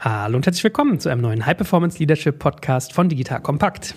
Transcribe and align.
Hallo 0.00 0.36
und 0.36 0.46
herzlich 0.46 0.62
willkommen 0.62 1.00
zu 1.00 1.08
einem 1.08 1.22
neuen 1.22 1.44
High 1.44 1.56
Performance 1.56 1.98
Leadership 1.98 2.38
Podcast 2.38 2.92
von 2.92 3.08
Digital 3.08 3.40
Kompakt. 3.40 3.96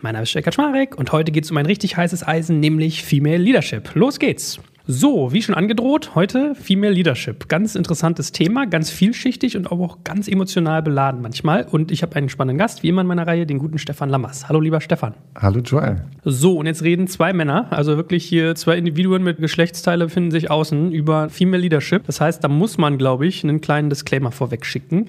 Mein 0.00 0.14
Name 0.14 0.22
ist 0.22 0.30
Stefan 0.30 0.54
Schmarek 0.54 0.96
und 0.96 1.12
heute 1.12 1.32
geht 1.32 1.44
es 1.44 1.50
um 1.50 1.58
ein 1.58 1.66
richtig 1.66 1.98
heißes 1.98 2.26
Eisen, 2.26 2.60
nämlich 2.60 3.04
Female 3.04 3.36
Leadership. 3.36 3.94
Los 3.94 4.18
geht's! 4.18 4.58
So, 4.86 5.32
wie 5.32 5.42
schon 5.42 5.54
angedroht, 5.54 6.14
heute 6.14 6.54
Female 6.54 6.92
Leadership. 6.92 7.48
Ganz 7.48 7.74
interessantes 7.74 8.32
Thema, 8.32 8.64
ganz 8.64 8.88
vielschichtig 8.90 9.56
und 9.56 9.70
auch 9.70 9.98
ganz 10.04 10.26
emotional 10.26 10.82
beladen 10.82 11.20
manchmal. 11.20 11.66
Und 11.70 11.92
ich 11.92 12.02
habe 12.02 12.16
einen 12.16 12.30
spannenden 12.30 12.58
Gast, 12.58 12.82
wie 12.82 12.88
immer 12.88 13.02
in 13.02 13.06
meiner 13.06 13.26
Reihe, 13.26 13.46
den 13.46 13.58
guten 13.58 13.78
Stefan 13.78 14.08
Lammers. 14.08 14.48
Hallo, 14.48 14.58
lieber 14.58 14.80
Stefan. 14.80 15.14
Hallo, 15.38 15.60
Joel. 15.60 16.06
So, 16.24 16.56
und 16.56 16.64
jetzt 16.66 16.82
reden 16.82 17.08
zwei 17.08 17.34
Männer, 17.34 17.66
also 17.70 17.96
wirklich 17.96 18.24
hier 18.24 18.54
zwei 18.54 18.78
Individuen 18.78 19.22
mit 19.22 19.36
Geschlechtsteile 19.36 20.06
befinden 20.06 20.30
sich 20.30 20.50
außen 20.50 20.92
über 20.92 21.28
Female 21.28 21.62
Leadership. 21.62 22.06
Das 22.06 22.20
heißt, 22.20 22.42
da 22.42 22.48
muss 22.48 22.78
man, 22.78 22.96
glaube 22.96 23.26
ich, 23.26 23.44
einen 23.44 23.60
kleinen 23.60 23.90
Disclaimer 23.90 24.32
vorweg 24.32 24.64
schicken. 24.64 25.08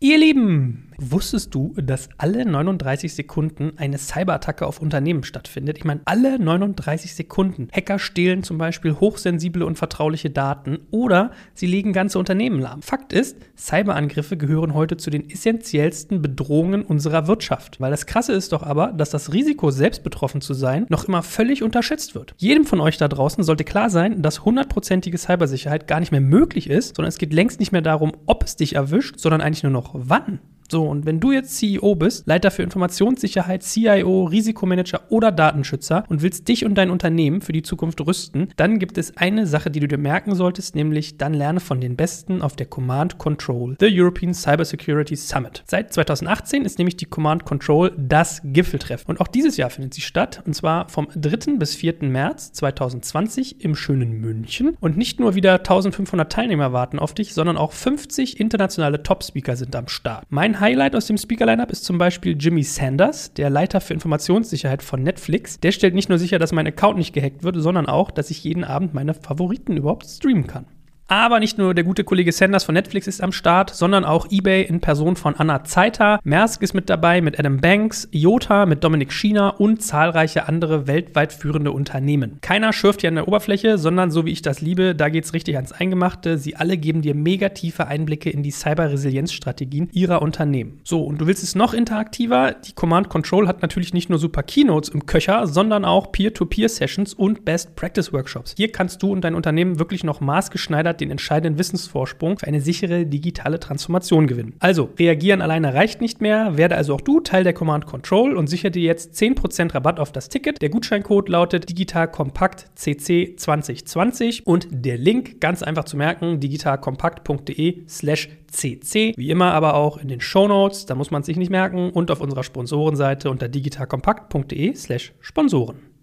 Ihr 0.00 0.18
Lieben, 0.18 0.85
Wusstest 0.98 1.54
du, 1.54 1.74
dass 1.76 2.08
alle 2.16 2.46
39 2.46 3.14
Sekunden 3.14 3.72
eine 3.76 3.98
Cyberattacke 3.98 4.66
auf 4.66 4.80
Unternehmen 4.80 5.24
stattfindet? 5.24 5.76
Ich 5.76 5.84
meine, 5.84 6.00
alle 6.06 6.38
39 6.38 7.14
Sekunden. 7.14 7.68
Hacker 7.72 7.98
stehlen 7.98 8.42
zum 8.42 8.56
Beispiel 8.56 8.94
hochsensible 8.94 9.66
und 9.66 9.76
vertrauliche 9.76 10.30
Daten 10.30 10.78
oder 10.90 11.32
sie 11.54 11.66
legen 11.66 11.92
ganze 11.92 12.18
Unternehmen 12.18 12.60
lahm. 12.60 12.80
Fakt 12.80 13.12
ist, 13.12 13.36
Cyberangriffe 13.58 14.38
gehören 14.38 14.72
heute 14.72 14.96
zu 14.96 15.10
den 15.10 15.28
essentiellsten 15.28 16.22
Bedrohungen 16.22 16.82
unserer 16.82 17.26
Wirtschaft. 17.26 17.78
Weil 17.80 17.90
das 17.90 18.06
Krasse 18.06 18.32
ist 18.32 18.52
doch 18.52 18.62
aber, 18.62 18.92
dass 18.92 19.10
das 19.10 19.32
Risiko, 19.32 19.70
selbst 19.70 20.02
betroffen 20.02 20.40
zu 20.40 20.54
sein, 20.54 20.86
noch 20.88 21.04
immer 21.06 21.22
völlig 21.22 21.62
unterschätzt 21.62 22.14
wird. 22.14 22.34
Jedem 22.38 22.64
von 22.64 22.80
euch 22.80 22.96
da 22.96 23.08
draußen 23.08 23.44
sollte 23.44 23.64
klar 23.64 23.90
sein, 23.90 24.22
dass 24.22 24.44
hundertprozentige 24.44 25.18
Cybersicherheit 25.18 25.86
gar 25.86 26.00
nicht 26.00 26.12
mehr 26.12 26.20
möglich 26.20 26.70
ist, 26.70 26.96
sondern 26.96 27.08
es 27.08 27.18
geht 27.18 27.34
längst 27.34 27.60
nicht 27.60 27.72
mehr 27.72 27.82
darum, 27.82 28.12
ob 28.24 28.44
es 28.44 28.56
dich 28.56 28.74
erwischt, 28.74 29.18
sondern 29.18 29.42
eigentlich 29.42 29.62
nur 29.62 29.72
noch 29.72 29.90
wann. 29.92 30.40
So, 30.70 30.84
und 30.84 31.06
wenn 31.06 31.20
du 31.20 31.32
jetzt 31.32 31.56
CEO 31.56 31.94
bist, 31.94 32.26
Leiter 32.26 32.50
für 32.50 32.62
Informationssicherheit, 32.62 33.62
CIO, 33.62 34.24
Risikomanager 34.24 35.02
oder 35.10 35.32
Datenschützer 35.32 36.04
und 36.08 36.22
willst 36.22 36.48
dich 36.48 36.64
und 36.64 36.74
dein 36.74 36.90
Unternehmen 36.90 37.40
für 37.40 37.52
die 37.52 37.62
Zukunft 37.62 38.00
rüsten, 38.00 38.48
dann 38.56 38.78
gibt 38.78 38.98
es 38.98 39.16
eine 39.16 39.46
Sache, 39.46 39.70
die 39.70 39.80
du 39.80 39.88
dir 39.88 39.98
merken 39.98 40.34
solltest, 40.34 40.74
nämlich 40.74 41.18
dann 41.18 41.34
lerne 41.34 41.60
von 41.60 41.80
den 41.80 41.96
Besten 41.96 42.42
auf 42.42 42.56
der 42.56 42.66
Command 42.66 43.18
Control, 43.18 43.76
the 43.80 43.88
European 43.90 44.34
Cybersecurity 44.34 45.16
Summit. 45.16 45.62
Seit 45.66 45.92
2018 45.92 46.64
ist 46.64 46.78
nämlich 46.78 46.96
die 46.96 47.06
Command 47.06 47.44
Control 47.44 47.92
das 47.96 48.40
Gipfeltreffen. 48.44 49.08
Und 49.08 49.20
auch 49.20 49.28
dieses 49.28 49.56
Jahr 49.56 49.70
findet 49.70 49.94
sie 49.94 50.00
statt, 50.00 50.42
und 50.46 50.54
zwar 50.54 50.88
vom 50.88 51.08
3. 51.14 51.56
bis 51.58 51.74
4. 51.74 51.96
März 52.02 52.52
2020 52.52 53.64
im 53.64 53.74
schönen 53.74 54.20
München. 54.20 54.76
Und 54.80 54.96
nicht 54.96 55.20
nur 55.20 55.34
wieder 55.34 55.54
1500 55.54 56.30
Teilnehmer 56.30 56.72
warten 56.72 56.98
auf 56.98 57.14
dich, 57.14 57.34
sondern 57.34 57.56
auch 57.56 57.72
50 57.72 58.40
internationale 58.40 59.02
Top-Speaker 59.02 59.56
sind 59.56 59.74
am 59.76 59.88
Start. 59.88 60.24
Mein 60.28 60.55
Highlight 60.60 60.94
aus 60.94 61.06
dem 61.06 61.18
Speaker-Lineup 61.18 61.70
ist 61.70 61.84
zum 61.84 61.98
Beispiel 61.98 62.36
Jimmy 62.38 62.62
Sanders, 62.62 63.32
der 63.34 63.50
Leiter 63.50 63.80
für 63.80 63.94
Informationssicherheit 63.94 64.82
von 64.82 65.02
Netflix. 65.02 65.60
Der 65.60 65.72
stellt 65.72 65.94
nicht 65.94 66.08
nur 66.08 66.18
sicher, 66.18 66.38
dass 66.38 66.52
mein 66.52 66.66
Account 66.66 66.98
nicht 66.98 67.12
gehackt 67.12 67.42
wird, 67.42 67.56
sondern 67.58 67.86
auch, 67.86 68.10
dass 68.10 68.30
ich 68.30 68.44
jeden 68.44 68.64
Abend 68.64 68.94
meine 68.94 69.14
Favoriten 69.14 69.76
überhaupt 69.76 70.06
streamen 70.06 70.46
kann. 70.46 70.66
Aber 71.08 71.38
nicht 71.38 71.56
nur 71.56 71.72
der 71.72 71.84
gute 71.84 72.02
Kollege 72.02 72.32
Sanders 72.32 72.64
von 72.64 72.74
Netflix 72.74 73.06
ist 73.06 73.22
am 73.22 73.30
Start, 73.30 73.70
sondern 73.70 74.04
auch 74.04 74.26
eBay 74.28 74.64
in 74.64 74.80
Person 74.80 75.14
von 75.14 75.36
Anna 75.36 75.62
Zeiter. 75.62 76.18
Maersk 76.24 76.62
ist 76.62 76.74
mit 76.74 76.90
dabei 76.90 77.20
mit 77.20 77.38
Adam 77.38 77.58
Banks, 77.58 78.08
IOTA 78.10 78.66
mit 78.66 78.82
Dominik 78.82 79.12
Schiener 79.12 79.60
und 79.60 79.82
zahlreiche 79.82 80.48
andere 80.48 80.88
weltweit 80.88 81.32
führende 81.32 81.70
Unternehmen. 81.70 82.38
Keiner 82.40 82.72
schürft 82.72 83.02
hier 83.02 83.08
an 83.08 83.14
der 83.14 83.28
Oberfläche, 83.28 83.78
sondern 83.78 84.10
so 84.10 84.26
wie 84.26 84.32
ich 84.32 84.42
das 84.42 84.60
liebe, 84.60 84.96
da 84.96 85.08
geht's 85.08 85.32
richtig 85.32 85.54
ans 85.54 85.70
Eingemachte. 85.70 86.38
Sie 86.38 86.56
alle 86.56 86.76
geben 86.76 87.02
dir 87.02 87.14
mega 87.14 87.50
tiefe 87.50 87.86
Einblicke 87.86 88.28
in 88.30 88.42
die 88.42 88.50
Cyber-Resilienz-Strategien 88.50 89.88
ihrer 89.92 90.22
Unternehmen. 90.22 90.80
So, 90.82 91.04
und 91.04 91.20
du 91.20 91.28
willst 91.28 91.44
es 91.44 91.54
noch 91.54 91.72
interaktiver? 91.72 92.56
Die 92.66 92.72
Command 92.72 93.10
Control 93.10 93.46
hat 93.46 93.62
natürlich 93.62 93.94
nicht 93.94 94.10
nur 94.10 94.18
super 94.18 94.42
Keynotes 94.42 94.88
im 94.88 95.06
Köcher, 95.06 95.46
sondern 95.46 95.84
auch 95.84 96.10
Peer-to-Peer-Sessions 96.10 97.14
und 97.14 97.44
Best-Practice-Workshops. 97.44 98.54
Hier 98.56 98.72
kannst 98.72 99.04
du 99.04 99.12
und 99.12 99.20
dein 99.20 99.36
Unternehmen 99.36 99.78
wirklich 99.78 100.02
noch 100.02 100.20
maßgeschneidert 100.20 100.95
den 101.00 101.10
entscheidenden 101.10 101.58
Wissensvorsprung 101.58 102.38
für 102.38 102.46
eine 102.46 102.60
sichere 102.60 103.06
digitale 103.06 103.60
Transformation 103.60 104.26
gewinnen. 104.26 104.54
Also, 104.58 104.90
reagieren 104.98 105.42
alleine 105.42 105.74
reicht 105.74 106.00
nicht 106.00 106.20
mehr, 106.20 106.56
werde 106.56 106.76
also 106.76 106.94
auch 106.94 107.00
du 107.00 107.20
Teil 107.20 107.44
der 107.44 107.52
Command 107.52 107.86
Control 107.86 108.36
und 108.36 108.48
sichere 108.48 108.70
dir 108.70 108.82
jetzt 108.82 109.14
10% 109.14 109.74
Rabatt 109.74 110.00
auf 110.00 110.12
das 110.12 110.28
Ticket. 110.28 110.60
Der 110.62 110.68
Gutscheincode 110.68 111.28
lautet 111.28 111.68
digitalkompakt 111.68 112.66
CC 112.74 113.34
2020 113.36 114.46
und 114.46 114.68
der 114.70 114.98
Link 114.98 115.40
ganz 115.40 115.62
einfach 115.62 115.84
zu 115.84 115.96
merken, 115.96 116.40
digitalkompakt.de 116.40 117.84
slash 117.88 118.28
CC. 118.48 119.14
Wie 119.16 119.30
immer 119.30 119.52
aber 119.52 119.74
auch 119.74 119.98
in 119.98 120.08
den 120.08 120.20
Show 120.20 120.48
Notes, 120.48 120.86
da 120.86 120.94
muss 120.94 121.10
man 121.10 121.20
es 121.20 121.26
sich 121.26 121.36
nicht 121.36 121.50
merken 121.50 121.90
und 121.90 122.10
auf 122.10 122.20
unserer 122.20 122.42
Sponsorenseite 122.42 123.30
unter 123.30 123.48
digitalkompakt.de 123.48 124.74
slash 124.74 125.12
Sponsoren. 125.20 125.95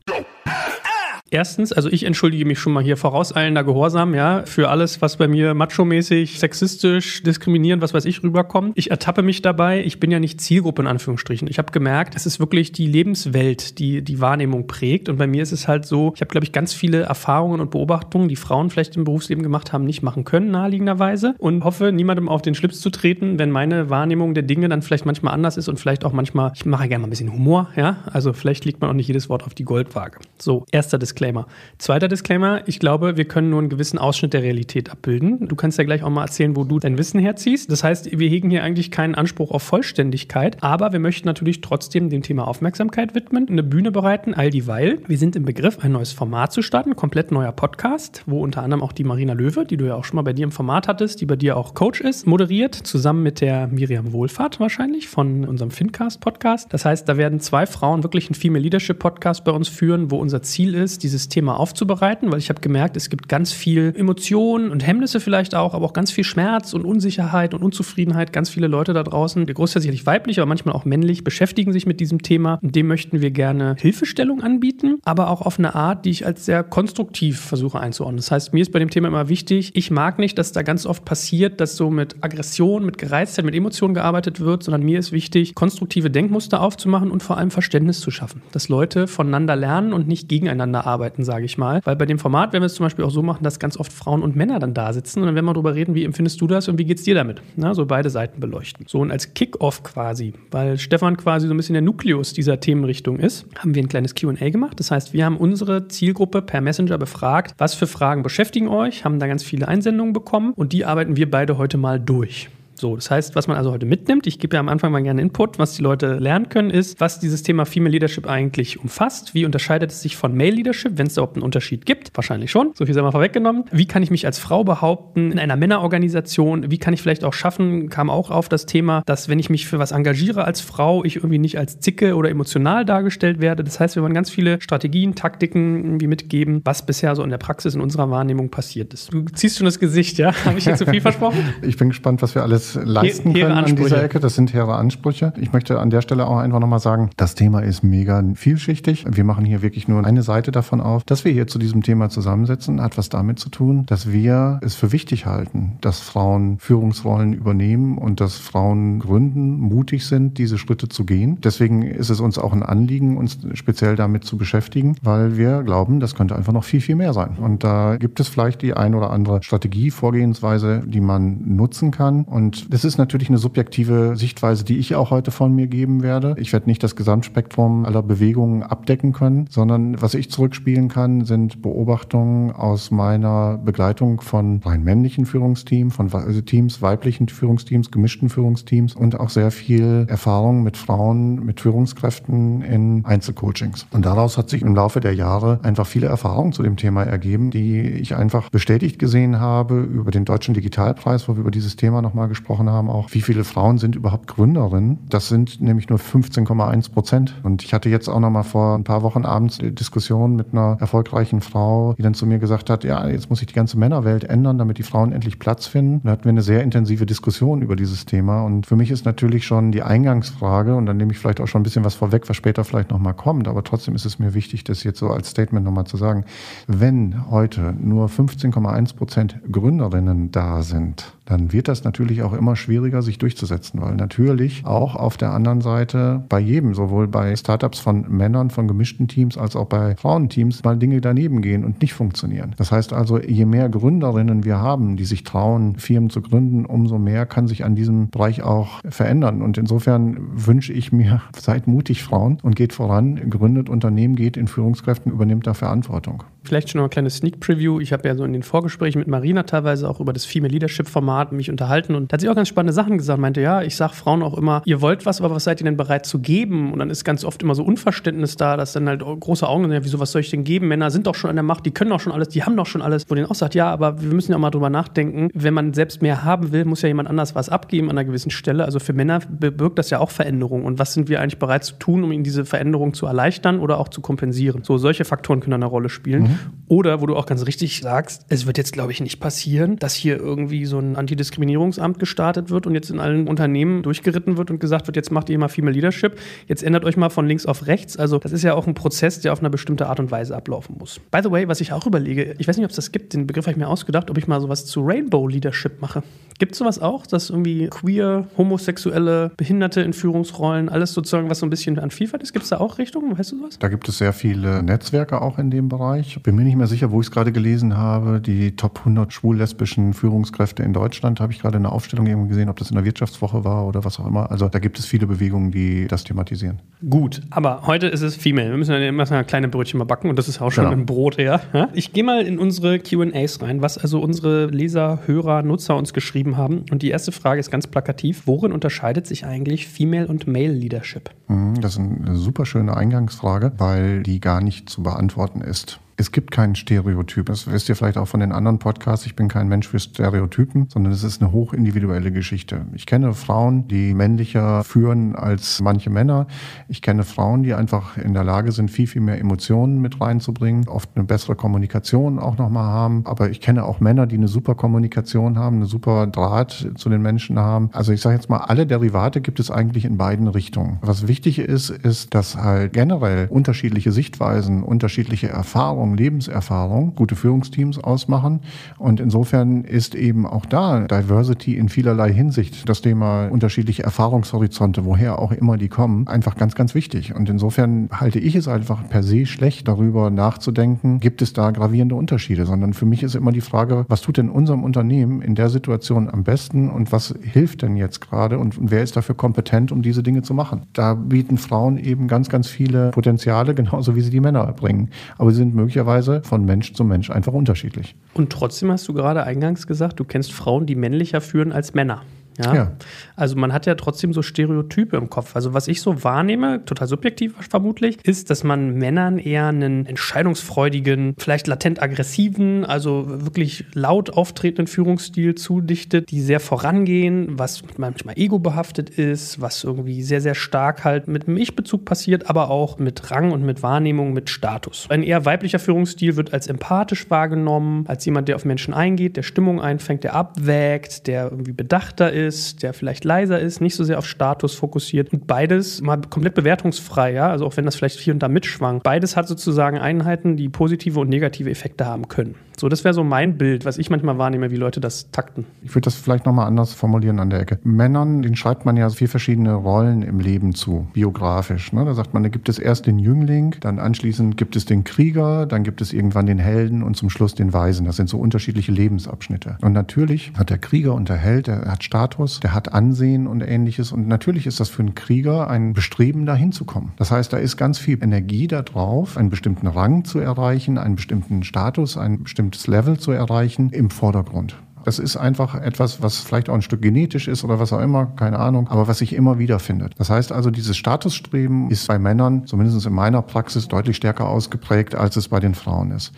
Erstens, 1.34 1.74
also 1.74 1.90
ich 1.90 2.04
entschuldige 2.04 2.46
mich 2.46 2.60
schon 2.60 2.74
mal 2.74 2.84
hier 2.84 2.96
vorauseilender 2.96 3.64
Gehorsam, 3.64 4.14
ja, 4.14 4.44
für 4.46 4.70
alles, 4.70 5.02
was 5.02 5.18
bei 5.18 5.28
mir 5.28 5.56
macho-mäßig, 5.56 6.38
sexistisch, 6.38 7.24
diskriminierend, 7.24 7.82
was 7.82 7.92
weiß 7.92 8.06
ich, 8.06 8.22
rüberkommt. 8.22 8.74
Ich 8.76 8.92
ertappe 8.92 9.24
mich 9.24 9.42
dabei. 9.42 9.84
Ich 9.84 10.00
bin 10.00 10.12
ja 10.12 10.20
nicht 10.20 10.40
Zielgruppe 10.42 10.84
in 10.84 10.88
Anführungsstrichen. 10.88 11.48
Ich 11.48 11.58
habe 11.58 11.72
gemerkt, 11.72 12.16
es 12.16 12.28
ist 12.28 12.40
wirklich 12.40 12.72
die 12.72 12.86
Lebenswelt, 12.86 13.80
die 13.80 14.04
die 14.04 14.22
Wahrnehmung 14.22 14.68
prägt. 14.68 15.10
Und 15.10 15.18
bei 15.18 15.26
mir 15.26 15.42
ist 15.42 15.52
es 15.52 15.68
halt 15.68 15.88
so, 15.88 16.12
ich 16.14 16.22
habe, 16.22 16.30
glaube 16.30 16.46
ich, 16.46 16.52
ganz 16.52 16.72
viele 16.72 17.00
Erfahrungen 17.00 17.62
und 17.62 17.72
Beobachtungen, 17.72 18.28
die 18.28 18.36
Frauen 18.36 18.70
vielleicht 18.70 18.96
im 18.96 19.04
Berufsleben 19.04 19.42
gemacht 19.42 19.74
haben, 19.74 19.86
nicht 19.86 20.04
machen 20.04 20.26
können, 20.26 20.52
naheliegenderweise. 20.52 21.34
Und 21.40 21.64
hoffe, 21.64 21.92
niemandem 21.92 22.30
auf 22.30 22.44
den 22.44 22.54
Schlips 22.54 22.80
zu 22.80 22.92
treten, 22.92 23.40
wenn 23.40 23.50
meine 23.50 23.90
Wahrnehmung 23.90 24.36
der 24.36 24.44
Dinge 24.44 24.70
dann 24.70 24.84
vielleicht 24.84 25.08
manchmal 25.08 25.34
anders 25.34 25.58
ist 25.58 25.68
und 25.68 25.80
vielleicht 25.80 26.06
auch 26.06 26.14
manchmal, 26.14 26.52
ich 26.54 26.64
mache 26.66 26.88
gerne 26.88 27.02
mal 27.02 27.08
ein 27.08 27.10
bisschen 27.10 27.34
Humor, 27.34 27.70
ja. 27.76 28.04
Also 28.14 28.34
vielleicht 28.34 28.66
liegt 28.66 28.82
man 28.82 28.92
auch 28.92 28.96
nicht 28.96 29.08
jedes 29.08 29.30
Wort 29.30 29.44
auf 29.46 29.56
die 29.56 29.64
Goldwaage. 29.64 30.20
So, 30.38 30.68
erster 30.72 31.00
Disclaimer. 31.00 31.23
Disclaimer. 31.24 31.48
Zweiter 31.78 32.08
Disclaimer, 32.10 32.62
ich 32.66 32.80
glaube, 32.80 33.16
wir 33.16 33.26
können 33.26 33.50
nur 33.50 33.60
einen 33.60 33.70
gewissen 33.70 33.98
Ausschnitt 33.98 34.34
der 34.34 34.44
Realität 34.44 34.92
abbilden. 34.92 35.48
Du 35.48 35.56
kannst 35.56 35.78
ja 35.78 35.86
gleich 35.86 36.04
auch 36.04 36.10
mal 36.10 36.24
erzählen, 36.24 36.58
wo 36.58 36.66
du 36.66 36.80
dein 36.80 36.98
Wissen 36.98 37.20
herziehst. 37.20 37.72
Das 37.72 37.82
heißt, 37.82 38.20
wir 38.20 38.30
hegen 38.30 38.50
hier 38.50 38.62
eigentlich 38.62 38.92
keinen 38.92 39.16
Anspruch 39.16 39.52
auf 39.52 39.64
Vollständigkeit, 39.64 40.62
aber 40.62 40.92
wir 40.92 41.00
möchten 41.00 41.26
natürlich 41.26 41.62
trotzdem 41.62 42.10
dem 42.10 42.24
Thema 42.24 42.46
Aufmerksamkeit 42.46 43.16
widmen, 43.16 43.48
eine 43.48 43.64
Bühne 43.64 43.92
bereiten, 43.92 44.34
all 44.34 44.50
dieweil. 44.50 45.00
Wir 45.08 45.18
sind 45.18 45.38
im 45.38 45.46
Begriff, 45.46 45.80
ein 45.80 45.94
neues 45.94 46.12
Format 46.12 46.52
zu 46.52 46.62
starten, 46.62 46.98
komplett 46.98 47.32
neuer 47.32 47.54
Podcast, 47.54 48.24
wo 48.26 48.42
unter 48.42 48.62
anderem 48.62 48.84
auch 48.84 48.92
die 48.92 49.06
Marina 49.06 49.32
Löwe, 49.32 49.66
die 49.66 49.78
du 49.78 49.86
ja 49.86 49.96
auch 49.96 50.04
schon 50.04 50.18
mal 50.18 50.24
bei 50.24 50.34
dir 50.34 50.44
im 50.44 50.52
Format 50.52 50.90
hattest, 50.90 51.22
die 51.22 51.26
bei 51.26 51.38
dir 51.38 51.56
auch 51.56 51.74
Coach 51.74 52.02
ist, 52.02 52.28
moderiert, 52.28 52.76
zusammen 52.76 53.24
mit 53.24 53.40
der 53.40 53.68
Miriam 53.68 54.12
Wohlfahrt 54.12 54.60
wahrscheinlich 54.60 55.08
von 55.08 55.46
unserem 55.46 55.72
Fincast-Podcast. 55.72 56.74
Das 56.74 56.84
heißt, 56.84 57.08
da 57.08 57.16
werden 57.16 57.40
zwei 57.40 57.66
Frauen 57.66 58.04
wirklich 58.04 58.28
einen 58.28 58.36
Female 58.36 58.64
Leadership 58.64 59.00
Podcast 59.00 59.46
bei 59.46 59.52
uns 59.52 59.70
führen, 59.70 60.12
wo 60.12 60.18
unser 60.18 60.42
Ziel 60.42 60.76
ist, 60.76 61.04
dieses 61.14 61.30
Thema 61.30 61.60
aufzubereiten, 61.60 62.32
weil 62.32 62.40
ich 62.40 62.50
habe 62.50 62.60
gemerkt, 62.60 62.98
es 62.98 63.10
gibt 63.10 63.30
ganz 63.30 63.54
viel 63.54 63.94
Emotionen 63.96 64.72
und 64.72 64.86
Hemmnisse 64.86 65.20
vielleicht 65.20 65.56
auch, 65.56 65.74
aber 65.74 65.86
auch 65.86 65.94
ganz 65.94 66.12
viel 66.12 66.24
Schmerz 66.24 66.74
und 66.74 66.84
Unsicherheit 66.84 67.54
und 67.54 67.62
Unzufriedenheit. 67.62 68.34
Ganz 68.34 68.50
viele 68.50 68.68
Leute 68.68 68.94
da 68.94 69.04
draußen, 69.04 69.46
der 69.46 69.56
Großteil 69.56 69.82
sicherlich 69.82 70.06
weiblich, 70.06 70.40
aber 70.40 70.48
manchmal 70.48 70.76
auch 70.76 70.86
männlich, 70.86 71.24
beschäftigen 71.24 71.72
sich 71.72 71.86
mit 71.86 72.00
diesem 72.00 72.22
Thema. 72.22 72.60
Und 72.62 72.76
dem 72.76 72.88
möchten 72.88 73.22
wir 73.22 73.32
gerne 73.32 73.76
Hilfestellung 73.80 74.42
anbieten, 74.42 75.00
aber 75.06 75.30
auch 75.30 75.42
auf 75.42 75.60
eine 75.60 75.76
Art, 75.76 76.06
die 76.06 76.10
ich 76.10 76.26
als 76.26 76.46
sehr 76.46 76.64
konstruktiv 76.64 77.40
versuche 77.40 77.80
einzuordnen. 77.80 78.18
Das 78.18 78.32
heißt, 78.32 78.54
mir 78.54 78.62
ist 78.62 78.72
bei 78.72 78.80
dem 78.80 78.90
Thema 78.90 79.08
immer 79.08 79.30
wichtig, 79.30 79.72
ich 79.76 79.92
mag 79.92 80.20
nicht, 80.20 80.38
dass 80.38 80.52
da 80.52 80.64
ganz 80.64 80.86
oft 80.86 81.06
passiert, 81.06 81.62
dass 81.62 81.78
so 81.78 81.90
mit 81.90 82.16
Aggression, 82.22 82.86
mit 82.86 82.98
Gereiztheit, 82.98 83.46
mit 83.46 83.56
Emotionen 83.56 83.94
gearbeitet 83.94 84.40
wird, 84.40 84.64
sondern 84.64 84.82
mir 84.82 85.00
ist 85.00 85.12
wichtig, 85.12 85.54
konstruktive 85.54 86.10
Denkmuster 86.10 86.62
aufzumachen 86.62 87.12
und 87.12 87.22
vor 87.22 87.38
allem 87.38 87.52
Verständnis 87.52 88.00
zu 88.00 88.10
schaffen. 88.10 88.42
Dass 88.52 88.68
Leute 88.68 89.08
voneinander 89.08 89.56
lernen 89.56 89.94
und 89.94 90.08
nicht 90.08 90.28
gegeneinander 90.28 90.88
arbeiten, 90.88 91.03
sage 91.24 91.46
ich 91.46 91.58
mal. 91.58 91.82
Weil 91.84 91.96
bei 91.96 92.06
dem 92.06 92.20
Format 92.20 92.54
werden 92.54 92.64
wir 92.64 92.68
es 92.68 92.76
zum 92.76 92.86
Beispiel 92.86 93.06
auch 93.06 93.12
so 93.12 93.22
machen, 93.22 93.44
dass 93.44 93.60
ganz 93.60 93.78
oft 93.78 93.92
Frauen 93.92 94.24
und 94.24 94.36
Männer 94.36 94.60
dann 94.60 94.74
da 94.74 94.94
sitzen 94.94 95.20
und 95.20 95.26
dann 95.26 95.36
werden 95.36 95.46
wir 95.46 95.54
darüber 95.54 95.76
reden, 95.76 95.96
wie 95.96 96.04
empfindest 96.04 96.40
du 96.42 96.48
das 96.48 96.68
und 96.68 96.78
wie 96.78 96.86
geht's 96.86 97.04
dir 97.04 97.16
damit? 97.16 97.42
Na, 97.56 97.74
so 97.74 97.86
beide 97.86 98.10
Seiten 98.10 98.40
beleuchten. 98.40 98.86
So 98.88 99.00
und 99.00 99.12
als 99.12 99.34
Kick-Off 99.34 99.84
quasi, 99.84 100.34
weil 100.52 100.78
Stefan 100.78 101.18
quasi 101.18 101.48
so 101.48 101.54
ein 101.54 101.58
bisschen 101.58 101.74
der 101.74 101.82
Nukleus 101.82 102.34
dieser 102.34 102.60
Themenrichtung 102.60 103.20
ist, 103.20 103.46
haben 103.58 103.76
wir 103.76 103.84
ein 103.84 103.90
kleines 103.90 104.16
QA 104.16 104.50
gemacht. 104.50 104.80
Das 104.80 104.92
heißt, 104.92 105.14
wir 105.14 105.26
haben 105.26 105.38
unsere 105.38 105.88
Zielgruppe 105.88 106.42
per 106.42 106.62
Messenger 106.62 106.98
befragt, 106.98 107.54
was 107.58 107.74
für 107.74 107.88
Fragen 107.88 108.24
beschäftigen 108.24 108.68
euch, 108.68 109.06
haben 109.06 109.20
da 109.20 109.28
ganz 109.28 109.44
viele 109.44 109.68
Einsendungen 109.68 110.14
bekommen 110.14 110.54
und 110.56 110.74
die 110.74 110.86
arbeiten 110.86 111.16
wir 111.16 111.30
beide 111.30 111.58
heute 111.58 111.78
mal 111.78 112.00
durch. 112.00 112.50
So, 112.84 112.98
das 112.98 113.10
heißt, 113.10 113.34
was 113.38 113.48
man 113.48 113.56
also 113.56 113.72
heute 113.72 113.86
mitnimmt, 113.86 114.28
ich 114.28 114.40
gebe 114.40 114.58
ja 114.58 114.60
am 114.60 114.68
Anfang 114.68 114.92
mal 114.92 115.02
gerne 115.02 115.22
Input, 115.22 115.58
was 115.58 115.72
die 115.72 115.82
Leute 115.82 116.16
lernen 116.16 116.50
können, 116.50 116.70
ist, 116.70 117.00
was 117.00 117.18
dieses 117.18 117.42
Thema 117.42 117.66
Female 117.66 117.94
Leadership 117.94 118.28
eigentlich 118.28 118.78
umfasst. 118.78 119.34
Wie 119.34 119.46
unterscheidet 119.46 119.92
es 119.92 120.02
sich 120.02 120.18
von 120.18 120.36
Male 120.36 120.50
Leadership, 120.50 120.98
wenn 120.98 121.08
es 121.08 121.14
überhaupt 121.14 121.38
einen 121.38 121.44
Unterschied 121.44 121.86
gibt? 121.86 122.12
Wahrscheinlich 122.14 122.52
schon. 122.52 122.72
So 122.74 122.86
viel 122.86 122.94
sei 122.94 123.02
mal 123.02 123.14
vorweggenommen. 123.14 123.64
Wie 123.72 123.86
kann 123.86 124.04
ich 124.04 124.12
mich 124.12 124.26
als 124.26 124.38
Frau 124.38 124.66
behaupten 124.66 125.32
in 125.32 125.40
einer 125.40 125.56
Männerorganisation? 125.56 126.72
Wie 126.72 126.78
kann 126.78 126.94
ich 126.94 127.02
vielleicht 127.02 127.24
auch 127.24 127.32
schaffen, 127.32 127.88
kam 127.88 128.10
auch 128.10 128.32
auf 128.32 128.50
das 128.50 128.66
Thema, 128.66 129.02
dass 129.06 129.30
wenn 129.30 129.40
ich 129.40 129.50
mich 129.50 129.66
für 129.66 129.80
was 129.80 129.94
engagiere 129.94 130.44
als 130.44 130.60
Frau, 130.60 131.06
ich 131.06 131.16
irgendwie 131.16 131.40
nicht 131.40 131.58
als 131.58 131.80
zicke 131.80 132.18
oder 132.18 132.30
emotional 132.30 132.84
dargestellt 132.84 133.40
werde. 133.40 133.64
Das 133.64 133.80
heißt, 133.80 133.96
wir 133.96 134.04
wollen 134.04 134.14
ganz 134.14 134.30
viele 134.30 134.62
Strategien, 134.62 135.16
Taktiken 135.16 135.86
irgendwie 135.86 136.08
mitgeben, 136.08 136.60
was 136.66 136.86
bisher 136.86 137.16
so 137.16 137.24
in 137.24 137.30
der 137.30 137.38
Praxis 137.38 137.76
in 137.76 137.80
unserer 137.80 138.10
Wahrnehmung 138.10 138.50
passiert 138.50 138.94
ist. 138.94 139.14
Du 139.14 139.24
ziehst 139.34 139.58
schon 139.58 139.64
das 139.64 139.80
Gesicht, 139.80 140.18
ja? 140.18 140.34
Habe 140.44 140.58
ich 140.58 140.66
hier 140.66 140.76
zu 140.76 140.86
viel 140.86 141.00
versprochen? 141.00 141.40
Ich 141.62 141.78
bin 141.78 141.88
gespannt, 141.88 142.22
was 142.22 142.36
wir 142.36 142.44
alles 142.44 142.73
leisten 142.76 143.32
He 143.32 143.42
können 143.42 143.54
an 143.54 143.76
dieser 143.76 144.04
Ecke. 144.04 144.20
Das 144.20 144.36
sind 144.36 144.54
hehre 144.54 144.76
Ansprüche. 144.76 145.34
Ich 145.38 145.54
möchte 145.54 145.80
an 145.80 145.90
der 145.90 146.02
Stelle 146.02 146.28
auch 146.28 146.38
einfach 146.38 146.60
nochmal 146.60 146.80
sagen, 146.80 147.10
das 147.18 147.36
Thema 147.36 147.62
ist 147.62 147.84
mega 147.84 148.24
vielschichtig. 148.36 149.06
Wir 149.10 149.24
machen 149.24 149.46
hier 149.46 149.62
wirklich 149.62 149.88
nur 149.88 150.04
eine 150.06 150.24
Seite 150.24 150.52
davon 150.52 150.82
auf. 150.82 151.04
Dass 151.04 151.26
wir 151.26 151.32
hier 151.32 151.48
zu 151.48 151.60
diesem 151.60 151.84
Thema 151.84 152.10
zusammensetzen, 152.10 152.82
hat 152.82 152.98
was 152.98 153.10
damit 153.10 153.40
zu 153.40 153.50
tun, 153.50 153.86
dass 153.86 154.12
wir 154.12 154.60
es 154.62 154.76
für 154.76 154.92
wichtig 154.92 155.26
halten, 155.26 155.78
dass 155.82 156.00
Frauen 156.00 156.58
Führungsrollen 156.60 157.34
übernehmen 157.34 157.98
und 157.98 158.22
dass 158.22 158.38
Frauen 158.38 159.00
gründen, 159.00 159.60
mutig 159.60 160.06
sind, 160.06 160.38
diese 160.38 160.58
Schritte 160.58 160.90
zu 160.90 161.06
gehen. 161.06 161.40
Deswegen 161.44 161.84
ist 161.84 162.10
es 162.10 162.20
uns 162.20 162.38
auch 162.38 162.54
ein 162.54 162.64
Anliegen, 162.64 163.18
uns 163.18 163.40
speziell 163.54 163.96
damit 163.96 164.24
zu 164.24 164.38
beschäftigen, 164.38 164.96
weil 165.02 165.38
wir 165.38 165.64
glauben, 165.64 166.00
das 166.00 166.16
könnte 166.16 166.36
einfach 166.36 166.54
noch 166.54 166.64
viel, 166.64 166.82
viel 166.82 166.96
mehr 166.96 167.14
sein. 167.14 167.38
Und 167.40 167.64
da 167.64 167.98
gibt 167.98 168.20
es 168.20 168.28
vielleicht 168.28 168.62
die 168.62 168.74
ein 168.74 168.96
oder 168.96 169.12
andere 169.12 169.42
Strategie, 169.44 169.92
Vorgehensweise, 169.92 170.84
die 170.86 171.02
man 171.02 171.56
nutzen 171.56 171.92
kann. 171.92 172.24
Und 172.24 172.63
das 172.70 172.86
ist 172.86 172.98
natürlich 172.98 173.30
eine 173.30 173.38
subjektive 173.38 174.16
Sichtweise, 174.16 174.64
die 174.64 174.78
ich 174.78 174.96
auch 174.96 175.12
heute 175.12 175.32
von 175.32 175.54
mir 175.54 175.68
geben 175.68 176.04
werde. 176.04 176.36
Ich 176.38 176.54
werde 176.54 176.68
nicht 176.68 176.84
das 176.84 176.96
Gesamtspektrum 176.96 177.86
aller 177.86 178.04
Bewegungen 178.04 178.64
abdecken 178.64 179.14
können, 179.14 179.48
sondern 179.50 180.02
was 180.02 180.14
ich 180.14 180.30
zurückspielen 180.30 180.88
kann, 180.88 181.26
sind 181.26 181.62
Beobachtungen 181.62 182.52
aus 182.52 182.92
meiner 182.92 183.58
Begleitung 183.58 184.22
von 184.22 184.62
rein 184.64 184.84
männlichen 184.84 185.26
Führungsteams, 185.26 185.96
von 185.96 186.14
also 186.14 186.42
Teams, 186.42 186.82
weiblichen 186.82 187.28
Führungsteams, 187.28 187.92
gemischten 187.92 188.30
Führungsteams 188.30 188.96
und 188.96 189.20
auch 189.20 189.30
sehr 189.30 189.52
viel 189.52 190.06
Erfahrung 190.08 190.64
mit 190.64 190.78
Frauen, 190.78 191.46
mit 191.46 191.62
Führungskräften 191.62 192.62
in 192.62 193.06
Einzelcoachings. 193.06 193.88
Und 193.92 194.06
daraus 194.06 194.38
hat 194.38 194.50
sich 194.50 194.62
im 194.62 194.76
Laufe 194.76 195.00
der 195.00 195.14
Jahre 195.14 195.60
einfach 195.64 195.88
viele 195.88 196.08
Erfahrungen 196.08 196.54
zu 196.54 196.64
dem 196.64 196.78
Thema 196.78 197.04
ergeben, 197.04 197.52
die 197.52 197.82
ich 197.82 198.16
einfach 198.16 198.50
bestätigt 198.50 199.00
gesehen 199.00 199.40
habe 199.40 199.82
über 199.82 200.12
den 200.12 200.26
Deutschen 200.26 200.54
Digitalpreis, 200.54 201.28
wo 201.28 201.36
wir 201.36 201.42
über 201.42 201.52
dieses 201.52 201.76
Thema 201.76 202.02
nochmal 202.02 202.28
gesprochen 202.28 202.43
haben, 202.50 202.90
auch 202.90 203.14
wie 203.14 203.22
viele 203.22 203.44
Frauen 203.44 203.78
sind 203.78 203.96
überhaupt 203.96 204.28
Gründerinnen. 204.28 205.00
Das 205.10 205.28
sind 205.28 205.62
nämlich 205.62 205.90
nur 205.90 206.00
15,1 206.00 206.92
Prozent. 206.92 207.36
Und 207.44 207.64
ich 207.64 207.74
hatte 207.74 207.90
jetzt 207.90 208.08
auch 208.08 208.20
nochmal 208.20 208.44
vor 208.44 208.76
ein 208.76 208.84
paar 208.84 209.04
Wochen 209.04 209.26
abends 209.26 209.60
eine 209.60 209.72
Diskussion 209.72 210.36
mit 210.36 210.54
einer 210.54 210.78
erfolgreichen 210.80 211.42
Frau, 211.42 211.94
die 211.98 212.04
dann 212.04 212.14
zu 212.14 212.26
mir 212.26 212.40
gesagt 212.40 212.70
hat, 212.70 212.84
ja, 212.84 213.08
jetzt 213.08 213.30
muss 213.30 213.42
ich 213.42 213.48
die 213.48 213.54
ganze 213.54 213.78
Männerwelt 213.78 214.24
ändern, 214.24 214.58
damit 214.58 214.78
die 214.78 214.84
Frauen 214.84 215.12
endlich 215.12 215.40
Platz 215.40 215.68
finden. 215.68 216.02
Da 216.04 216.12
hatten 216.12 216.26
wir 216.26 216.30
eine 216.30 216.42
sehr 216.42 216.64
intensive 216.64 217.06
Diskussion 217.06 217.62
über 217.62 217.76
dieses 217.76 218.06
Thema. 218.06 218.44
Und 218.44 218.66
für 218.66 218.76
mich 218.76 218.92
ist 218.92 219.06
natürlich 219.06 219.46
schon 219.46 219.72
die 219.72 219.84
Eingangsfrage, 219.84 220.76
und 220.76 220.86
dann 220.86 220.98
nehme 220.98 221.12
ich 221.12 221.20
vielleicht 221.20 221.42
auch 221.42 221.48
schon 221.48 221.62
ein 221.62 221.64
bisschen 221.64 221.86
was 221.86 221.96
vorweg, 221.96 222.30
was 222.30 222.38
später 222.38 222.64
vielleicht 222.64 222.92
nochmal 222.92 223.14
kommt, 223.14 223.48
aber 223.48 223.64
trotzdem 223.64 223.96
ist 223.96 224.06
es 224.06 224.20
mir 224.20 224.34
wichtig, 224.34 224.64
das 224.64 224.84
jetzt 224.84 225.00
so 225.00 225.10
als 225.10 225.30
Statement 225.30 225.66
nochmal 225.66 225.86
zu 225.86 225.98
sagen. 225.98 226.26
Wenn 226.68 227.30
heute 227.30 227.74
nur 227.80 228.08
15,1 228.08 228.96
Prozent 228.96 229.40
Gründerinnen 229.52 230.32
da 230.32 230.62
sind, 230.62 231.14
dann 231.26 231.54
wird 231.54 231.68
das 231.68 231.84
natürlich 231.84 232.22
auch 232.24 232.34
immer 232.34 232.56
schwieriger, 232.56 233.02
sich 233.02 233.18
durchzusetzen, 233.18 233.82
weil 233.82 233.96
natürlich 233.96 234.66
auch 234.66 234.96
auf 234.96 235.18
der 235.18 235.32
anderen 235.32 235.62
Seite 235.62 236.24
bei 236.28 236.40
jedem, 236.40 236.74
sowohl 236.74 237.08
bei 237.08 237.36
Startups 237.36 237.80
von 237.80 238.06
Männern, 238.10 238.50
von 238.50 238.68
gemischten 238.68 239.08
Teams, 239.08 239.38
als 239.38 239.56
auch 239.56 239.68
bei 239.68 239.96
Frauenteams, 239.96 240.64
mal 240.64 240.78
Dinge 240.78 241.02
daneben 241.02 241.42
gehen 241.42 241.64
und 241.64 241.82
nicht 241.82 241.94
funktionieren. 241.94 242.54
Das 242.58 242.72
heißt 242.72 242.94
also, 242.94 243.20
je 243.20 243.46
mehr 243.46 243.70
Gründerinnen 243.70 244.44
wir 244.44 244.60
haben, 244.60 244.98
die 244.98 245.06
sich 245.06 245.24
trauen, 245.24 245.78
Firmen 245.78 246.10
zu 246.10 246.22
gründen, 246.22 246.66
umso 246.66 246.98
mehr 246.98 247.26
kann 247.26 247.48
sich 247.48 247.64
an 247.64 247.76
diesem 247.76 248.10
Bereich 248.10 248.44
auch 248.44 248.82
verändern. 248.88 249.42
Und 249.42 249.58
insofern 249.58 250.18
wünsche 250.34 250.74
ich 250.74 250.92
mir, 250.92 251.22
seid 251.38 251.68
mutig 251.68 252.04
Frauen 252.04 252.38
und 252.44 252.56
geht 252.56 252.74
voran, 252.74 253.30
gründet 253.30 253.70
Unternehmen, 253.70 254.16
geht 254.16 254.38
in 254.38 254.48
Führungskräften, 254.48 255.12
übernimmt 255.12 255.48
da 255.48 255.54
Verantwortung. 255.54 256.24
Vielleicht 256.44 256.70
schon 256.70 256.80
noch 256.80 256.88
ein 256.88 256.90
kleines 256.90 257.18
Sneak 257.18 257.40
Preview. 257.40 257.80
Ich 257.80 257.94
habe 257.94 258.08
ja 258.08 258.16
so 258.16 258.24
in 258.24 258.34
den 258.34 258.44
Vorgesprächen 258.44 259.00
mit 259.00 259.08
Marina 259.08 259.44
teilweise 259.44 259.90
auch 259.90 260.00
über 260.00 260.12
das 260.12 260.26
Female 260.26 260.52
Leadership 260.52 260.88
Format 260.88 261.32
mich 261.32 261.50
unterhalten 261.50 261.96
und 261.96 262.12
da 262.12 262.16
hat 262.16 262.22
sie 262.22 262.30
auch 262.30 262.36
ganz 262.36 262.50
spannende 262.50 262.74
Sachen 262.74 262.98
gesagt. 262.98 263.20
Meinte, 263.20 263.42
ja, 263.42 263.62
ich 263.62 263.76
sage 263.76 263.94
Frauen 263.94 264.22
auch 264.24 264.38
immer, 264.38 264.62
ihr 264.66 264.82
wollt 264.82 265.06
was, 265.06 265.22
aber 265.22 265.34
was 265.34 265.46
seid 265.46 265.62
ihr 265.62 265.66
denn 265.66 265.78
bereit 265.78 266.06
zu 266.06 266.20
geben? 266.20 266.74
Und 266.74 266.80
dann 266.80 266.90
ist 266.90 267.04
ganz 267.04 267.24
oft 267.24 267.42
immer 267.44 267.56
so 267.56 267.64
Unverständnis 267.64 268.36
da, 268.36 268.58
dass 268.58 268.74
dann 268.74 268.88
halt 268.88 269.02
große 269.02 269.48
Augen 269.48 269.64
sind, 269.64 269.74
ja, 269.74 269.84
wieso, 269.84 270.00
was 270.00 270.12
soll 270.12 270.22
ich 270.22 270.30
denn 270.30 270.44
geben? 270.44 270.68
Männer 270.68 270.92
sind 270.92 271.08
doch 271.08 271.16
schon 271.16 271.30
an 271.30 271.36
der 271.36 271.44
Macht, 271.44 271.66
die 271.66 271.72
können 271.72 271.92
doch 271.92 272.00
schon 272.00 272.12
alles, 272.12 272.30
die 272.30 272.44
haben 272.44 272.58
doch 272.58 272.66
schon 272.66 272.82
alles. 272.82 273.06
Wo 273.10 273.16
denen 273.16 273.28
auch 273.28 273.36
sagt, 273.36 273.56
ja, 273.56 273.72
aber 273.72 274.02
wir 274.02 274.14
müssen 274.14 274.32
ja 274.32 274.38
auch 274.38 274.42
mal 274.42 274.52
drüber 274.52 274.70
nachdenken. 274.70 275.30
Wenn 275.34 275.54
man 275.54 275.74
selbst 275.74 276.02
mehr 276.02 276.24
haben 276.24 276.52
will, 276.52 276.66
muss 276.66 276.82
ja 276.82 276.88
jemand 276.88 277.10
anders 277.10 277.36
was 277.36 277.50
abgeben 277.50 277.90
an 277.90 277.98
einer 277.98 278.06
gewissen 278.06 278.32
Stelle. 278.32 278.66
Also 278.66 278.80
für 278.80 278.94
Männer 278.94 279.20
bewirkt 279.30 279.80
das 279.80 279.90
ja 279.90 280.00
auch 280.00 280.12
Veränderung. 280.12 280.66
Und 280.66 280.80
was 280.80 280.94
sind 280.94 281.10
wir 281.10 281.22
eigentlich 281.22 281.40
bereit 281.40 281.64
zu 281.64 281.76
tun, 281.76 282.04
um 282.04 282.12
ihnen 282.12 282.24
diese 282.24 282.46
Veränderung 282.46 282.94
zu 282.94 283.06
erleichtern 283.06 283.60
oder 283.60 283.80
auch 283.80 283.88
zu 283.88 284.02
kompensieren? 284.02 284.64
So, 284.64 284.78
solche 284.78 285.06
Faktoren 285.06 285.40
können 285.40 285.54
eine 285.54 285.66
Rolle 285.66 285.90
spielen. 285.90 286.24
Mhm. 286.24 286.33
Oder, 286.68 287.02
wo 287.02 287.06
du 287.06 287.16
auch 287.16 287.26
ganz 287.26 287.46
richtig 287.46 287.82
sagst, 287.82 288.26
es 288.30 288.48
wird 288.48 288.58
jetzt, 288.58 288.74
glaube 288.74 288.92
ich, 288.92 289.02
nicht 289.02 289.20
passieren, 289.20 289.78
dass 289.78 289.94
hier 289.94 290.18
irgendwie 290.18 290.66
so 290.66 290.80
ein 290.80 290.96
Antidiskriminierungsamt 290.96 292.00
gestartet 292.00 292.50
wird 292.50 292.66
und 292.66 292.74
jetzt 292.74 292.90
in 292.90 293.00
allen 293.00 293.28
Unternehmen 293.28 293.84
durchgeritten 293.84 294.38
wird 294.38 294.50
und 294.50 294.60
gesagt 294.60 294.88
wird, 294.88 294.96
jetzt 294.96 295.12
macht 295.12 295.30
ihr 295.30 295.38
mal 295.38 295.50
Female 295.50 295.74
Leadership, 295.74 296.18
jetzt 296.48 296.64
ändert 296.64 296.86
euch 296.86 296.98
mal 296.98 297.10
von 297.10 297.28
links 297.28 297.46
auf 297.46 297.68
rechts. 297.68 297.98
Also 297.98 298.18
das 298.18 298.32
ist 298.32 298.44
ja 298.44 298.56
auch 298.56 298.66
ein 298.66 298.74
Prozess, 298.74 299.20
der 299.20 299.34
auf 299.34 299.40
eine 299.40 299.50
bestimmte 299.50 299.88
Art 299.88 300.00
und 300.00 300.10
Weise 300.10 300.36
ablaufen 300.36 300.78
muss. 300.80 301.00
By 301.12 301.20
the 301.22 301.30
way, 301.30 301.48
was 301.48 301.62
ich 301.62 301.74
auch 301.74 301.86
überlege, 301.86 302.34
ich 302.38 302.48
weiß 302.48 302.58
nicht, 302.58 302.66
ob 302.66 302.72
es 302.72 302.78
das 302.78 302.92
gibt, 302.92 303.14
den 303.14 303.28
Begriff 303.28 303.46
habe 303.46 303.52
ich 303.52 303.58
mir 303.58 303.68
ausgedacht, 303.68 304.10
ob 304.10 304.18
ich 304.18 304.28
mal 304.28 304.42
sowas 304.42 304.66
zu 304.66 304.82
Rainbow 304.82 305.28
Leadership 305.28 305.82
mache. 305.82 306.02
Gibt 306.40 306.54
es 306.54 306.58
sowas 306.58 306.80
auch, 306.80 307.06
dass 307.06 307.30
irgendwie 307.30 307.68
queer, 307.68 308.28
homosexuelle, 308.38 309.32
Behinderte 309.38 309.82
in 309.82 309.94
Führungsrollen, 309.94 310.70
alles 310.70 310.94
sozusagen, 310.94 311.30
was 311.30 311.40
so 311.40 311.46
ein 311.46 311.50
bisschen 311.50 311.78
an 311.78 311.92
Vielfalt 311.92 312.24
ist? 312.24 312.34
Gibt 312.34 312.44
es 312.44 312.50
da 312.50 312.58
auch 312.58 312.80
Richtungen? 312.80 313.18
Weißt 313.18 313.32
du 313.32 313.38
sowas? 313.38 313.60
Da 313.60 313.68
gibt 313.68 313.88
es 313.88 314.00
sehr 314.00 314.14
viele 314.14 314.64
Netzwerke 314.64 315.22
auch 315.22 315.38
in 315.38 315.52
dem 315.52 315.70
Bereich. 315.70 316.20
Bin 316.24 316.38
mir 316.38 316.46
nicht 316.46 316.56
mehr 316.56 316.68
sicher, 316.68 316.90
wo 316.90 317.02
ich 317.02 317.08
es 317.08 317.12
gerade 317.12 317.34
gelesen 317.34 317.76
habe. 317.76 318.22
Die 318.22 318.56
Top 318.56 318.80
100 318.80 319.12
schwul-lesbischen 319.12 319.94
Führungskräfte 319.94 320.64
in 320.64 320.72
Deutschland 320.72 321.20
habe 321.20 321.34
ich 321.34 321.40
gerade 321.40 321.58
eine 321.58 321.70
Aufstellung 321.70 322.08
irgendwie 322.08 322.30
gesehen, 322.30 322.48
ob 322.48 322.56
das 322.58 322.70
in 322.70 322.76
der 322.76 322.86
Wirtschaftswoche 322.86 323.44
war 323.44 323.68
oder 323.68 323.84
was 323.84 324.00
auch 324.00 324.08
immer. 324.08 324.32
Also 324.32 324.48
da 324.48 324.60
gibt 324.60 324.80
es 324.80 324.86
viele 324.86 325.06
Bewegungen, 325.06 325.52
die 325.52 325.86
das 325.86 326.06
thematisieren. 326.06 326.62
Gut, 326.90 327.22
aber 327.30 327.68
heute 327.68 327.88
ist 327.88 328.02
es 328.02 328.16
Female. 328.16 328.52
Wir 328.52 328.58
müssen 328.58 328.72
ja 328.72 328.88
immer 328.88 329.06
so 329.06 329.22
kleine 329.28 329.50
Brötchen 329.50 329.78
mal 329.78 329.84
backen 329.84 330.10
und 330.10 330.18
das 330.18 330.30
ist 330.30 330.42
auch 330.42 330.50
schon 330.50 330.64
genau. 330.64 330.78
ein 330.78 330.86
Brot 330.86 331.18
her. 331.18 331.42
Ich 331.74 331.92
gehe 331.92 332.06
mal 332.06 332.22
in 332.22 332.40
unsere 332.40 332.80
QAs 332.80 333.42
rein, 333.42 333.62
was 333.62 333.78
also 333.78 334.00
unsere 334.00 334.46
Leser, 334.46 335.00
Hörer, 335.06 335.44
Nutzer 335.44 335.76
uns 335.76 335.94
geschrieben 335.94 336.38
haben. 336.38 336.64
Und 336.72 336.84
die 336.84 336.90
erste 336.90 337.12
Frage 337.12 337.42
ist 337.42 337.52
ganz 337.52 337.68
plakativ. 337.68 338.28
Worin 338.28 338.54
unterscheidet 338.54 339.08
sich 339.08 339.26
eigentlich 339.26 339.68
Female 339.68 340.08
und 340.08 340.26
Male 340.26 340.54
Leadership? 340.54 341.10
Mhm, 341.28 341.60
das 341.60 341.74
ist 341.74 341.80
eine 341.80 342.16
super 342.16 342.46
schöne 342.46 342.78
Eingangsfrage, 342.78 343.52
weil 343.58 344.04
die 344.04 344.22
gar 344.22 344.40
nicht 344.40 344.70
zu 344.70 344.84
beantworten 344.84 345.42
ist. 345.42 345.82
Es 345.96 346.12
gibt 346.12 346.32
keinen 346.32 346.56
Stereotyp. 346.56 347.28
Das 347.28 347.52
wisst 347.52 347.70
ihr 347.70 347.76
vielleicht 347.76 347.98
auch 347.98 348.08
von 348.08 348.20
den 348.20 348.32
anderen 348.32 348.58
Podcasts. 348.58 349.06
Ich 349.06 349.16
bin 349.16 349.28
kein 349.28 349.48
Mensch 349.48 349.68
für 349.68 349.80
Stereotypen, 349.80 350.68
sondern 350.70 350.92
es 350.92 351.04
ist 351.04 351.22
eine 351.22 351.32
hochindividuelle 351.32 352.12
Geschichte. 352.12 352.66
Ich 352.74 352.88
kenne 352.88 353.14
Frauen, 353.14 353.68
die 353.68 353.94
männlicher 353.94 354.64
führen 354.64 355.16
als 355.16 355.62
manche 355.62 355.92
Männer. 355.92 356.26
Ich 356.68 356.82
kenne 356.82 357.04
Frauen, 357.04 357.44
die 357.44 357.54
einfach 357.54 357.98
in 357.98 358.16
der 358.16 358.24
Lage 358.24 358.52
sind, 358.52 358.72
viel, 358.72 358.88
viel 358.88 359.02
mehr 359.02 359.20
Emotionen 359.20 359.82
mit 359.82 360.02
reinzubringen, 360.02 360.68
oft 360.68 360.90
eine 360.96 361.06
bessere 361.06 361.36
Kommunikation 361.36 362.18
auch 362.18 362.40
nochmal 362.40 362.66
haben. 362.66 363.04
Aber 363.06 363.30
ich 363.30 363.40
kenne 363.40 363.64
auch 363.64 363.80
Männer, 363.80 364.08
die 364.08 364.18
eine 364.18 364.28
super 364.28 364.56
Kommunikation 364.56 365.38
haben, 365.38 365.58
eine 365.58 365.68
super 365.68 366.08
Draht 366.08 366.72
zu 366.76 366.90
den 366.90 367.04
Menschen 367.04 367.38
haben. 367.38 367.70
Also 367.72 367.92
ich 367.92 368.02
sage 368.02 368.16
jetzt 368.16 368.32
mal, 368.32 368.38
alle 368.38 368.66
Derivate 368.66 369.22
gibt 369.22 369.40
es 369.40 369.52
eigentlich 369.52 369.86
in 369.86 369.98
beiden 369.98 370.28
Richtungen. 370.28 370.80
Was 370.82 371.08
wichtig 371.08 371.38
ist, 371.38 371.70
ist, 371.70 372.16
dass 372.16 372.36
halt 372.36 372.74
generell 372.74 373.28
unterschiedliche 373.30 373.92
Sichtweisen, 373.92 374.64
unterschiedliche 374.64 375.30
Erfahrungen, 375.30 375.83
Erfahrung, 375.84 375.96
Lebenserfahrung 375.96 376.96
gute 376.96 377.16
Führungsteams 377.16 377.80
ausmachen. 377.80 378.40
Und 378.78 379.00
insofern 379.00 379.64
ist 379.64 379.96
eben 379.96 380.26
auch 380.26 380.46
da 380.46 380.82
Diversity 380.82 381.56
in 381.56 381.70
vielerlei 381.70 382.12
Hinsicht, 382.14 382.68
das 382.70 382.82
Thema 382.82 383.28
unterschiedliche 383.28 383.84
Erfahrungshorizonte, 383.84 384.86
woher 384.86 385.20
auch 385.20 385.32
immer 385.32 385.58
die 385.58 385.70
kommen, 385.70 386.08
einfach 386.08 386.36
ganz, 386.36 386.56
ganz 386.56 386.76
wichtig. 386.76 387.16
Und 387.16 387.30
insofern 387.30 387.90
halte 387.92 388.20
ich 388.20 388.36
es 388.36 388.48
einfach 388.48 388.88
per 388.90 389.04
se 389.04 389.26
schlecht, 389.26 389.68
darüber 389.68 390.10
nachzudenken, 390.10 391.00
gibt 391.00 391.22
es 391.22 391.34
da 391.34 391.52
gravierende 391.52 391.96
Unterschiede, 391.96 392.46
sondern 392.46 392.74
für 392.74 392.86
mich 392.86 393.04
ist 393.04 393.16
immer 393.16 393.32
die 393.32 393.42
Frage, 393.42 393.86
was 393.88 394.02
tut 394.02 394.18
denn 394.18 394.30
unserem 394.30 394.64
Unternehmen 394.64 395.22
in 395.22 395.36
der 395.36 395.50
Situation 395.50 396.10
am 396.10 396.24
besten 396.24 396.70
und 396.70 396.92
was 396.92 397.14
hilft 397.22 397.62
denn 397.62 397.76
jetzt 397.76 398.02
gerade 398.02 398.38
und 398.38 398.56
wer 398.60 398.84
ist 398.84 398.96
dafür 398.96 399.16
kompetent, 399.16 399.72
um 399.72 399.82
diese 399.82 400.04
Dinge 400.04 400.22
zu 400.22 400.34
machen? 400.34 400.64
Da 400.74 400.94
bieten 400.94 401.38
Frauen 401.38 401.78
eben 401.78 402.08
ganz, 402.08 402.30
ganz 402.30 402.48
viele 402.48 402.92
Potenziale, 402.92 403.54
genauso 403.56 403.96
wie 403.96 404.02
sie 404.02 404.12
die 404.12 404.20
Männer 404.20 404.42
erbringen. 404.42 404.90
Aber 405.18 405.32
sie 405.32 405.38
sind 405.38 405.56
möglicherweise 405.56 405.73
möglicherweise 405.74 406.22
von 406.24 406.46
Mensch 406.46 406.74
zu 406.74 406.84
Mensch 406.84 407.10
einfach 407.10 407.34
unterschiedlich. 407.34 407.96
Und 408.14 408.32
trotzdem 408.32 408.70
hast 408.72 408.88
du 408.88 408.94
gerade 408.94 409.24
eingangs 409.24 409.66
gesagt, 409.66 410.00
du 410.00 410.04
kennst 410.04 410.32
Frauen, 410.32 410.68
die 410.68 410.76
männlicher 410.76 411.20
führen 411.20 411.52
als 411.52 411.74
Männer. 411.74 412.04
Ja? 412.38 412.56
ja? 412.56 412.72
Also 413.16 413.36
man 413.36 413.54
hat 413.54 413.66
ja 413.66 413.76
trotzdem 413.76 414.14
so 414.14 414.22
Stereotype 414.22 414.98
im 414.98 415.10
Kopf. 415.10 415.36
Also 415.36 415.54
was 415.54 415.68
ich 415.68 415.82
so 415.82 416.04
wahrnehme, 416.04 416.66
total 416.66 416.88
subjektiv 416.88 417.36
vermutlich, 417.50 417.98
ist, 418.04 418.30
dass 418.30 418.44
man 418.44 418.76
Männern 418.76 419.20
eher 419.20 419.48
einen 419.48 419.86
entscheidungsfreudigen, 419.86 421.16
vielleicht 421.18 421.48
latent 421.48 421.82
aggressiven, 421.82 422.66
also 422.66 423.06
wirklich 423.08 423.66
laut 423.74 424.12
auftretenden 424.12 424.68
Führungsstil 424.68 425.36
zudichtet, 425.36 426.12
die 426.12 426.22
sehr 426.22 426.40
vorangehen, 426.40 427.38
was 427.38 427.64
manchmal 427.78 428.18
ego 428.18 428.40
behaftet 428.40 428.90
ist, 428.90 429.42
was 429.42 429.64
irgendwie 429.64 430.02
sehr, 430.02 430.22
sehr 430.22 430.36
stark 430.36 430.84
halt 430.84 431.08
mit 431.08 431.28
dem 431.28 431.38
Ich-Bezug 431.38 431.86
passiert, 431.86 432.30
aber 432.30 432.50
auch 432.50 432.80
mit 432.80 433.12
Rang 433.12 433.32
und 433.32 433.44
mit 433.44 433.64
Wahrnehmung, 433.64 434.14
mit 434.14 434.30
Status. 434.30 434.88
Ein 434.90 435.04
eher 435.04 435.26
weiblicher 435.26 435.60
Führungsstil 435.60 436.16
wird 436.16 436.34
als 436.34 436.48
empathisch 436.48 437.10
wahrgenommen, 437.10 437.86
als 437.88 438.06
jemand, 438.06 438.28
der 438.28 438.36
auf 438.36 438.46
Menschen 438.46 438.74
eingeht, 438.74 439.18
der 439.18 439.24
Stimmung 439.24 439.62
einfängt, 439.62 440.04
der 440.04 440.16
abwägt, 440.16 441.08
der 441.08 441.26
irgendwie 441.26 441.54
bedachter 441.54 442.12
ist 442.12 442.23
ist, 442.26 442.64
der 442.64 442.74
vielleicht 442.74 443.04
leiser 443.06 443.40
ist, 443.40 443.62
nicht 443.62 443.76
so 443.76 443.84
sehr 443.84 443.98
auf 443.98 444.06
Status 444.06 444.56
fokussiert. 444.56 445.14
Und 445.14 445.28
beides 445.28 445.82
mal 445.82 446.02
komplett 446.10 446.36
bewertungsfrei, 446.36 447.14
ja, 447.14 447.30
also 447.30 447.46
auch 447.46 447.58
wenn 447.58 447.66
das 447.66 447.76
vielleicht 447.76 448.00
hier 448.00 448.14
und 448.14 448.20
da 448.20 448.28
mitschwankt. 448.28 448.84
Beides 448.84 449.16
hat 449.16 449.28
sozusagen 449.28 449.78
Einheiten, 449.78 450.38
die 450.38 450.50
positive 450.50 451.00
und 451.00 451.10
negative 451.10 451.50
Effekte 451.50 451.86
haben 451.86 452.08
können. 452.08 452.36
So, 452.58 452.70
das 452.70 452.84
wäre 452.84 452.94
so 452.94 453.04
mein 453.04 453.38
Bild, 453.38 453.66
was 453.66 453.78
ich 453.78 453.90
manchmal 453.90 454.18
wahrnehme, 454.18 454.52
wie 454.52 454.56
Leute 454.56 454.80
das 454.80 455.12
takten. 455.12 455.46
Ich 455.64 455.72
würde 455.72 455.86
das 455.86 455.96
vielleicht 455.96 456.26
nochmal 456.26 456.48
anders 456.48 456.74
formulieren 456.74 457.20
an 457.20 457.30
der 457.30 457.40
Ecke. 457.40 457.60
Männern, 457.64 458.22
denen 458.22 458.36
schreibt 458.36 458.66
man 458.66 458.78
ja 458.78 458.90
vier 458.90 459.10
verschiedene 459.10 459.54
Rollen 459.54 460.02
im 460.02 460.20
Leben 460.20 460.54
zu, 460.54 460.88
biografisch. 460.94 461.74
Ne? 461.74 461.86
Da 461.86 461.94
sagt 461.94 462.14
man, 462.14 462.24
da 462.24 462.30
gibt 462.30 462.50
es 462.50 462.60
erst 462.60 462.86
den 462.86 463.00
Jüngling, 463.00 463.56
dann 463.60 463.80
anschließend 463.80 464.38
gibt 464.38 464.56
es 464.56 464.66
den 464.66 464.84
Krieger, 464.84 465.46
dann 465.46 465.64
gibt 465.64 465.82
es 465.82 465.94
irgendwann 465.94 466.26
den 466.26 466.40
Helden 466.40 466.84
und 466.84 466.96
zum 466.96 467.10
Schluss 467.10 467.36
den 467.36 467.54
Weisen. 467.54 467.86
Das 467.86 467.96
sind 467.96 468.10
so 468.10 468.18
unterschiedliche 468.18 468.72
Lebensabschnitte. 468.72 469.58
Und 469.62 469.74
natürlich 469.74 470.32
hat 470.38 470.50
der 470.50 470.58
Krieger 470.58 470.94
und 470.94 471.10
der 471.10 471.18
Held, 471.18 471.48
der 471.48 471.66
hat 471.66 471.84
Status, 471.84 472.40
der 472.40 472.54
hat 472.54 472.74
Ansehen 472.74 473.28
und 473.28 473.42
ähnliches. 473.42 473.92
Und 473.92 474.08
natürlich 474.08 474.48
ist 474.48 474.60
das 474.60 474.70
für 474.70 474.82
einen 474.82 474.96
Krieger 474.96 475.50
ein 475.50 475.74
Bestreben, 475.74 476.26
da 476.26 476.36
hinzukommen. 476.36 476.92
Das 476.98 477.12
heißt, 477.12 477.34
da 477.34 477.38
ist 477.38 477.58
ganz 477.58 477.80
viel 477.80 478.02
Energie 478.02 478.48
da 478.48 478.62
drauf, 478.62 479.18
einen 479.18 479.30
bestimmten 479.30 479.68
Rang 479.68 480.06
zu 480.06 480.20
erreichen, 480.20 480.78
einen 480.78 480.96
bestimmten 480.96 481.44
Status, 481.44 481.98
einen 481.98 482.24
bestimmten 482.24 482.43
bestimmtes 482.50 482.68
Level 482.68 483.00
zu 483.00 483.12
erreichen 483.12 483.70
im 483.72 483.90
Vordergrund. 483.90 484.58
Das 484.86 485.00
ist 485.00 485.16
einfach 485.16 485.56
etwas, 485.56 486.02
was 486.02 486.18
vielleicht 486.18 486.50
auch 486.50 486.56
ein 486.56 486.62
Stück 486.62 486.82
genetisch 486.82 487.30
ist 487.30 487.46
oder 487.46 487.58
was 487.58 487.72
auch 487.72 487.80
immer, 487.80 488.08
keine 488.18 488.38
Ahnung, 488.38 488.68
aber 488.68 488.86
was 488.90 488.98
sich 488.98 489.14
immer 489.14 489.40
wieder 489.40 489.60
findet. 489.60 489.98
Das 489.98 490.10
heißt 490.10 490.34
also, 490.34 490.52
dieses 490.52 490.76
Statusstreben 490.76 491.70
ist 491.70 491.88
bei 491.88 491.98
Männern, 491.98 492.46
zumindest 492.48 492.86
in 492.86 492.92
meiner 492.92 493.22
Praxis, 493.22 493.70
deutlich 493.70 493.96
stärker 493.96 494.28
ausgeprägt, 494.28 494.94
als 494.94 495.16
es 495.16 495.30
bei 495.30 495.40
den 495.40 495.56
Frauen 495.56 495.92
ist. 495.92 496.12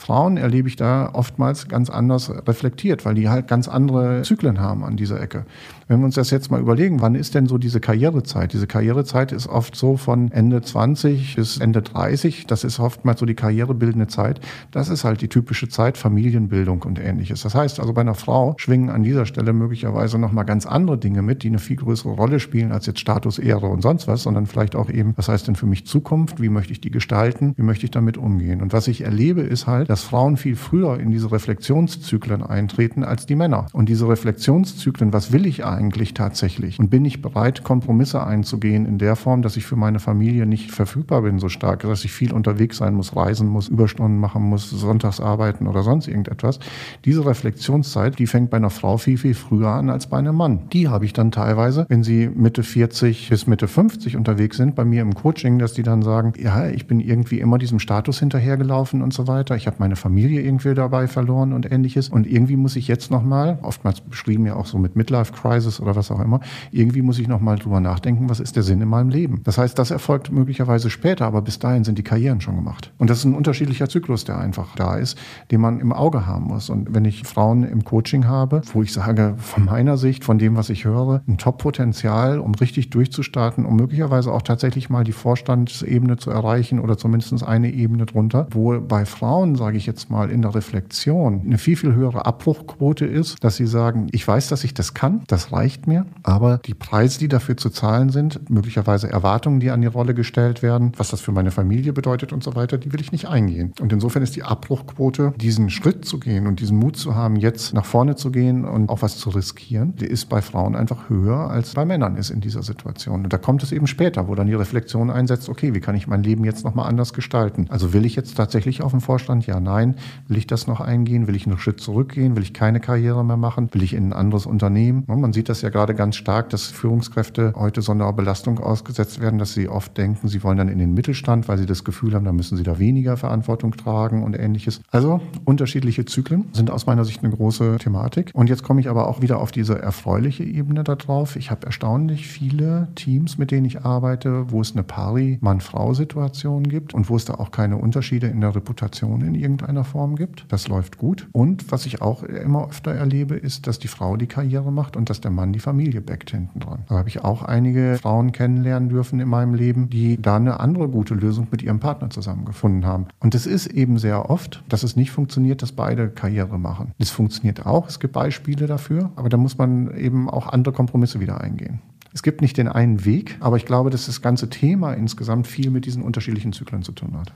Frauen 0.00 0.38
erlebe 0.38 0.66
ich 0.66 0.76
da 0.76 1.10
oftmals 1.12 1.68
ganz 1.68 1.90
anders 1.90 2.32
reflektiert, 2.48 3.04
weil 3.04 3.14
die 3.14 3.28
halt 3.28 3.48
ganz 3.48 3.68
andere 3.68 4.22
Zyklen 4.22 4.58
haben 4.58 4.82
an 4.82 4.96
dieser 4.96 5.20
Ecke. 5.20 5.44
Wenn 5.88 5.98
wir 5.98 6.06
uns 6.06 6.14
das 6.14 6.30
jetzt 6.30 6.50
mal 6.50 6.58
überlegen, 6.60 7.02
wann 7.02 7.14
ist 7.14 7.34
denn 7.34 7.46
so 7.46 7.58
diese 7.58 7.80
Karrierezeit? 7.80 8.54
Diese 8.54 8.66
Karrierezeit 8.66 9.30
ist 9.30 9.46
oft 9.46 9.76
so 9.76 9.98
von 9.98 10.32
Ende 10.32 10.62
20 10.62 11.36
bis 11.36 11.58
Ende 11.58 11.82
30. 11.82 12.46
Das 12.46 12.64
ist 12.64 12.80
oftmals 12.80 13.20
so 13.20 13.26
die 13.26 13.34
karrierebildende 13.34 14.06
Zeit. 14.06 14.40
Das 14.70 14.88
ist 14.88 15.04
halt 15.04 15.20
die 15.20 15.28
typische 15.28 15.68
Zeit 15.68 15.98
Familienbildung 15.98 16.82
und 16.82 16.98
ähnliches. 16.98 17.42
Das 17.42 17.54
heißt 17.54 17.78
also, 17.78 17.92
bei 17.92 18.00
einer 18.00 18.14
Frau 18.14 18.54
schwingen 18.56 18.88
an 18.88 19.02
dieser 19.02 19.26
Stelle 19.26 19.52
möglicherweise 19.52 20.18
nochmal 20.18 20.46
ganz 20.46 20.64
andere 20.64 20.96
Dinge 20.96 21.20
mit, 21.20 21.42
die 21.42 21.48
eine 21.48 21.58
viel 21.58 21.76
größere 21.76 22.12
Rolle 22.12 22.40
spielen 22.40 22.72
als 22.72 22.86
jetzt 22.86 23.00
Status, 23.00 23.38
Ehre 23.38 23.66
und 23.66 23.82
sonst 23.82 24.08
was, 24.08 24.22
sondern 24.22 24.46
vielleicht 24.46 24.76
auch 24.76 24.88
eben, 24.88 25.12
was 25.16 25.28
heißt 25.28 25.48
denn 25.48 25.56
für 25.56 25.66
mich 25.66 25.86
Zukunft? 25.86 26.40
Wie 26.40 26.48
möchte 26.48 26.72
ich 26.72 26.80
die 26.80 26.90
gestalten? 26.90 27.52
Wie 27.56 27.62
möchte 27.62 27.84
ich 27.84 27.90
damit 27.90 28.16
umgehen? 28.16 28.62
Und 28.62 28.72
was 28.72 28.88
ich 28.88 29.02
erlebe, 29.02 29.42
ist 29.42 29.66
halt, 29.66 29.89
dass 29.90 30.04
Frauen 30.04 30.36
viel 30.36 30.54
früher 30.54 31.00
in 31.00 31.10
diese 31.10 31.32
Reflexionszyklen 31.32 32.44
eintreten 32.44 33.02
als 33.02 33.26
die 33.26 33.34
Männer. 33.34 33.66
Und 33.72 33.88
diese 33.88 34.08
Reflexionszyklen, 34.08 35.12
was 35.12 35.32
will 35.32 35.46
ich 35.46 35.64
eigentlich 35.64 36.14
tatsächlich? 36.14 36.78
Und 36.78 36.90
bin 36.90 37.04
ich 37.04 37.20
bereit, 37.20 37.64
Kompromisse 37.64 38.24
einzugehen 38.24 38.86
in 38.86 38.98
der 38.98 39.16
Form, 39.16 39.42
dass 39.42 39.56
ich 39.56 39.66
für 39.66 39.74
meine 39.74 39.98
Familie 39.98 40.46
nicht 40.46 40.70
verfügbar 40.70 41.22
bin 41.22 41.40
so 41.40 41.48
stark, 41.48 41.80
dass 41.80 42.04
ich 42.04 42.12
viel 42.12 42.32
unterwegs 42.32 42.76
sein 42.76 42.94
muss, 42.94 43.16
reisen 43.16 43.48
muss, 43.48 43.66
Überstunden 43.66 44.20
machen 44.20 44.44
muss, 44.44 44.70
sonntags 44.70 45.18
arbeiten 45.18 45.66
oder 45.66 45.82
sonst 45.82 46.06
irgendetwas. 46.06 46.60
Diese 47.04 47.26
Reflexionszeit, 47.26 48.16
die 48.20 48.28
fängt 48.28 48.50
bei 48.50 48.58
einer 48.58 48.70
Frau 48.70 48.96
viel, 48.96 49.18
viel 49.18 49.34
früher 49.34 49.70
an 49.70 49.90
als 49.90 50.06
bei 50.06 50.18
einem 50.18 50.36
Mann. 50.36 50.68
Die 50.72 50.86
habe 50.86 51.04
ich 51.04 51.14
dann 51.14 51.32
teilweise, 51.32 51.86
wenn 51.88 52.04
sie 52.04 52.30
Mitte 52.32 52.62
40 52.62 53.28
bis 53.28 53.48
Mitte 53.48 53.66
50 53.66 54.16
unterwegs 54.16 54.56
sind, 54.56 54.76
bei 54.76 54.84
mir 54.84 55.02
im 55.02 55.14
Coaching, 55.14 55.58
dass 55.58 55.72
die 55.72 55.82
dann 55.82 56.02
sagen, 56.02 56.34
ja, 56.40 56.68
ich 56.68 56.86
bin 56.86 57.00
irgendwie 57.00 57.40
immer 57.40 57.58
diesem 57.58 57.80
Status 57.80 58.20
hinterhergelaufen 58.20 59.02
und 59.02 59.12
so 59.12 59.26
weiter. 59.26 59.56
Ich 59.56 59.66
habe 59.66 59.79
meine 59.80 59.96
Familie 59.96 60.42
irgendwie 60.42 60.74
dabei 60.74 61.08
verloren 61.08 61.52
und 61.52 61.70
ähnliches. 61.70 62.08
Und 62.08 62.26
irgendwie 62.26 62.56
muss 62.56 62.76
ich 62.76 62.86
jetzt 62.86 63.10
nochmal, 63.10 63.58
oftmals 63.62 64.00
beschrieben 64.00 64.46
ja 64.46 64.54
auch 64.54 64.66
so 64.66 64.78
mit 64.78 64.94
Midlife 64.94 65.32
Crisis 65.32 65.80
oder 65.80 65.96
was 65.96 66.10
auch 66.12 66.20
immer, 66.20 66.40
irgendwie 66.70 67.02
muss 67.02 67.18
ich 67.18 67.26
nochmal 67.26 67.58
drüber 67.58 67.80
nachdenken, 67.80 68.28
was 68.28 68.38
ist 68.38 68.54
der 68.54 68.62
Sinn 68.62 68.80
in 68.80 68.88
meinem 68.88 69.08
Leben. 69.08 69.40
Das 69.44 69.58
heißt, 69.58 69.76
das 69.78 69.90
erfolgt 69.90 70.30
möglicherweise 70.30 70.90
später, 70.90 71.26
aber 71.26 71.42
bis 71.42 71.58
dahin 71.58 71.82
sind 71.82 71.98
die 71.98 72.04
Karrieren 72.04 72.40
schon 72.40 72.56
gemacht. 72.56 72.92
Und 72.98 73.10
das 73.10 73.18
ist 73.18 73.24
ein 73.24 73.34
unterschiedlicher 73.34 73.88
Zyklus, 73.88 74.24
der 74.24 74.38
einfach 74.38 74.76
da 74.76 74.96
ist, 74.96 75.18
den 75.50 75.60
man 75.60 75.80
im 75.80 75.92
Auge 75.92 76.26
haben 76.26 76.44
muss. 76.44 76.70
Und 76.70 76.94
wenn 76.94 77.04
ich 77.04 77.24
Frauen 77.24 77.64
im 77.64 77.82
Coaching 77.82 78.26
habe, 78.26 78.60
wo 78.72 78.82
ich 78.82 78.92
sage, 78.92 79.34
von 79.38 79.64
meiner 79.64 79.96
Sicht, 79.96 80.24
von 80.24 80.38
dem, 80.38 80.56
was 80.56 80.68
ich 80.68 80.84
höre, 80.84 81.22
ein 81.26 81.38
Top-Potenzial, 81.38 82.38
um 82.38 82.54
richtig 82.54 82.90
durchzustarten, 82.90 83.64
um 83.64 83.76
möglicherweise 83.76 84.30
auch 84.30 84.42
tatsächlich 84.42 84.90
mal 84.90 85.04
die 85.04 85.12
Vorstandsebene 85.12 86.18
zu 86.18 86.30
erreichen 86.30 86.80
oder 86.80 86.98
zumindest 86.98 87.42
eine 87.42 87.70
Ebene 87.70 88.04
drunter, 88.04 88.46
wo 88.50 88.78
bei 88.80 89.06
Frauen, 89.06 89.56
sage 89.60 89.76
ich 89.76 89.84
jetzt 89.84 90.08
mal, 90.08 90.30
in 90.30 90.40
der 90.40 90.54
Reflexion 90.54 91.42
eine 91.44 91.58
viel, 91.58 91.76
viel 91.76 91.94
höhere 91.94 92.24
Abbruchquote 92.24 93.04
ist, 93.04 93.44
dass 93.44 93.56
sie 93.56 93.66
sagen, 93.66 94.06
ich 94.10 94.26
weiß, 94.26 94.48
dass 94.48 94.64
ich 94.64 94.72
das 94.72 94.94
kann, 94.94 95.22
das 95.26 95.52
reicht 95.52 95.86
mir, 95.86 96.06
aber 96.22 96.56
die 96.64 96.72
Preise, 96.72 97.18
die 97.18 97.28
dafür 97.28 97.58
zu 97.58 97.68
zahlen 97.68 98.08
sind, 98.08 98.48
möglicherweise 98.48 99.10
Erwartungen, 99.10 99.60
die 99.60 99.70
an 99.70 99.82
die 99.82 99.86
Rolle 99.86 100.14
gestellt 100.14 100.62
werden, 100.62 100.92
was 100.96 101.10
das 101.10 101.20
für 101.20 101.32
meine 101.32 101.50
Familie 101.50 101.92
bedeutet 101.92 102.32
und 102.32 102.42
so 102.42 102.56
weiter, 102.56 102.78
die 102.78 102.90
will 102.94 103.02
ich 103.02 103.12
nicht 103.12 103.28
eingehen. 103.28 103.74
Und 103.80 103.92
insofern 103.92 104.22
ist 104.22 104.34
die 104.34 104.44
Abbruchquote, 104.44 105.34
diesen 105.36 105.68
Schritt 105.68 106.06
zu 106.06 106.18
gehen 106.18 106.46
und 106.46 106.60
diesen 106.60 106.78
Mut 106.78 106.96
zu 106.96 107.14
haben, 107.14 107.36
jetzt 107.36 107.74
nach 107.74 107.84
vorne 107.84 108.16
zu 108.16 108.30
gehen 108.30 108.64
und 108.64 108.88
auch 108.88 109.02
was 109.02 109.18
zu 109.18 109.28
riskieren, 109.28 109.94
die 109.96 110.06
ist 110.06 110.30
bei 110.30 110.40
Frauen 110.40 110.74
einfach 110.74 111.10
höher 111.10 111.50
als 111.50 111.74
bei 111.74 111.84
Männern 111.84 112.16
ist 112.16 112.30
in 112.30 112.40
dieser 112.40 112.62
Situation. 112.62 113.24
Und 113.24 113.32
da 113.34 113.36
kommt 113.36 113.62
es 113.62 113.72
eben 113.72 113.86
später, 113.86 114.26
wo 114.26 114.34
dann 114.34 114.46
die 114.46 114.54
Reflexion 114.54 115.10
einsetzt, 115.10 115.50
okay, 115.50 115.74
wie 115.74 115.80
kann 115.80 115.94
ich 115.94 116.06
mein 116.06 116.22
Leben 116.22 116.46
jetzt 116.46 116.64
nochmal 116.64 116.88
anders 116.88 117.12
gestalten? 117.12 117.66
Also 117.68 117.92
will 117.92 118.06
ich 118.06 118.16
jetzt 118.16 118.38
tatsächlich 118.38 118.80
auf 118.82 118.92
den 118.92 119.02
Vorstand? 119.02 119.46
Ja, 119.50 119.58
nein. 119.58 119.96
Will 120.28 120.36
ich 120.36 120.46
das 120.46 120.68
noch 120.68 120.80
eingehen? 120.80 121.26
Will 121.26 121.34
ich 121.34 121.44
einen 121.44 121.58
Schritt 121.58 121.80
zurückgehen? 121.80 122.36
Will 122.36 122.44
ich 122.44 122.54
keine 122.54 122.78
Karriere 122.78 123.24
mehr 123.24 123.36
machen? 123.36 123.68
Will 123.72 123.82
ich 123.82 123.94
in 123.94 124.10
ein 124.10 124.12
anderes 124.12 124.46
Unternehmen? 124.46 125.02
Man 125.08 125.32
sieht 125.32 125.48
das 125.48 125.60
ja 125.60 125.70
gerade 125.70 125.96
ganz 125.96 126.14
stark, 126.14 126.50
dass 126.50 126.66
Führungskräfte 126.66 127.52
heute 127.56 127.82
so 127.82 127.92
Belastung 128.12 128.60
ausgesetzt 128.60 129.20
werden, 129.20 129.40
dass 129.40 129.52
sie 129.52 129.68
oft 129.68 129.98
denken, 129.98 130.28
sie 130.28 130.44
wollen 130.44 130.56
dann 130.56 130.68
in 130.68 130.78
den 130.78 130.94
Mittelstand, 130.94 131.48
weil 131.48 131.58
sie 131.58 131.66
das 131.66 131.82
Gefühl 131.82 132.14
haben, 132.14 132.24
da 132.24 132.32
müssen 132.32 132.56
sie 132.56 132.62
da 132.62 132.78
weniger 132.78 133.16
Verantwortung 133.16 133.72
tragen 133.72 134.22
und 134.22 134.38
ähnliches. 134.38 134.82
Also 134.92 135.20
unterschiedliche 135.44 136.04
Zyklen 136.04 136.44
sind 136.52 136.70
aus 136.70 136.86
meiner 136.86 137.04
Sicht 137.04 137.24
eine 137.24 137.34
große 137.34 137.78
Thematik. 137.80 138.30
Und 138.32 138.48
jetzt 138.48 138.62
komme 138.62 138.80
ich 138.80 138.88
aber 138.88 139.08
auch 139.08 139.20
wieder 139.20 139.40
auf 139.40 139.50
diese 139.50 139.82
erfreuliche 139.82 140.44
Ebene 140.44 140.84
da 140.84 140.94
drauf. 140.94 141.34
Ich 141.34 141.50
habe 141.50 141.66
erstaunlich 141.66 142.28
viele 142.28 142.86
Teams, 142.94 143.36
mit 143.36 143.50
denen 143.50 143.66
ich 143.66 143.84
arbeite, 143.84 144.52
wo 144.52 144.60
es 144.60 144.74
eine 144.74 144.84
Pari-Mann-Frau-Situation 144.84 146.62
gibt 146.62 146.94
und 146.94 147.10
wo 147.10 147.16
es 147.16 147.24
da 147.24 147.34
auch 147.34 147.50
keine 147.50 147.78
Unterschiede 147.78 148.28
in 148.28 148.40
der 148.40 148.54
Reputation 148.54 149.22
in 149.22 149.39
irgendeiner 149.40 149.84
Form 149.84 150.16
gibt. 150.16 150.46
Das 150.48 150.68
läuft 150.68 150.98
gut. 150.98 151.28
Und 151.32 151.70
was 151.72 151.86
ich 151.86 152.02
auch 152.02 152.22
immer 152.22 152.68
öfter 152.68 152.92
erlebe, 152.92 153.36
ist, 153.36 153.66
dass 153.66 153.78
die 153.78 153.88
Frau 153.88 154.16
die 154.16 154.26
Karriere 154.26 154.72
macht 154.72 154.96
und 154.96 155.10
dass 155.10 155.20
der 155.20 155.30
Mann 155.30 155.52
die 155.52 155.60
Familie 155.60 156.00
backt 156.00 156.30
hinten 156.30 156.60
dran. 156.60 156.84
Da 156.88 156.96
habe 156.96 157.08
ich 157.08 157.22
auch 157.22 157.42
einige 157.42 157.98
Frauen 158.00 158.32
kennenlernen 158.32 158.88
dürfen 158.88 159.20
in 159.20 159.28
meinem 159.28 159.54
Leben, 159.54 159.90
die 159.90 160.20
da 160.20 160.36
eine 160.36 160.60
andere 160.60 160.88
gute 160.88 161.14
Lösung 161.14 161.48
mit 161.50 161.62
ihrem 161.62 161.80
Partner 161.80 162.10
zusammengefunden 162.10 162.86
haben. 162.86 163.06
Und 163.20 163.34
es 163.34 163.46
ist 163.46 163.66
eben 163.66 163.98
sehr 163.98 164.30
oft, 164.30 164.62
dass 164.68 164.82
es 164.82 164.96
nicht 164.96 165.10
funktioniert, 165.10 165.62
dass 165.62 165.72
beide 165.72 166.08
Karriere 166.08 166.58
machen. 166.58 166.92
Es 166.98 167.10
funktioniert 167.10 167.66
auch, 167.66 167.88
es 167.88 168.00
gibt 168.00 168.12
Beispiele 168.12 168.66
dafür, 168.66 169.10
aber 169.16 169.28
da 169.28 169.36
muss 169.36 169.58
man 169.58 169.96
eben 169.96 170.28
auch 170.28 170.48
andere 170.48 170.74
Kompromisse 170.74 171.20
wieder 171.20 171.40
eingehen. 171.40 171.80
Es 172.12 172.22
gibt 172.22 172.40
nicht 172.40 172.56
den 172.56 172.66
einen 172.66 173.04
Weg, 173.04 173.36
aber 173.40 173.56
ich 173.56 173.66
glaube, 173.66 173.90
dass 173.90 174.06
das 174.06 174.20
ganze 174.20 174.50
Thema 174.50 174.94
insgesamt 174.94 175.46
viel 175.46 175.70
mit 175.70 175.86
diesen 175.86 176.02
unterschiedlichen 176.02 176.52
Zyklen 176.52 176.82
zu 176.82 176.92
tun 176.92 177.16
hat. 177.16 177.32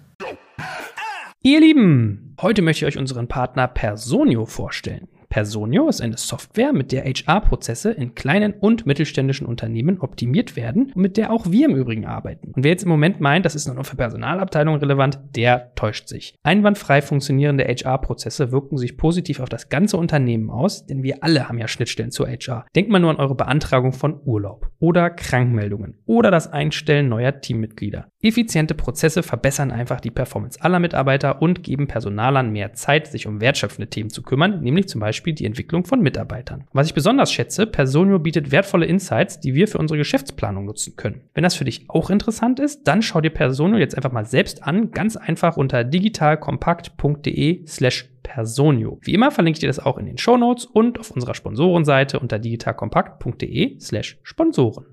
Ihr 1.47 1.61
Lieben, 1.61 2.35
heute 2.41 2.63
möchte 2.63 2.87
ich 2.87 2.95
euch 2.95 2.99
unseren 2.99 3.29
Partner 3.29 3.69
Personio 3.69 4.47
vorstellen. 4.47 5.09
Personio 5.35 5.89
ist 5.89 6.01
eine 6.01 6.17
Software, 6.17 6.73
mit 6.73 6.93
der 6.93 7.07
HR-Prozesse 7.07 7.91
in 7.91 8.15
kleinen 8.15 8.53
und 8.53 8.87
mittelständischen 8.87 9.49
Unternehmen 9.49 9.99
optimiert 9.99 10.55
werden 10.55 10.93
und 10.95 11.03
mit 11.03 11.17
der 11.17 11.33
auch 11.33 11.51
wir 11.51 11.69
im 11.69 11.75
Übrigen 11.75 12.07
arbeiten. 12.07 12.53
Und 12.53 12.63
wer 12.63 12.71
jetzt 12.71 12.85
im 12.85 12.89
Moment 12.89 13.19
meint, 13.19 13.45
das 13.45 13.57
ist 13.57 13.67
nur 13.67 13.75
noch 13.75 13.85
für 13.85 13.97
Personalabteilungen 13.97 14.79
relevant, 14.79 15.19
der 15.35 15.75
täuscht 15.75 16.07
sich. 16.07 16.37
Einwandfrei 16.45 17.03
funktionierende 17.03 17.65
HR-Prozesse 17.65 18.53
wirken 18.53 18.79
sich 18.79 18.97
positiv 18.97 19.41
auf 19.41 19.49
das 19.49 19.71
ganze 19.71 19.97
Unternehmen 19.97 20.51
aus, 20.51 20.87
denn 20.87 21.03
wir 21.03 21.25
alle 21.25 21.49
haben 21.49 21.59
ja 21.59 21.67
Schnittstellen 21.67 22.13
zur 22.13 22.29
HR. 22.29 22.67
Denkt 22.77 22.93
mal 22.93 23.01
nur 23.01 23.11
an 23.11 23.17
eure 23.17 23.35
Beantragung 23.35 23.93
von 23.93 24.21
Urlaub 24.25 24.71
oder 24.79 25.11
Krankmeldungen 25.11 25.99
oder 26.07 26.31
das 26.31 26.53
Einstellen 26.53 27.09
neuer 27.09 27.41
Teammitglieder. 27.41 28.07
Effiziente 28.23 28.75
Prozesse 28.75 29.25
verbessern 29.25 29.73
einfach 29.73 30.01
die 30.01 30.13
Performance 30.13 30.63
aller 30.63 30.79
Mitarbeiter 30.79 31.43
und 31.43 31.65
geben 31.65 31.89
Personalern 31.89 32.53
mehr 32.53 32.73
Zeit, 32.73 33.09
sich 33.09 33.27
um 33.27 33.41
wertschöpfende 33.41 33.91
Themen 33.91 34.11
zu 34.11 34.23
kümmern, 34.23 34.61
nämlich 34.61 34.89
zum 34.89 35.01
Beispiel 35.01 35.24
Beispiel 35.25 35.35
die 35.35 35.47
Entwicklung 35.47 35.85
von 35.85 36.03
Mitarbeitern. 36.03 36.65
Was 36.73 36.87
ich 36.87 36.95
besonders 36.95 37.33
schätze, 37.33 37.67
Personio 37.67 38.19
bietet 38.19 38.53
wertvolle 38.53 38.85
Insights, 38.85 39.41
die 39.41 39.55
wir 39.55 39.67
für 39.67 39.79
unsere 39.79 39.97
Geschäftsplanung 39.97 40.67
nutzen 40.67 40.97
können. 40.97 41.23
Wenn 41.33 41.45
das 41.45 41.55
für 41.55 41.65
dich 41.65 41.87
auch 41.89 42.11
interessant 42.11 42.61
ist, 42.61 42.87
dann 42.87 43.01
schau 43.01 43.23
dir 43.23 43.31
Personio 43.31 43.79
jetzt 43.79 43.97
einfach 43.97 44.13
mal 44.13 44.27
selbst 44.27 44.63
an, 44.65 44.91
ganz 44.91 45.17
einfach 45.17 45.57
unter 45.57 45.83
digitalkompakt.de 45.83 47.67
slash 47.67 48.11
Personio. 48.23 48.99
Wie 49.03 49.15
immer 49.15 49.31
verlinke 49.31 49.57
ich 49.57 49.61
dir 49.61 49.69
das 49.69 49.79
auch 49.79 49.97
in 49.97 50.07
den 50.07 50.19
Show 50.19 50.37
Notes 50.37 50.67
und 50.67 50.99
auf 50.99 51.11
unserer 51.11 51.35
Sponsorenseite 51.35 52.19
unter 52.19 52.39
digitalkompakt.de 52.39 53.79
slash 53.81 54.19
Sponsoren. 54.23 54.87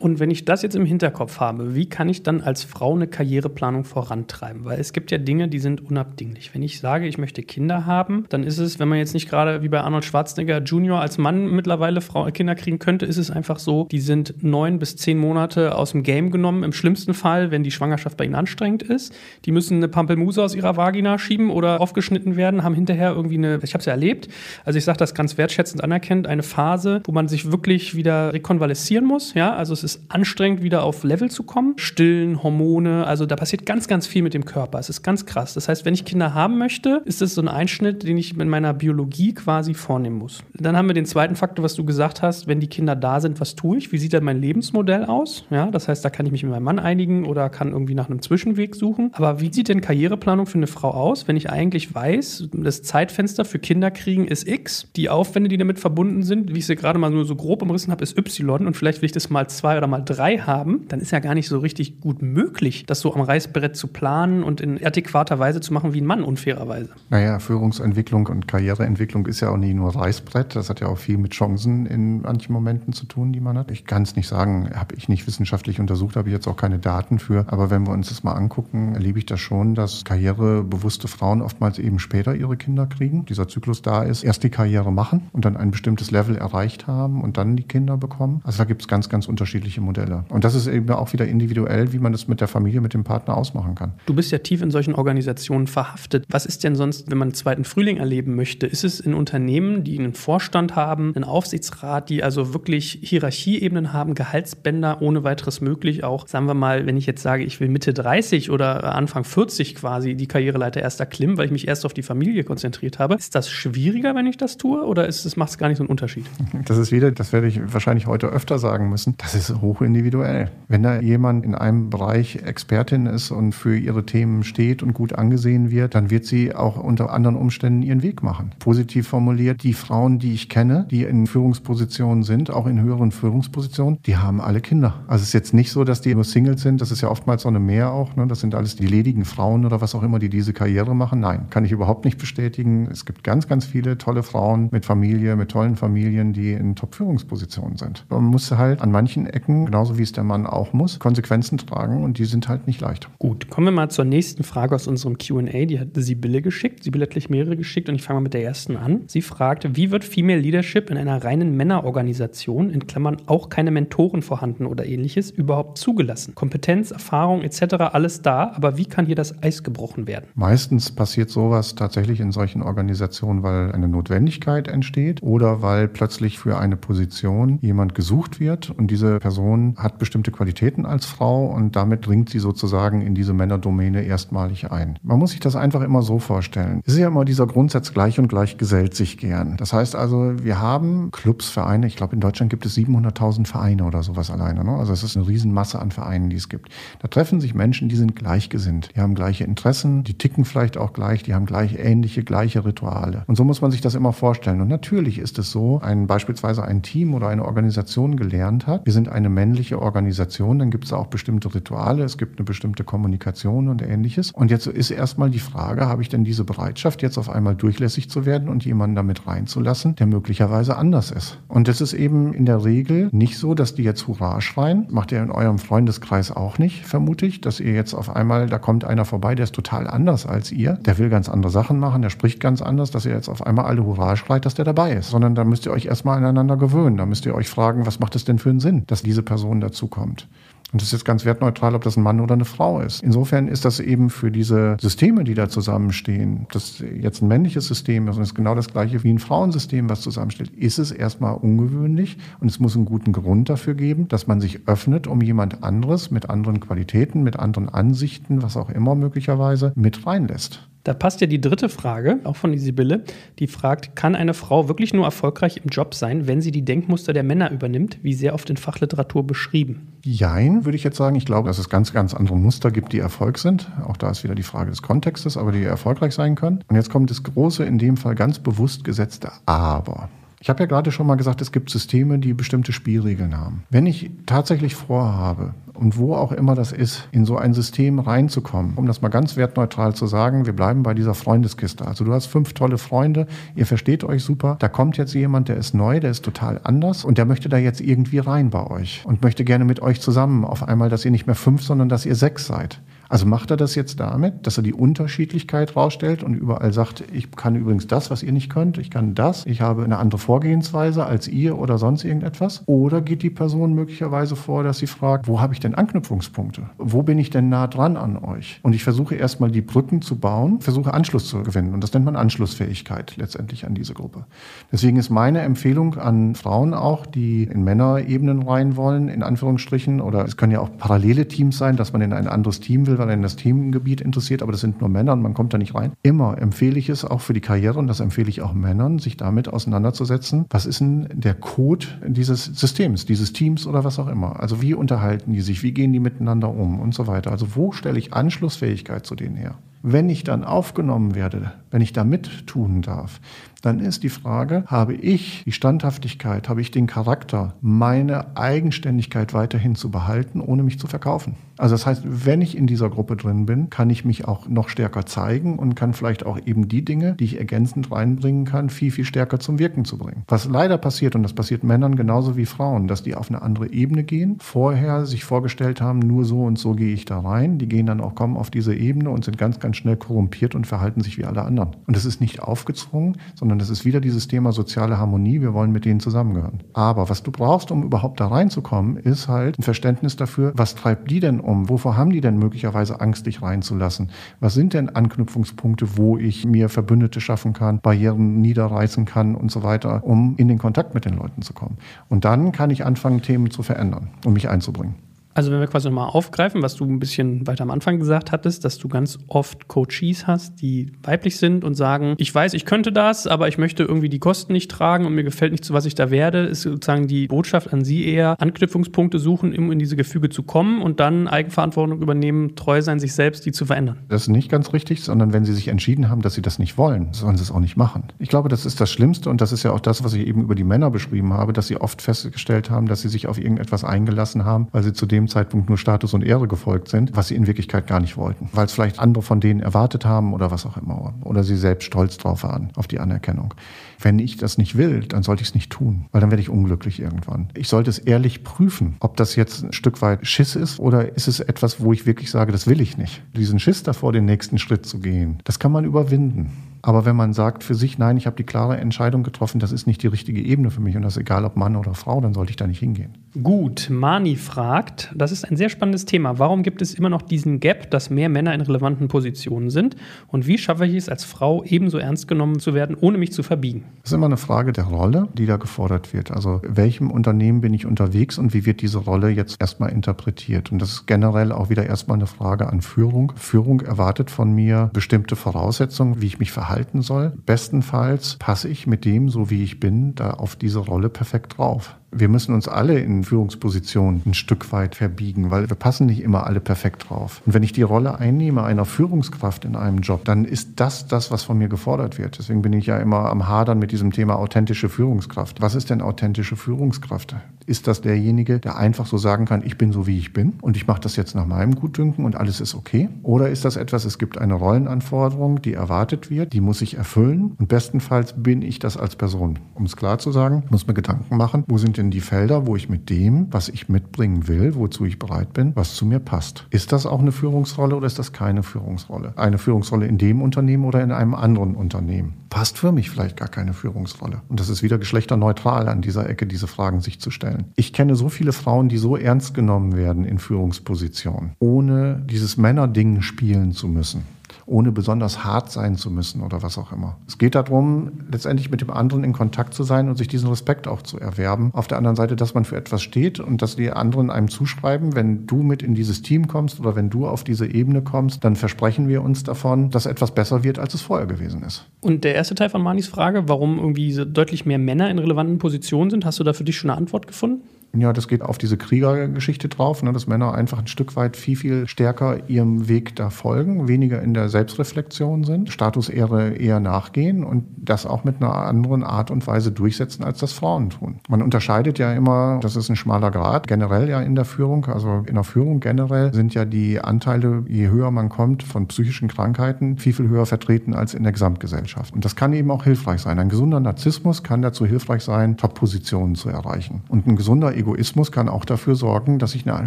Und 0.00 0.20
wenn 0.20 0.30
ich 0.30 0.44
das 0.44 0.62
jetzt 0.62 0.76
im 0.76 0.84
Hinterkopf 0.84 1.40
habe, 1.40 1.74
wie 1.74 1.88
kann 1.88 2.08
ich 2.08 2.22
dann 2.22 2.40
als 2.40 2.62
Frau 2.62 2.94
eine 2.94 3.08
Karriereplanung 3.08 3.84
vorantreiben? 3.84 4.64
Weil 4.64 4.78
es 4.78 4.92
gibt 4.92 5.10
ja 5.10 5.18
Dinge, 5.18 5.48
die 5.48 5.58
sind 5.58 5.84
unabdinglich. 5.84 6.54
Wenn 6.54 6.62
ich 6.62 6.78
sage, 6.78 7.08
ich 7.08 7.18
möchte 7.18 7.42
Kinder 7.42 7.84
haben, 7.84 8.24
dann 8.28 8.44
ist 8.44 8.58
es, 8.58 8.78
wenn 8.78 8.86
man 8.86 8.98
jetzt 8.98 9.12
nicht 9.12 9.28
gerade 9.28 9.62
wie 9.62 9.68
bei 9.68 9.80
Arnold 9.80 10.04
Schwarzenegger 10.04 10.62
Junior 10.62 11.00
als 11.00 11.18
Mann 11.18 11.50
mittlerweile 11.50 12.00
Frau, 12.00 12.26
Kinder 12.30 12.54
kriegen 12.54 12.78
könnte, 12.78 13.06
ist 13.06 13.16
es 13.16 13.32
einfach 13.32 13.58
so, 13.58 13.88
die 13.90 13.98
sind 13.98 14.40
neun 14.40 14.78
bis 14.78 14.94
zehn 14.94 15.18
Monate 15.18 15.74
aus 15.74 15.90
dem 15.90 16.04
Game 16.04 16.30
genommen. 16.30 16.62
Im 16.62 16.72
schlimmsten 16.72 17.12
Fall, 17.12 17.50
wenn 17.50 17.64
die 17.64 17.72
Schwangerschaft 17.72 18.16
bei 18.16 18.24
ihnen 18.24 18.36
anstrengend 18.36 18.84
ist. 18.84 19.12
Die 19.46 19.50
müssen 19.50 19.78
eine 19.78 19.88
Pampelmuse 19.88 20.44
aus 20.44 20.54
ihrer 20.54 20.76
Vagina 20.76 21.18
schieben 21.18 21.50
oder 21.50 21.80
aufgeschnitten 21.80 22.36
werden, 22.36 22.62
haben 22.62 22.74
hinterher 22.74 23.14
irgendwie 23.14 23.38
eine, 23.38 23.58
ich 23.64 23.74
habe 23.74 23.80
es 23.80 23.86
ja 23.86 23.92
erlebt, 23.94 24.28
also 24.64 24.76
ich 24.76 24.84
sage 24.84 24.98
das 24.98 25.12
ganz 25.14 25.36
wertschätzend 25.36 25.82
anerkennt, 25.82 26.28
eine 26.28 26.44
Phase, 26.44 27.02
wo 27.04 27.10
man 27.10 27.26
sich 27.26 27.50
wirklich 27.50 27.96
wieder 27.96 28.32
rekonvaleszieren 28.32 29.04
muss. 29.04 29.34
Ja, 29.34 29.54
also 29.54 29.72
es 29.72 29.82
ist 29.82 29.87
ist 29.94 30.02
anstrengend, 30.08 30.62
wieder 30.62 30.82
auf 30.82 31.02
Level 31.02 31.30
zu 31.30 31.42
kommen. 31.42 31.74
Stillen, 31.76 32.42
Hormone, 32.42 33.06
also 33.06 33.24
da 33.24 33.36
passiert 33.36 33.64
ganz, 33.64 33.88
ganz 33.88 34.06
viel 34.06 34.22
mit 34.22 34.34
dem 34.34 34.44
Körper. 34.44 34.78
Es 34.78 34.90
ist 34.90 35.02
ganz 35.02 35.24
krass. 35.24 35.54
Das 35.54 35.68
heißt, 35.68 35.84
wenn 35.84 35.94
ich 35.94 36.04
Kinder 36.04 36.34
haben 36.34 36.58
möchte, 36.58 37.02
ist 37.06 37.20
das 37.20 37.34
so 37.34 37.40
ein 37.40 37.48
Einschnitt, 37.48 38.02
den 38.02 38.18
ich 38.18 38.38
in 38.38 38.48
meiner 38.48 38.74
Biologie 38.74 39.32
quasi 39.34 39.74
vornehmen 39.74 40.18
muss. 40.18 40.42
Dann 40.54 40.76
haben 40.76 40.88
wir 40.88 40.94
den 40.94 41.06
zweiten 41.06 41.36
Faktor, 41.36 41.64
was 41.64 41.74
du 41.74 41.84
gesagt 41.84 42.20
hast, 42.20 42.46
wenn 42.46 42.60
die 42.60 42.66
Kinder 42.66 42.94
da 42.94 43.20
sind, 43.20 43.40
was 43.40 43.54
tue 43.54 43.78
ich? 43.78 43.92
Wie 43.92 43.98
sieht 43.98 44.12
dann 44.12 44.24
mein 44.24 44.40
Lebensmodell 44.40 45.04
aus? 45.04 45.46
Ja, 45.50 45.70
das 45.70 45.88
heißt, 45.88 46.04
da 46.04 46.10
kann 46.10 46.26
ich 46.26 46.32
mich 46.32 46.42
mit 46.42 46.52
meinem 46.52 46.64
Mann 46.64 46.78
einigen 46.78 47.24
oder 47.24 47.48
kann 47.48 47.72
irgendwie 47.72 47.94
nach 47.94 48.10
einem 48.10 48.20
Zwischenweg 48.20 48.74
suchen. 48.74 49.10
Aber 49.14 49.40
wie 49.40 49.52
sieht 49.52 49.68
denn 49.68 49.80
Karriereplanung 49.80 50.46
für 50.46 50.58
eine 50.58 50.66
Frau 50.66 50.90
aus, 50.90 51.28
wenn 51.28 51.36
ich 51.36 51.50
eigentlich 51.50 51.94
weiß, 51.94 52.48
das 52.52 52.82
Zeitfenster 52.82 53.44
für 53.44 53.58
Kinder 53.58 53.90
kriegen 53.90 54.26
ist 54.26 54.46
X, 54.46 54.88
die 54.96 55.08
Aufwände, 55.08 55.48
die 55.48 55.56
damit 55.56 55.78
verbunden 55.78 56.22
sind, 56.22 56.54
wie 56.54 56.58
ich 56.58 56.66
sie 56.66 56.76
gerade 56.76 56.98
mal 56.98 57.10
nur 57.10 57.24
so 57.24 57.36
grob 57.36 57.62
umrissen 57.62 57.90
habe, 57.90 58.02
ist 58.02 58.18
Y 58.18 58.66
und 58.66 58.76
vielleicht 58.76 59.00
will 59.00 59.06
ich 59.06 59.12
das 59.12 59.30
mal 59.30 59.48
zwei 59.48 59.77
oder 59.78 59.86
mal 59.86 60.02
drei 60.02 60.38
haben, 60.38 60.86
dann 60.88 61.00
ist 61.00 61.10
ja 61.10 61.20
gar 61.20 61.34
nicht 61.34 61.48
so 61.48 61.58
richtig 61.58 62.00
gut 62.00 62.22
möglich, 62.22 62.84
das 62.86 63.00
so 63.00 63.14
am 63.14 63.20
Reißbrett 63.20 63.76
zu 63.76 63.88
planen 63.88 64.42
und 64.42 64.60
in 64.60 64.84
adäquater 64.84 65.38
Weise 65.38 65.60
zu 65.60 65.72
machen 65.72 65.94
wie 65.94 66.00
ein 66.00 66.06
Mann, 66.06 66.22
unfairerweise. 66.22 66.90
Naja, 67.10 67.38
Führungsentwicklung 67.38 68.26
und 68.26 68.46
Karriereentwicklung 68.46 69.26
ist 69.26 69.40
ja 69.40 69.50
auch 69.50 69.56
nicht 69.56 69.74
nur 69.74 69.94
Reißbrett, 69.94 70.56
das 70.56 70.68
hat 70.68 70.80
ja 70.80 70.88
auch 70.88 70.98
viel 70.98 71.18
mit 71.18 71.32
Chancen 71.32 71.86
in 71.86 72.22
manchen 72.22 72.52
Momenten 72.52 72.92
zu 72.92 73.06
tun, 73.06 73.32
die 73.32 73.40
man 73.40 73.56
hat. 73.56 73.70
Ich 73.70 73.86
kann 73.86 74.02
es 74.02 74.16
nicht 74.16 74.28
sagen, 74.28 74.70
habe 74.74 74.94
ich 74.96 75.08
nicht 75.08 75.26
wissenschaftlich 75.26 75.80
untersucht, 75.80 76.16
habe 76.16 76.28
ich 76.28 76.34
jetzt 76.34 76.48
auch 76.48 76.56
keine 76.56 76.78
Daten 76.78 77.18
für, 77.18 77.44
aber 77.48 77.70
wenn 77.70 77.86
wir 77.86 77.92
uns 77.92 78.08
das 78.08 78.24
mal 78.24 78.32
angucken, 78.32 78.94
erlebe 78.94 79.18
ich 79.18 79.26
das 79.26 79.40
schon, 79.40 79.74
dass 79.74 80.04
karrierebewusste 80.04 81.08
Frauen 81.08 81.42
oftmals 81.42 81.78
eben 81.78 81.98
später 81.98 82.34
ihre 82.34 82.56
Kinder 82.56 82.86
kriegen, 82.86 83.24
dieser 83.26 83.48
Zyklus 83.48 83.82
da 83.82 84.02
ist, 84.02 84.24
erst 84.24 84.42
die 84.42 84.50
Karriere 84.50 84.92
machen 84.92 85.28
und 85.32 85.44
dann 85.44 85.56
ein 85.56 85.70
bestimmtes 85.70 86.10
Level 86.10 86.36
erreicht 86.36 86.86
haben 86.86 87.22
und 87.22 87.36
dann 87.36 87.56
die 87.56 87.62
Kinder 87.62 87.96
bekommen. 87.96 88.40
Also 88.44 88.58
da 88.58 88.64
gibt 88.64 88.82
es 88.82 88.88
ganz, 88.88 89.08
ganz 89.08 89.28
unterschiedliche 89.28 89.67
unterschiedliche 89.68 89.80
Modelle. 89.80 90.24
Und 90.28 90.44
das 90.44 90.54
ist 90.54 90.66
eben 90.66 90.90
auch 90.90 91.12
wieder 91.12 91.26
individuell, 91.26 91.92
wie 91.92 91.98
man 91.98 92.12
das 92.12 92.28
mit 92.28 92.40
der 92.40 92.48
Familie, 92.48 92.80
mit 92.80 92.94
dem 92.94 93.04
Partner 93.04 93.36
ausmachen 93.36 93.74
kann. 93.74 93.92
Du 94.06 94.14
bist 94.14 94.32
ja 94.32 94.38
tief 94.38 94.62
in 94.62 94.70
solchen 94.70 94.94
Organisationen 94.94 95.66
verhaftet. 95.66 96.24
Was 96.30 96.46
ist 96.46 96.64
denn 96.64 96.74
sonst, 96.74 97.10
wenn 97.10 97.18
man 97.18 97.28
einen 97.28 97.34
zweiten 97.34 97.64
Frühling 97.64 97.98
erleben 97.98 98.34
möchte? 98.34 98.66
Ist 98.66 98.84
es 98.84 99.00
in 99.00 99.14
Unternehmen, 99.14 99.84
die 99.84 99.98
einen 99.98 100.14
Vorstand 100.14 100.76
haben, 100.76 101.12
einen 101.14 101.24
Aufsichtsrat, 101.24 102.08
die 102.08 102.24
also 102.24 102.54
wirklich 102.54 102.98
Hierarchieebenen 103.02 103.92
haben, 103.92 104.14
Gehaltsbänder 104.14 105.02
ohne 105.02 105.24
weiteres 105.24 105.60
möglich, 105.60 106.04
auch, 106.04 106.26
sagen 106.26 106.46
wir 106.46 106.54
mal, 106.54 106.86
wenn 106.86 106.96
ich 106.96 107.06
jetzt 107.06 107.22
sage, 107.22 107.44
ich 107.44 107.60
will 107.60 107.68
Mitte 107.68 107.92
30 107.92 108.50
oder 108.50 108.94
Anfang 108.94 109.24
40 109.24 109.74
quasi 109.74 110.14
die 110.14 110.26
Karriereleiter 110.26 110.80
erst 110.80 111.00
erklimmen, 111.00 111.36
weil 111.36 111.46
ich 111.46 111.52
mich 111.52 111.68
erst 111.68 111.84
auf 111.84 111.94
die 111.94 112.02
Familie 112.02 112.44
konzentriert 112.44 112.98
habe. 112.98 113.14
Ist 113.14 113.34
das 113.34 113.50
schwieriger, 113.50 114.14
wenn 114.14 114.26
ich 114.26 114.36
das 114.36 114.56
tue 114.56 114.84
oder 114.84 115.08
macht 115.36 115.50
es 115.50 115.58
gar 115.58 115.68
nicht 115.68 115.78
so 115.78 115.82
einen 115.82 115.90
Unterschied? 115.90 116.24
Das 116.66 116.78
ist 116.78 116.92
wieder, 116.92 117.10
das 117.10 117.32
werde 117.32 117.46
ich 117.48 117.60
wahrscheinlich 117.72 118.06
heute 118.06 118.28
öfter 118.28 118.58
sagen 118.58 118.88
müssen. 118.88 119.14
Das 119.18 119.34
ist 119.34 119.57
hochindividuell. 119.60 120.50
Wenn 120.68 120.82
da 120.82 121.00
jemand 121.00 121.44
in 121.44 121.54
einem 121.54 121.90
Bereich 121.90 122.36
Expertin 122.44 123.06
ist 123.06 123.30
und 123.30 123.52
für 123.52 123.76
ihre 123.76 124.04
Themen 124.04 124.44
steht 124.44 124.82
und 124.82 124.92
gut 124.92 125.14
angesehen 125.14 125.70
wird, 125.70 125.94
dann 125.94 126.10
wird 126.10 126.26
sie 126.26 126.54
auch 126.54 126.76
unter 126.76 127.10
anderen 127.10 127.36
Umständen 127.36 127.82
ihren 127.82 128.02
Weg 128.02 128.22
machen. 128.22 128.52
Positiv 128.58 129.08
formuliert, 129.08 129.62
die 129.62 129.72
Frauen, 129.72 130.18
die 130.18 130.34
ich 130.34 130.48
kenne, 130.48 130.86
die 130.90 131.04
in 131.04 131.26
Führungspositionen 131.26 132.22
sind, 132.22 132.50
auch 132.50 132.66
in 132.66 132.80
höheren 132.80 133.12
Führungspositionen, 133.12 133.98
die 134.04 134.16
haben 134.16 134.40
alle 134.40 134.60
Kinder. 134.60 135.04
Also 135.06 135.22
es 135.22 135.28
ist 135.28 135.34
jetzt 135.34 135.54
nicht 135.54 135.70
so, 135.70 135.84
dass 135.84 136.00
die 136.00 136.14
nur 136.14 136.24
Singles 136.24 136.60
sind, 136.60 136.80
das 136.80 136.90
ist 136.90 137.00
ja 137.00 137.08
oftmals 137.08 137.42
so 137.42 137.48
eine 137.48 137.60
Mehr 137.60 137.92
auch, 137.92 138.16
ne? 138.16 138.26
das 138.26 138.40
sind 138.40 138.54
alles 138.54 138.76
die 138.76 138.86
ledigen 138.86 139.24
Frauen 139.24 139.64
oder 139.64 139.80
was 139.80 139.94
auch 139.94 140.02
immer, 140.02 140.18
die 140.18 140.28
diese 140.28 140.52
Karriere 140.52 140.94
machen. 140.94 141.20
Nein, 141.20 141.46
kann 141.50 141.64
ich 141.64 141.72
überhaupt 141.72 142.04
nicht 142.04 142.18
bestätigen. 142.18 142.88
Es 142.90 143.06
gibt 143.06 143.24
ganz, 143.24 143.48
ganz 143.48 143.64
viele 143.64 143.96
tolle 143.96 144.22
Frauen 144.22 144.68
mit 144.70 144.84
Familie, 144.84 145.36
mit 145.36 145.50
tollen 145.50 145.76
Familien, 145.76 146.32
die 146.32 146.52
in 146.52 146.76
Top-Führungspositionen 146.76 147.78
sind. 147.78 148.04
Man 148.10 148.24
muss 148.24 148.50
halt 148.50 148.82
an 148.82 148.90
manchen 148.90 149.26
Ecken 149.26 149.47
genauso 149.48 149.98
wie 149.98 150.02
es 150.02 150.12
der 150.12 150.24
Mann 150.24 150.46
auch 150.46 150.72
muss, 150.72 150.98
Konsequenzen 150.98 151.58
tragen 151.58 152.04
und 152.04 152.18
die 152.18 152.24
sind 152.24 152.48
halt 152.48 152.66
nicht 152.66 152.80
leicht. 152.80 153.08
Gut, 153.18 153.50
kommen 153.50 153.66
wir 153.66 153.72
mal 153.72 153.90
zur 153.90 154.04
nächsten 154.04 154.44
Frage 154.44 154.74
aus 154.74 154.86
unserem 154.86 155.18
QA. 155.18 155.66
Die 155.66 155.80
hat 155.80 155.88
Sibylle 155.94 156.42
geschickt. 156.42 156.84
Sibylle 156.84 157.04
hat 157.04 157.10
gleich 157.10 157.30
mehrere 157.30 157.56
geschickt 157.56 157.88
und 157.88 157.94
ich 157.94 158.02
fange 158.02 158.18
mal 158.20 158.24
mit 158.24 158.34
der 158.34 158.44
ersten 158.44 158.76
an. 158.76 159.02
Sie 159.06 159.22
fragt, 159.22 159.76
wie 159.76 159.90
wird 159.90 160.04
Female 160.04 160.38
Leadership 160.40 160.90
in 160.90 160.96
einer 160.96 161.24
reinen 161.24 161.56
Männerorganisation, 161.56 162.70
in 162.70 162.86
Klammern 162.86 163.16
auch 163.26 163.48
keine 163.48 163.70
Mentoren 163.70 164.22
vorhanden 164.22 164.66
oder 164.66 164.86
ähnliches, 164.86 165.30
überhaupt 165.30 165.78
zugelassen? 165.78 166.34
Kompetenz, 166.34 166.90
Erfahrung 166.90 167.42
etc. 167.42 167.74
alles 167.92 168.22
da, 168.22 168.52
aber 168.54 168.76
wie 168.76 168.86
kann 168.86 169.06
hier 169.06 169.16
das 169.16 169.42
Eis 169.42 169.62
gebrochen 169.62 170.06
werden? 170.06 170.26
Meistens 170.34 170.90
passiert 170.90 171.30
sowas 171.30 171.74
tatsächlich 171.74 172.20
in 172.20 172.32
solchen 172.32 172.62
Organisationen, 172.62 173.42
weil 173.42 173.72
eine 173.72 173.88
Notwendigkeit 173.88 174.68
entsteht 174.68 175.22
oder 175.22 175.62
weil 175.62 175.88
plötzlich 175.88 176.38
für 176.38 176.58
eine 176.58 176.76
Position 176.76 177.58
jemand 177.62 177.94
gesucht 177.94 178.40
wird 178.40 178.70
und 178.70 178.90
diese 178.90 179.18
Person 179.18 179.37
Person 179.38 179.74
hat 179.76 180.00
bestimmte 180.00 180.32
Qualitäten 180.32 180.84
als 180.84 181.06
Frau 181.06 181.46
und 181.46 181.76
damit 181.76 182.04
dringt 182.04 182.28
sie 182.28 182.40
sozusagen 182.40 183.02
in 183.02 183.14
diese 183.14 183.32
Männerdomäne 183.32 184.02
erstmalig 184.02 184.72
ein. 184.72 184.98
Man 185.04 185.20
muss 185.20 185.30
sich 185.30 185.38
das 185.38 185.54
einfach 185.54 185.82
immer 185.82 186.02
so 186.02 186.18
vorstellen. 186.18 186.80
Es 186.84 186.94
ist 186.94 186.98
ja 186.98 187.06
immer 187.06 187.24
dieser 187.24 187.46
Grundsatz, 187.46 187.92
gleich 187.92 188.18
und 188.18 188.26
gleich 188.26 188.58
gesellt 188.58 188.96
sich 188.96 189.16
gern. 189.16 189.56
Das 189.56 189.72
heißt 189.72 189.94
also, 189.94 190.42
wir 190.42 190.60
haben 190.60 191.12
Clubs, 191.12 191.50
Vereine. 191.50 191.86
Ich 191.86 191.94
glaube, 191.94 192.14
in 192.14 192.20
Deutschland 192.20 192.50
gibt 192.50 192.66
es 192.66 192.76
700.000 192.76 193.46
Vereine 193.46 193.84
oder 193.84 194.02
sowas 194.02 194.32
alleine. 194.32 194.64
Ne? 194.64 194.72
Also 194.72 194.92
es 194.92 195.04
ist 195.04 195.16
eine 195.16 195.28
Riesenmasse 195.28 195.78
an 195.78 195.92
Vereinen, 195.92 196.30
die 196.30 196.36
es 196.36 196.48
gibt. 196.48 196.70
Da 196.98 197.06
treffen 197.06 197.40
sich 197.40 197.54
Menschen, 197.54 197.88
die 197.88 197.94
sind 197.94 198.16
gleichgesinnt. 198.16 198.90
Die 198.96 199.00
haben 199.00 199.14
gleiche 199.14 199.44
Interessen, 199.44 200.02
die 200.02 200.18
ticken 200.18 200.46
vielleicht 200.46 200.76
auch 200.76 200.92
gleich, 200.92 201.22
die 201.22 201.34
haben 201.34 201.46
gleich 201.46 201.78
ähnliche, 201.78 202.24
gleiche 202.24 202.64
Rituale. 202.64 203.22
Und 203.28 203.36
so 203.36 203.44
muss 203.44 203.60
man 203.60 203.70
sich 203.70 203.82
das 203.82 203.94
immer 203.94 204.12
vorstellen. 204.12 204.60
Und 204.60 204.68
natürlich 204.68 205.20
ist 205.20 205.38
es 205.38 205.52
so, 205.52 205.78
ein 205.80 206.08
beispielsweise 206.08 206.64
ein 206.64 206.82
Team 206.82 207.14
oder 207.14 207.28
eine 207.28 207.44
Organisation 207.44 208.16
gelernt 208.16 208.66
hat, 208.66 208.84
wir 208.84 208.92
sind 208.92 209.08
eine 209.08 209.27
männliche 209.28 209.80
Organisation, 209.80 210.58
dann 210.58 210.70
gibt 210.70 210.84
es 210.84 210.92
auch 210.92 211.06
bestimmte 211.06 211.54
Rituale, 211.54 212.04
es 212.04 212.18
gibt 212.18 212.38
eine 212.38 212.44
bestimmte 212.44 212.84
Kommunikation 212.84 213.68
und 213.68 213.82
ähnliches. 213.82 214.30
Und 214.32 214.50
jetzt 214.50 214.66
ist 214.66 214.90
erstmal 214.90 215.30
die 215.30 215.38
Frage, 215.38 215.86
habe 215.86 216.02
ich 216.02 216.08
denn 216.08 216.24
diese 216.24 216.44
Bereitschaft, 216.44 217.02
jetzt 217.02 217.18
auf 217.18 217.28
einmal 217.28 217.54
durchlässig 217.54 218.10
zu 218.10 218.26
werden 218.26 218.48
und 218.48 218.64
jemanden 218.64 218.96
damit 218.96 219.26
reinzulassen, 219.26 219.96
der 219.96 220.06
möglicherweise 220.06 220.76
anders 220.76 221.10
ist? 221.10 221.38
Und 221.48 221.68
das 221.68 221.80
ist 221.80 221.92
eben 221.92 222.32
in 222.32 222.46
der 222.46 222.64
Regel 222.64 223.08
nicht 223.12 223.38
so, 223.38 223.54
dass 223.54 223.74
die 223.74 223.82
jetzt 223.82 224.06
Hurra 224.06 224.40
schreien. 224.40 224.86
Macht 224.90 225.12
ihr 225.12 225.22
in 225.22 225.30
eurem 225.30 225.58
Freundeskreis 225.58 226.30
auch 226.30 226.58
nicht, 226.58 226.86
vermute 226.86 227.26
ich, 227.26 227.40
dass 227.40 227.60
ihr 227.60 227.72
jetzt 227.72 227.94
auf 227.94 228.14
einmal, 228.14 228.46
da 228.46 228.58
kommt 228.58 228.84
einer 228.84 229.04
vorbei, 229.04 229.34
der 229.34 229.44
ist 229.44 229.54
total 229.54 229.86
anders 229.86 230.26
als 230.26 230.52
ihr, 230.52 230.74
der 230.74 230.98
will 230.98 231.08
ganz 231.08 231.28
andere 231.28 231.50
Sachen 231.50 231.78
machen, 231.78 232.02
der 232.02 232.10
spricht 232.10 232.40
ganz 232.40 232.62
anders, 232.62 232.90
dass 232.90 233.06
ihr 233.06 233.12
jetzt 233.12 233.28
auf 233.28 233.46
einmal 233.46 233.66
alle 233.66 233.84
Hurra 233.84 234.16
schreit, 234.16 234.46
dass 234.46 234.54
der 234.54 234.64
dabei 234.64 234.92
ist. 234.92 235.10
Sondern 235.10 235.34
da 235.34 235.44
müsst 235.44 235.66
ihr 235.66 235.72
euch 235.72 235.86
erstmal 235.86 236.18
aneinander 236.18 236.56
gewöhnen. 236.56 236.96
Da 236.96 237.06
müsst 237.06 237.26
ihr 237.26 237.34
euch 237.34 237.48
fragen, 237.48 237.86
was 237.86 238.00
macht 238.00 238.16
es 238.16 238.24
denn 238.24 238.38
für 238.38 238.50
einen 238.50 238.60
Sinn, 238.60 238.84
dass 238.86 239.02
diese 239.02 239.17
Person 239.22 239.60
dazukommt. 239.60 240.28
Und 240.70 240.82
es 240.82 240.88
ist 240.88 240.92
jetzt 240.92 241.04
ganz 241.06 241.24
wertneutral, 241.24 241.74
ob 241.74 241.82
das 241.82 241.96
ein 241.96 242.02
Mann 242.02 242.20
oder 242.20 242.34
eine 242.34 242.44
Frau 242.44 242.80
ist. 242.80 243.02
Insofern 243.02 243.48
ist 243.48 243.64
das 243.64 243.80
eben 243.80 244.10
für 244.10 244.30
diese 244.30 244.76
Systeme, 244.78 245.24
die 245.24 245.32
da 245.32 245.48
zusammenstehen, 245.48 246.46
das 246.52 246.80
jetzt 246.80 247.22
ein 247.22 247.28
männliches 247.28 247.66
System 247.66 248.06
ist 248.06 248.16
und 248.16 248.22
ist 248.22 248.34
genau 248.34 248.54
das 248.54 248.68
gleiche 248.68 249.02
wie 249.02 249.10
ein 249.10 249.18
Frauensystem, 249.18 249.88
was 249.88 250.02
zusammensteht, 250.02 250.50
ist 250.50 250.78
es 250.78 250.90
erstmal 250.90 251.36
ungewöhnlich 251.36 252.18
und 252.40 252.50
es 252.50 252.60
muss 252.60 252.76
einen 252.76 252.84
guten 252.84 253.12
Grund 253.12 253.48
dafür 253.48 253.74
geben, 253.74 254.08
dass 254.08 254.26
man 254.26 254.42
sich 254.42 254.68
öffnet, 254.68 255.06
um 255.06 255.22
jemand 255.22 255.62
anderes 255.62 256.10
mit 256.10 256.28
anderen 256.28 256.60
Qualitäten, 256.60 257.22
mit 257.22 257.38
anderen 257.38 257.70
Ansichten, 257.70 258.42
was 258.42 258.58
auch 258.58 258.68
immer 258.68 258.94
möglicherweise, 258.94 259.72
mit 259.74 260.06
reinlässt. 260.06 260.68
Da 260.84 260.94
passt 260.94 261.20
ja 261.20 261.26
die 261.26 261.40
dritte 261.40 261.68
Frage, 261.68 262.20
auch 262.24 262.36
von 262.36 262.52
die 262.52 262.58
Sibylle, 262.58 263.04
die 263.38 263.46
fragt, 263.46 263.96
kann 263.96 264.14
eine 264.14 264.32
Frau 264.32 264.68
wirklich 264.68 264.94
nur 264.94 265.04
erfolgreich 265.04 265.60
im 265.62 265.70
Job 265.70 265.94
sein, 265.94 266.26
wenn 266.26 266.40
sie 266.40 266.52
die 266.52 266.64
Denkmuster 266.64 267.12
der 267.12 267.24
Männer 267.24 267.50
übernimmt, 267.50 267.98
wie 268.02 268.14
sehr 268.14 268.34
oft 268.34 268.48
in 268.48 268.56
Fachliteratur 268.56 269.26
beschrieben? 269.26 269.92
Jein, 270.04 270.64
würde 270.64 270.76
ich 270.76 270.84
jetzt 270.84 270.96
sagen. 270.96 271.16
Ich 271.16 271.26
glaube, 271.26 271.48
dass 271.48 271.58
es 271.58 271.68
ganz, 271.68 271.92
ganz 271.92 272.14
andere 272.14 272.36
Muster 272.36 272.70
gibt, 272.70 272.92
die 272.92 273.00
Erfolg 273.00 273.38
sind. 273.38 273.70
Auch 273.86 273.96
da 273.96 274.10
ist 274.10 274.24
wieder 274.24 274.34
die 274.34 274.42
Frage 274.42 274.70
des 274.70 274.82
Kontextes, 274.82 275.36
aber 275.36 275.52
die 275.52 275.64
erfolgreich 275.64 276.14
sein 276.14 276.34
können. 276.34 276.64
Und 276.68 276.76
jetzt 276.76 276.90
kommt 276.90 277.10
das 277.10 277.22
große, 277.22 277.64
in 277.64 277.78
dem 277.78 277.96
Fall 277.96 278.14
ganz 278.14 278.38
bewusst 278.38 278.84
gesetzte 278.84 279.30
Aber. 279.46 280.08
Ich 280.40 280.48
habe 280.48 280.60
ja 280.60 280.66
gerade 280.66 280.92
schon 280.92 281.06
mal 281.06 281.16
gesagt, 281.16 281.40
es 281.40 281.52
gibt 281.52 281.70
Systeme, 281.70 282.18
die 282.18 282.32
bestimmte 282.32 282.72
Spielregeln 282.72 283.36
haben. 283.36 283.64
Wenn 283.70 283.86
ich 283.86 284.10
tatsächlich 284.26 284.74
vorhabe, 284.74 285.54
und 285.78 285.96
wo 285.96 286.14
auch 286.14 286.32
immer 286.32 286.54
das 286.54 286.72
ist, 286.72 287.08
in 287.12 287.24
so 287.24 287.36
ein 287.36 287.54
System 287.54 288.00
reinzukommen, 288.00 288.74
um 288.74 288.86
das 288.86 289.00
mal 289.00 289.08
ganz 289.08 289.36
wertneutral 289.36 289.94
zu 289.94 290.06
sagen, 290.06 290.44
wir 290.44 290.52
bleiben 290.52 290.82
bei 290.82 290.92
dieser 290.92 291.14
Freundeskiste. 291.14 291.86
Also 291.86 292.04
du 292.04 292.12
hast 292.12 292.26
fünf 292.26 292.52
tolle 292.52 292.78
Freunde, 292.78 293.26
ihr 293.54 293.64
versteht 293.64 294.02
euch 294.02 294.24
super, 294.24 294.56
da 294.58 294.68
kommt 294.68 294.96
jetzt 294.96 295.14
jemand, 295.14 295.48
der 295.48 295.56
ist 295.56 295.74
neu, 295.74 296.00
der 296.00 296.10
ist 296.10 296.24
total 296.24 296.60
anders 296.64 297.04
und 297.04 297.16
der 297.16 297.26
möchte 297.26 297.48
da 297.48 297.58
jetzt 297.58 297.80
irgendwie 297.80 298.18
rein 298.18 298.50
bei 298.50 298.66
euch 298.66 299.02
und 299.04 299.22
möchte 299.22 299.44
gerne 299.44 299.64
mit 299.64 299.80
euch 299.80 300.00
zusammen 300.00 300.44
auf 300.44 300.66
einmal, 300.66 300.88
dass 300.88 301.04
ihr 301.04 301.12
nicht 301.12 301.26
mehr 301.26 301.36
fünf, 301.36 301.62
sondern 301.62 301.88
dass 301.88 302.04
ihr 302.04 302.16
sechs 302.16 302.46
seid. 302.46 302.80
Also 303.08 303.24
macht 303.24 303.50
er 303.50 303.56
das 303.56 303.74
jetzt 303.74 304.00
damit, 304.00 304.46
dass 304.46 304.58
er 304.58 304.62
die 304.62 304.74
Unterschiedlichkeit 304.74 305.76
rausstellt 305.76 306.22
und 306.22 306.34
überall 306.34 306.72
sagt, 306.72 307.04
ich 307.12 307.30
kann 307.30 307.56
übrigens 307.56 307.86
das, 307.86 308.10
was 308.10 308.22
ihr 308.22 308.32
nicht 308.32 308.50
könnt, 308.50 308.76
ich 308.76 308.90
kann 308.90 309.14
das, 309.14 309.46
ich 309.46 309.62
habe 309.62 309.84
eine 309.84 309.98
andere 309.98 310.18
Vorgehensweise 310.18 311.06
als 311.06 311.26
ihr 311.26 311.58
oder 311.58 311.78
sonst 311.78 312.04
irgendetwas? 312.04 312.62
Oder 312.66 313.00
geht 313.00 313.22
die 313.22 313.30
Person 313.30 313.72
möglicherweise 313.74 314.36
vor, 314.36 314.62
dass 314.62 314.78
sie 314.78 314.86
fragt, 314.86 315.26
wo 315.26 315.40
habe 315.40 315.54
ich 315.54 315.60
denn 315.60 315.74
Anknüpfungspunkte? 315.74 316.68
Wo 316.76 317.02
bin 317.02 317.18
ich 317.18 317.30
denn 317.30 317.48
nah 317.48 317.66
dran 317.66 317.96
an 317.96 318.18
euch? 318.18 318.60
Und 318.62 318.74
ich 318.74 318.84
versuche 318.84 319.14
erstmal 319.14 319.50
die 319.50 319.62
Brücken 319.62 320.02
zu 320.02 320.16
bauen, 320.16 320.60
versuche 320.60 320.92
Anschluss 320.92 321.28
zu 321.28 321.42
gewinnen. 321.42 321.72
Und 321.72 321.82
das 321.82 321.94
nennt 321.94 322.04
man 322.04 322.16
Anschlussfähigkeit 322.16 323.16
letztendlich 323.16 323.66
an 323.66 323.74
diese 323.74 323.94
Gruppe. 323.94 324.26
Deswegen 324.70 324.98
ist 324.98 325.08
meine 325.08 325.40
Empfehlung 325.40 325.96
an 325.96 326.34
Frauen 326.34 326.74
auch, 326.74 327.06
die 327.06 327.44
in 327.44 327.64
Männerebenen 327.64 328.42
rein 328.42 328.76
wollen, 328.76 329.08
in 329.08 329.22
Anführungsstrichen, 329.22 330.02
oder 330.02 330.24
es 330.26 330.36
können 330.36 330.52
ja 330.52 330.60
auch 330.60 330.76
parallele 330.76 331.26
Teams 331.26 331.56
sein, 331.56 331.76
dass 331.76 331.92
man 331.92 332.02
in 332.02 332.12
ein 332.12 332.28
anderes 332.28 332.60
Team 332.60 332.86
will, 332.86 332.97
weil 332.98 333.10
einen 333.10 333.22
das 333.22 333.36
Themengebiet 333.36 334.00
interessiert, 334.00 334.42
aber 334.42 334.52
das 334.52 334.60
sind 334.60 334.80
nur 334.80 334.88
Männer 334.88 335.12
und 335.12 335.22
man 335.22 335.34
kommt 335.34 335.54
da 335.54 335.58
nicht 335.58 335.74
rein. 335.74 335.92
Immer 336.02 336.38
empfehle 336.38 336.78
ich 336.78 336.88
es 336.88 337.04
auch 337.04 337.20
für 337.20 337.32
die 337.32 337.40
Karriere 337.40 337.78
und 337.78 337.86
das 337.86 338.00
empfehle 338.00 338.28
ich 338.28 338.42
auch 338.42 338.52
Männern, 338.52 338.98
sich 338.98 339.16
damit 339.16 339.48
auseinanderzusetzen. 339.48 340.46
Was 340.50 340.66
ist 340.66 340.80
denn 340.80 341.08
der 341.12 341.34
Code 341.34 341.86
dieses 342.06 342.44
Systems, 342.44 343.06
dieses 343.06 343.32
Teams 343.32 343.66
oder 343.66 343.84
was 343.84 343.98
auch 343.98 344.08
immer? 344.08 344.40
Also 344.40 344.60
wie 344.62 344.74
unterhalten 344.74 345.32
die 345.32 345.40
sich? 345.40 345.62
Wie 345.62 345.72
gehen 345.72 345.92
die 345.92 346.00
miteinander 346.00 346.50
um 346.50 346.80
und 346.80 346.94
so 346.94 347.06
weiter? 347.06 347.30
Also 347.30 347.54
wo 347.54 347.72
stelle 347.72 347.98
ich 347.98 348.12
Anschlussfähigkeit 348.12 349.06
zu 349.06 349.14
denen 349.14 349.36
her? 349.36 349.54
Wenn 349.82 350.10
ich 350.10 350.24
dann 350.24 350.42
aufgenommen 350.42 351.14
werde, 351.14 351.52
wenn 351.70 351.80
ich 351.80 351.92
da 351.92 352.02
mittun 352.02 352.82
darf, 352.82 353.20
dann 353.62 353.80
ist 353.80 354.02
die 354.02 354.08
Frage, 354.08 354.64
habe 354.66 354.94
ich 354.94 355.42
die 355.44 355.52
Standhaftigkeit, 355.52 356.48
habe 356.48 356.60
ich 356.60 356.70
den 356.70 356.86
Charakter, 356.86 357.54
meine 357.60 358.36
Eigenständigkeit 358.36 359.34
weiterhin 359.34 359.74
zu 359.74 359.90
behalten, 359.90 360.40
ohne 360.40 360.62
mich 360.62 360.78
zu 360.78 360.86
verkaufen. 360.86 361.34
Also 361.58 361.74
das 361.74 361.86
heißt, 361.86 362.02
wenn 362.04 362.40
ich 362.40 362.56
in 362.56 362.68
dieser 362.68 362.88
Gruppe 362.88 363.16
drin 363.16 363.44
bin, 363.44 363.68
kann 363.68 363.90
ich 363.90 364.04
mich 364.04 364.26
auch 364.26 364.48
noch 364.48 364.68
stärker 364.68 365.06
zeigen 365.06 365.58
und 365.58 365.74
kann 365.74 365.92
vielleicht 365.92 366.24
auch 366.24 366.38
eben 366.46 366.68
die 366.68 366.84
Dinge, 366.84 367.14
die 367.14 367.24
ich 367.24 367.38
ergänzend 367.38 367.90
reinbringen 367.90 368.44
kann, 368.44 368.70
viel, 368.70 368.92
viel 368.92 369.04
stärker 369.04 369.40
zum 369.40 369.58
Wirken 369.58 369.84
zu 369.84 369.98
bringen. 369.98 370.22
Was 370.28 370.46
leider 370.46 370.78
passiert, 370.78 371.16
und 371.16 371.24
das 371.24 371.32
passiert 371.32 371.64
Männern 371.64 371.96
genauso 371.96 372.36
wie 372.36 372.46
Frauen, 372.46 372.86
dass 372.86 373.02
die 373.02 373.16
auf 373.16 373.28
eine 373.28 373.42
andere 373.42 373.72
Ebene 373.72 374.04
gehen, 374.04 374.36
vorher 374.38 375.04
sich 375.04 375.24
vorgestellt 375.24 375.80
haben, 375.80 375.98
nur 375.98 376.24
so 376.24 376.44
und 376.44 376.58
so 376.58 376.74
gehe 376.74 376.94
ich 376.94 377.04
da 377.04 377.18
rein, 377.18 377.58
die 377.58 377.68
gehen 377.68 377.86
dann 377.86 378.00
auch 378.00 378.14
kommen 378.14 378.36
auf 378.36 378.50
diese 378.50 378.74
Ebene 378.74 379.10
und 379.10 379.24
sind 379.24 379.36
ganz, 379.36 379.58
ganz 379.58 379.76
schnell 379.76 379.96
korrumpiert 379.96 380.54
und 380.54 380.66
verhalten 380.66 381.00
sich 381.00 381.18
wie 381.18 381.24
alle 381.24 381.42
anderen. 381.42 381.76
Und 381.86 381.96
das 381.96 382.04
ist 382.04 382.20
nicht 382.20 382.40
aufgezwungen, 382.40 383.16
sondern 383.34 383.47
sondern 383.48 383.60
das 383.60 383.70
ist 383.70 383.86
wieder 383.86 384.02
dieses 384.02 384.28
Thema 384.28 384.52
soziale 384.52 384.98
Harmonie. 384.98 385.40
Wir 385.40 385.54
wollen 385.54 385.72
mit 385.72 385.86
denen 385.86 386.00
zusammengehören. 386.00 386.58
Aber 386.74 387.08
was 387.08 387.22
du 387.22 387.30
brauchst, 387.30 387.70
um 387.70 387.82
überhaupt 387.82 388.20
da 388.20 388.26
reinzukommen, 388.26 388.98
ist 388.98 389.26
halt 389.26 389.58
ein 389.58 389.62
Verständnis 389.62 390.16
dafür, 390.16 390.52
was 390.54 390.74
treibt 390.74 391.10
die 391.10 391.18
denn 391.18 391.40
um? 391.40 391.70
Wovor 391.70 391.96
haben 391.96 392.10
die 392.10 392.20
denn 392.20 392.38
möglicherweise 392.38 393.00
Angst, 393.00 393.24
dich 393.24 393.40
reinzulassen? 393.40 394.10
Was 394.40 394.52
sind 394.52 394.74
denn 394.74 394.90
Anknüpfungspunkte, 394.90 395.96
wo 395.96 396.18
ich 396.18 396.44
mir 396.44 396.68
Verbündete 396.68 397.22
schaffen 397.22 397.54
kann, 397.54 397.80
Barrieren 397.80 398.42
niederreißen 398.42 399.06
kann 399.06 399.34
und 399.34 399.50
so 399.50 399.62
weiter, 399.62 400.04
um 400.04 400.34
in 400.36 400.48
den 400.48 400.58
Kontakt 400.58 400.92
mit 400.92 401.06
den 401.06 401.16
Leuten 401.16 401.40
zu 401.40 401.54
kommen? 401.54 401.78
Und 402.10 402.26
dann 402.26 402.52
kann 402.52 402.68
ich 402.68 402.84
anfangen, 402.84 403.22
Themen 403.22 403.50
zu 403.50 403.62
verändern 403.62 404.10
und 404.26 404.34
mich 404.34 404.50
einzubringen. 404.50 405.07
Also 405.38 405.52
wenn 405.52 405.60
wir 405.60 405.68
quasi 405.68 405.86
nochmal 405.86 406.08
aufgreifen, 406.08 406.62
was 406.62 406.74
du 406.74 406.84
ein 406.84 406.98
bisschen 406.98 407.46
weiter 407.46 407.62
am 407.62 407.70
Anfang 407.70 408.00
gesagt 408.00 408.32
hattest, 408.32 408.64
dass 408.64 408.76
du 408.76 408.88
ganz 408.88 409.20
oft 409.28 409.68
Coaches 409.68 410.26
hast, 410.26 410.60
die 410.60 410.90
weiblich 411.04 411.36
sind 411.36 411.62
und 411.62 411.76
sagen, 411.76 412.16
ich 412.18 412.34
weiß, 412.34 412.54
ich 412.54 412.64
könnte 412.64 412.90
das, 412.90 413.28
aber 413.28 413.46
ich 413.46 413.56
möchte 413.56 413.84
irgendwie 413.84 414.08
die 414.08 414.18
Kosten 414.18 414.52
nicht 414.52 414.68
tragen 414.68 415.06
und 415.06 415.14
mir 415.14 415.22
gefällt 415.22 415.52
nicht, 415.52 415.64
zu 415.64 415.74
was 415.74 415.86
ich 415.86 415.94
da 415.94 416.10
werde, 416.10 416.40
ist 416.40 416.62
sozusagen 416.62 417.06
die 417.06 417.28
Botschaft 417.28 417.72
an 417.72 417.84
sie 417.84 418.04
eher, 418.04 418.34
Anknüpfungspunkte 418.42 419.20
suchen, 419.20 419.56
um 419.56 419.70
in 419.70 419.78
diese 419.78 419.94
Gefüge 419.94 420.28
zu 420.28 420.42
kommen 420.42 420.82
und 420.82 420.98
dann 420.98 421.28
Eigenverantwortung 421.28 422.02
übernehmen, 422.02 422.56
treu 422.56 422.82
sein, 422.82 422.98
sich 422.98 423.12
selbst, 423.12 423.46
die 423.46 423.52
zu 423.52 423.64
verändern. 423.64 423.98
Das 424.08 424.22
ist 424.22 424.28
nicht 424.30 424.50
ganz 424.50 424.72
richtig, 424.72 425.04
sondern 425.04 425.32
wenn 425.32 425.44
sie 425.44 425.54
sich 425.54 425.68
entschieden 425.68 426.08
haben, 426.08 426.20
dass 426.20 426.34
sie 426.34 426.42
das 426.42 426.58
nicht 426.58 426.76
wollen, 426.76 427.12
sollen 427.12 427.36
sie 427.36 427.44
es 427.44 427.52
auch 427.52 427.60
nicht 427.60 427.76
machen. 427.76 428.02
Ich 428.18 428.28
glaube, 428.28 428.48
das 428.48 428.66
ist 428.66 428.80
das 428.80 428.90
Schlimmste 428.90 429.30
und 429.30 429.40
das 429.40 429.52
ist 429.52 429.62
ja 429.62 429.70
auch 429.70 429.78
das, 429.78 430.02
was 430.02 430.14
ich 430.14 430.26
eben 430.26 430.42
über 430.42 430.56
die 430.56 430.64
Männer 430.64 430.90
beschrieben 430.90 431.32
habe, 431.32 431.52
dass 431.52 431.68
sie 431.68 431.76
oft 431.76 432.02
festgestellt 432.02 432.70
haben, 432.70 432.88
dass 432.88 433.02
sie 433.02 433.08
sich 433.08 433.28
auf 433.28 433.38
irgendetwas 433.38 433.84
eingelassen 433.84 434.44
haben, 434.44 434.66
weil 434.72 434.82
sie 434.82 434.92
zu 434.92 435.06
dem 435.06 435.27
Zeitpunkt 435.28 435.68
nur 435.68 435.78
Status 435.78 436.14
und 436.14 436.24
Ehre 436.24 436.48
gefolgt 436.48 436.88
sind, 436.88 437.16
was 437.16 437.28
sie 437.28 437.36
in 437.36 437.46
Wirklichkeit 437.46 437.86
gar 437.86 438.00
nicht 438.00 438.16
wollten, 438.16 438.48
weil 438.52 438.66
es 438.66 438.72
vielleicht 438.72 438.98
andere 438.98 439.22
von 439.22 439.40
denen 439.40 439.60
erwartet 439.60 440.04
haben 440.04 440.32
oder 440.32 440.50
was 440.50 440.66
auch 440.66 440.76
immer. 440.76 441.14
Oder 441.24 441.44
sie 441.44 441.56
selbst 441.56 441.84
stolz 441.84 442.18
drauf 442.18 442.42
waren, 442.42 442.70
auf 442.74 442.86
die 442.86 442.98
Anerkennung. 442.98 443.54
Wenn 444.00 444.18
ich 444.18 444.36
das 444.36 444.58
nicht 444.58 444.76
will, 444.76 445.00
dann 445.00 445.22
sollte 445.22 445.42
ich 445.42 445.48
es 445.48 445.54
nicht 445.54 445.70
tun, 445.70 446.06
weil 446.12 446.20
dann 446.20 446.30
werde 446.30 446.42
ich 446.42 446.50
unglücklich 446.50 447.00
irgendwann. 447.00 447.48
Ich 447.54 447.68
sollte 447.68 447.90
es 447.90 447.98
ehrlich 447.98 448.44
prüfen, 448.44 448.96
ob 449.00 449.16
das 449.16 449.36
jetzt 449.36 449.62
ein 449.62 449.72
Stück 449.72 450.02
weit 450.02 450.26
Schiss 450.26 450.56
ist 450.56 450.78
oder 450.78 451.16
ist 451.16 451.28
es 451.28 451.40
etwas, 451.40 451.80
wo 451.80 451.92
ich 451.92 452.06
wirklich 452.06 452.30
sage, 452.30 452.52
das 452.52 452.66
will 452.66 452.80
ich 452.80 452.96
nicht. 452.96 453.22
Diesen 453.36 453.58
Schiss 453.58 453.82
davor, 453.82 454.12
den 454.12 454.24
nächsten 454.24 454.58
Schritt 454.58 454.86
zu 454.86 455.00
gehen, 455.00 455.38
das 455.44 455.58
kann 455.58 455.72
man 455.72 455.84
überwinden. 455.84 456.52
Aber 456.82 457.04
wenn 457.04 457.16
man 457.16 457.32
sagt 457.32 457.64
für 457.64 457.74
sich, 457.74 457.98
nein, 457.98 458.16
ich 458.16 458.26
habe 458.26 458.36
die 458.36 458.44
klare 458.44 458.76
Entscheidung 458.76 459.22
getroffen, 459.22 459.58
das 459.58 459.72
ist 459.72 459.86
nicht 459.86 460.02
die 460.02 460.06
richtige 460.06 460.40
Ebene 460.40 460.70
für 460.70 460.80
mich 460.80 460.96
und 460.96 461.02
das 461.02 461.16
ist 461.16 461.20
egal, 461.20 461.44
ob 461.44 461.56
Mann 461.56 461.76
oder 461.76 461.94
Frau, 461.94 462.20
dann 462.20 462.34
sollte 462.34 462.50
ich 462.50 462.56
da 462.56 462.66
nicht 462.66 462.78
hingehen. 462.78 463.14
Gut, 463.42 463.88
Mani 463.90 464.36
fragt, 464.36 465.12
das 465.14 465.32
ist 465.32 465.44
ein 465.44 465.56
sehr 465.56 465.68
spannendes 465.68 466.04
Thema. 466.04 466.38
Warum 466.38 466.62
gibt 466.62 466.80
es 466.82 466.94
immer 466.94 467.08
noch 467.08 467.22
diesen 467.22 467.60
Gap, 467.60 467.90
dass 467.90 468.10
mehr 468.10 468.28
Männer 468.28 468.54
in 468.54 468.60
relevanten 468.60 469.08
Positionen 469.08 469.70
sind? 469.70 469.96
Und 470.28 470.46
wie 470.46 470.58
schaffe 470.58 470.86
ich 470.86 470.94
es 470.94 471.08
als 471.08 471.24
Frau 471.24 471.62
ebenso 471.64 471.98
ernst 471.98 472.28
genommen 472.28 472.58
zu 472.58 472.74
werden, 472.74 472.96
ohne 472.98 473.18
mich 473.18 473.32
zu 473.32 473.42
verbiegen? 473.42 473.84
Das 474.02 474.12
ist 474.12 474.16
immer 474.16 474.26
eine 474.26 474.36
Frage 474.36 474.72
der 474.72 474.84
Rolle, 474.84 475.28
die 475.34 475.46
da 475.46 475.56
gefordert 475.56 476.14
wird. 476.14 476.30
Also 476.30 476.60
welchem 476.64 477.10
Unternehmen 477.10 477.60
bin 477.60 477.74
ich 477.74 477.86
unterwegs 477.86 478.38
und 478.38 478.54
wie 478.54 478.64
wird 478.64 478.82
diese 478.82 478.98
Rolle 478.98 479.28
jetzt 479.30 479.60
erstmal 479.60 479.90
interpretiert? 479.90 480.72
Und 480.72 480.80
das 480.80 480.90
ist 480.90 481.06
generell 481.06 481.52
auch 481.52 481.70
wieder 481.70 481.86
erstmal 481.86 482.16
eine 482.16 482.26
Frage 482.26 482.68
an 482.68 482.80
Führung. 482.80 483.32
Führung 483.36 483.80
erwartet 483.80 484.30
von 484.30 484.52
mir 484.54 484.90
bestimmte 484.92 485.36
Voraussetzungen, 485.36 486.20
wie 486.20 486.26
ich 486.26 486.38
mich 486.38 486.50
verhalte 486.50 486.67
verhalten 486.68 487.00
soll. 487.00 487.32
Bestenfalls 487.46 488.36
passe 488.36 488.68
ich 488.68 488.86
mit 488.86 489.06
dem, 489.06 489.30
so 489.30 489.48
wie 489.48 489.64
ich 489.64 489.80
bin, 489.80 490.14
da 490.14 490.32
auf 490.32 490.54
diese 490.54 490.80
Rolle 490.80 491.08
perfekt 491.08 491.56
drauf. 491.56 491.97
Wir 492.10 492.28
müssen 492.28 492.54
uns 492.54 492.68
alle 492.68 492.98
in 492.98 493.22
Führungspositionen 493.22 494.22
ein 494.24 494.32
Stück 494.32 494.72
weit 494.72 494.94
verbiegen, 494.94 495.50
weil 495.50 495.68
wir 495.68 495.76
passen 495.76 496.06
nicht 496.06 496.22
immer 496.22 496.46
alle 496.46 496.58
perfekt 496.58 497.10
drauf. 497.10 497.42
Und 497.44 497.52
wenn 497.52 497.62
ich 497.62 497.72
die 497.72 497.82
Rolle 497.82 498.18
einnehme 498.18 498.62
einer 498.62 498.86
Führungskraft 498.86 499.66
in 499.66 499.76
einem 499.76 499.98
Job, 499.98 500.24
dann 500.24 500.46
ist 500.46 500.80
das 500.80 501.06
das, 501.06 501.30
was 501.30 501.42
von 501.42 501.58
mir 501.58 501.68
gefordert 501.68 502.18
wird. 502.18 502.38
Deswegen 502.38 502.62
bin 502.62 502.72
ich 502.72 502.86
ja 502.86 502.98
immer 502.98 503.28
am 503.28 503.46
Hadern 503.46 503.78
mit 503.78 503.92
diesem 503.92 504.10
Thema 504.10 504.36
authentische 504.36 504.88
Führungskraft. 504.88 505.60
Was 505.60 505.74
ist 505.74 505.90
denn 505.90 506.00
authentische 506.00 506.56
Führungskraft? 506.56 507.36
Ist 507.66 507.86
das 507.86 508.00
derjenige, 508.00 508.58
der 508.58 508.78
einfach 508.78 509.06
so 509.06 509.18
sagen 509.18 509.44
kann, 509.44 509.62
ich 509.62 509.76
bin 509.76 509.92
so 509.92 510.06
wie 510.06 510.16
ich 510.16 510.32
bin 510.32 510.54
und 510.62 510.78
ich 510.78 510.86
mache 510.86 511.02
das 511.02 511.16
jetzt 511.16 511.34
nach 511.34 511.44
meinem 511.44 511.74
Gutdünken 511.74 512.24
und 512.24 512.34
alles 512.34 512.62
ist 512.62 512.74
okay? 512.74 513.10
Oder 513.22 513.50
ist 513.50 513.66
das 513.66 513.76
etwas, 513.76 514.06
es 514.06 514.16
gibt 514.18 514.38
eine 514.38 514.54
Rollenanforderung, 514.54 515.60
die 515.60 515.74
erwartet 515.74 516.30
wird, 516.30 516.54
die 516.54 516.62
muss 516.62 516.80
ich 516.80 516.96
erfüllen 516.96 517.52
und 517.58 517.68
bestenfalls 517.68 518.32
bin 518.42 518.62
ich 518.62 518.78
das 518.78 518.96
als 518.96 519.16
Person. 519.16 519.58
Um 519.74 519.84
es 519.84 519.96
klar 519.96 520.18
zu 520.18 520.32
sagen, 520.32 520.62
muss 520.70 520.86
mir 520.86 520.94
Gedanken 520.94 521.36
machen, 521.36 521.64
wo 521.68 521.76
sind 521.76 521.97
denn 521.98 522.10
die 522.10 522.20
Felder, 522.20 522.66
wo 522.66 522.76
ich 522.76 522.88
mit 522.88 523.10
dem, 523.10 523.48
was 523.50 523.68
ich 523.68 523.88
mitbringen 523.88 524.48
will, 524.48 524.74
wozu 524.74 525.04
ich 525.04 525.18
bereit 525.18 525.52
bin, 525.52 525.72
was 525.74 525.94
zu 525.94 526.06
mir 526.06 526.20
passt. 526.20 526.66
Ist 526.70 526.92
das 526.92 527.04
auch 527.04 527.20
eine 527.20 527.32
Führungsrolle 527.32 527.96
oder 527.96 528.06
ist 528.06 528.18
das 528.18 528.32
keine 528.32 528.62
Führungsrolle? 528.62 529.34
Eine 529.36 529.58
Führungsrolle 529.58 530.06
in 530.06 530.16
dem 530.16 530.40
Unternehmen 530.40 530.84
oder 530.84 531.02
in 531.02 531.12
einem 531.12 531.34
anderen 531.34 531.74
Unternehmen? 531.74 532.34
Passt 532.48 532.78
für 532.78 532.92
mich 532.92 533.10
vielleicht 533.10 533.36
gar 533.36 533.48
keine 533.48 533.74
Führungsrolle. 533.74 534.40
Und 534.48 534.60
das 534.60 534.70
ist 534.70 534.82
wieder 534.82 534.96
geschlechterneutral 534.96 535.88
an 535.88 536.00
dieser 536.00 536.28
Ecke, 536.28 536.46
diese 536.46 536.66
Fragen 536.66 537.00
sich 537.00 537.20
zu 537.20 537.30
stellen. 537.30 537.66
Ich 537.76 537.92
kenne 537.92 538.16
so 538.16 538.28
viele 538.28 538.52
Frauen, 538.52 538.88
die 538.88 538.98
so 538.98 539.16
ernst 539.16 539.52
genommen 539.52 539.96
werden 539.96 540.24
in 540.24 540.38
Führungspositionen, 540.38 541.52
ohne 541.58 542.24
dieses 542.30 542.56
Männerding 542.56 543.20
spielen 543.20 543.72
zu 543.72 543.88
müssen 543.88 544.37
ohne 544.68 544.92
besonders 544.92 545.44
hart 545.44 545.70
sein 545.70 545.96
zu 545.96 546.10
müssen 546.10 546.42
oder 546.42 546.62
was 546.62 546.78
auch 546.78 546.92
immer. 546.92 547.16
Es 547.26 547.38
geht 547.38 547.54
darum, 547.54 548.12
letztendlich 548.30 548.70
mit 548.70 548.80
dem 548.80 548.90
anderen 548.90 549.24
in 549.24 549.32
Kontakt 549.32 549.74
zu 549.74 549.82
sein 549.82 550.08
und 550.08 550.16
sich 550.16 550.28
diesen 550.28 550.48
Respekt 550.48 550.86
auch 550.86 551.02
zu 551.02 551.18
erwerben. 551.18 551.70
Auf 551.72 551.88
der 551.88 551.98
anderen 551.98 552.16
Seite, 552.16 552.36
dass 552.36 552.54
man 552.54 552.64
für 552.64 552.76
etwas 552.76 553.02
steht 553.02 553.40
und 553.40 553.62
dass 553.62 553.76
die 553.76 553.90
anderen 553.90 554.30
einem 554.30 554.48
zuschreiben, 554.48 555.14
wenn 555.14 555.46
du 555.46 555.62
mit 555.62 555.82
in 555.82 555.94
dieses 555.94 556.22
Team 556.22 556.48
kommst 556.48 556.80
oder 556.80 556.94
wenn 556.96 557.10
du 557.10 557.26
auf 557.26 557.44
diese 557.44 557.66
Ebene 557.66 558.02
kommst, 558.02 558.44
dann 558.44 558.56
versprechen 558.56 559.08
wir 559.08 559.22
uns 559.22 559.42
davon, 559.42 559.90
dass 559.90 560.06
etwas 560.06 560.32
besser 560.32 560.62
wird, 560.62 560.78
als 560.78 560.94
es 560.94 561.00
vorher 561.00 561.26
gewesen 561.26 561.62
ist. 561.62 561.86
Und 562.00 562.24
der 562.24 562.34
erste 562.34 562.54
Teil 562.54 562.70
von 562.70 562.82
Manis 562.82 563.08
Frage, 563.08 563.48
warum 563.48 563.78
irgendwie 563.78 564.14
deutlich 564.26 564.66
mehr 564.66 564.78
Männer 564.78 565.10
in 565.10 565.18
relevanten 565.18 565.58
Positionen 565.58 566.10
sind, 566.10 566.24
hast 566.24 566.38
du 566.38 566.44
da 566.44 566.52
für 566.52 566.64
dich 566.64 566.76
schon 566.76 566.90
eine 566.90 566.98
Antwort 566.98 567.26
gefunden? 567.26 567.62
Ja, 568.00 568.12
das 568.12 568.28
geht 568.28 568.42
auf 568.42 568.58
diese 568.58 568.76
Kriegergeschichte 568.76 569.68
drauf, 569.68 570.02
ne, 570.02 570.12
dass 570.12 570.26
Männer 570.26 570.54
einfach 570.54 570.78
ein 570.78 570.86
Stück 570.86 571.16
weit 571.16 571.36
viel, 571.36 571.56
viel 571.56 571.88
stärker 571.88 572.48
ihrem 572.48 572.88
Weg 572.88 573.16
da 573.16 573.30
folgen, 573.30 573.88
weniger 573.88 574.22
in 574.22 574.34
der 574.34 574.48
Selbstreflexion 574.48 575.44
sind, 575.44 575.70
Statusehre 575.70 576.50
eher 576.54 576.80
nachgehen 576.80 577.44
und 577.44 577.64
das 577.76 578.06
auch 578.06 578.24
mit 578.24 578.36
einer 578.40 578.54
anderen 578.54 579.02
Art 579.02 579.30
und 579.30 579.46
Weise 579.46 579.72
durchsetzen, 579.72 580.24
als 580.24 580.38
das 580.38 580.52
Frauen 580.52 580.90
tun. 580.90 581.20
Man 581.28 581.42
unterscheidet 581.42 581.98
ja 581.98 582.12
immer, 582.12 582.60
das 582.62 582.76
ist 582.76 582.88
ein 582.88 582.96
schmaler 582.96 583.30
Grad, 583.30 583.66
generell 583.66 584.08
ja 584.08 584.20
in 584.20 584.34
der 584.34 584.44
Führung, 584.44 584.86
also 584.86 585.24
in 585.26 585.34
der 585.34 585.44
Führung 585.44 585.80
generell 585.80 586.32
sind 586.32 586.54
ja 586.54 586.64
die 586.64 587.00
Anteile, 587.00 587.64
je 587.68 587.88
höher 587.88 588.10
man 588.10 588.28
kommt, 588.28 588.62
von 588.62 588.86
psychischen 588.86 589.28
Krankheiten 589.28 589.98
viel, 589.98 590.12
viel 590.12 590.28
höher 590.28 590.46
vertreten 590.46 590.94
als 590.94 591.14
in 591.14 591.22
der 591.22 591.32
Gesamtgesellschaft. 591.32 592.14
Und 592.14 592.24
das 592.24 592.36
kann 592.36 592.52
eben 592.52 592.70
auch 592.70 592.84
hilfreich 592.84 593.20
sein. 593.20 593.38
Ein 593.38 593.48
gesunder 593.48 593.80
Narzissmus 593.80 594.42
kann 594.42 594.62
dazu 594.62 594.86
hilfreich 594.86 595.22
sein, 595.22 595.56
Top-Positionen 595.56 596.34
zu 596.34 596.48
erreichen. 596.48 597.02
Und 597.08 597.26
ein 597.26 597.36
gesunder 597.36 597.76
Egoismus 597.76 597.87
kann 598.32 598.48
auch 598.48 598.64
dafür 598.64 598.94
sorgen, 598.94 599.38
dass 599.38 599.54
ich 599.54 599.68
eine 599.68 599.86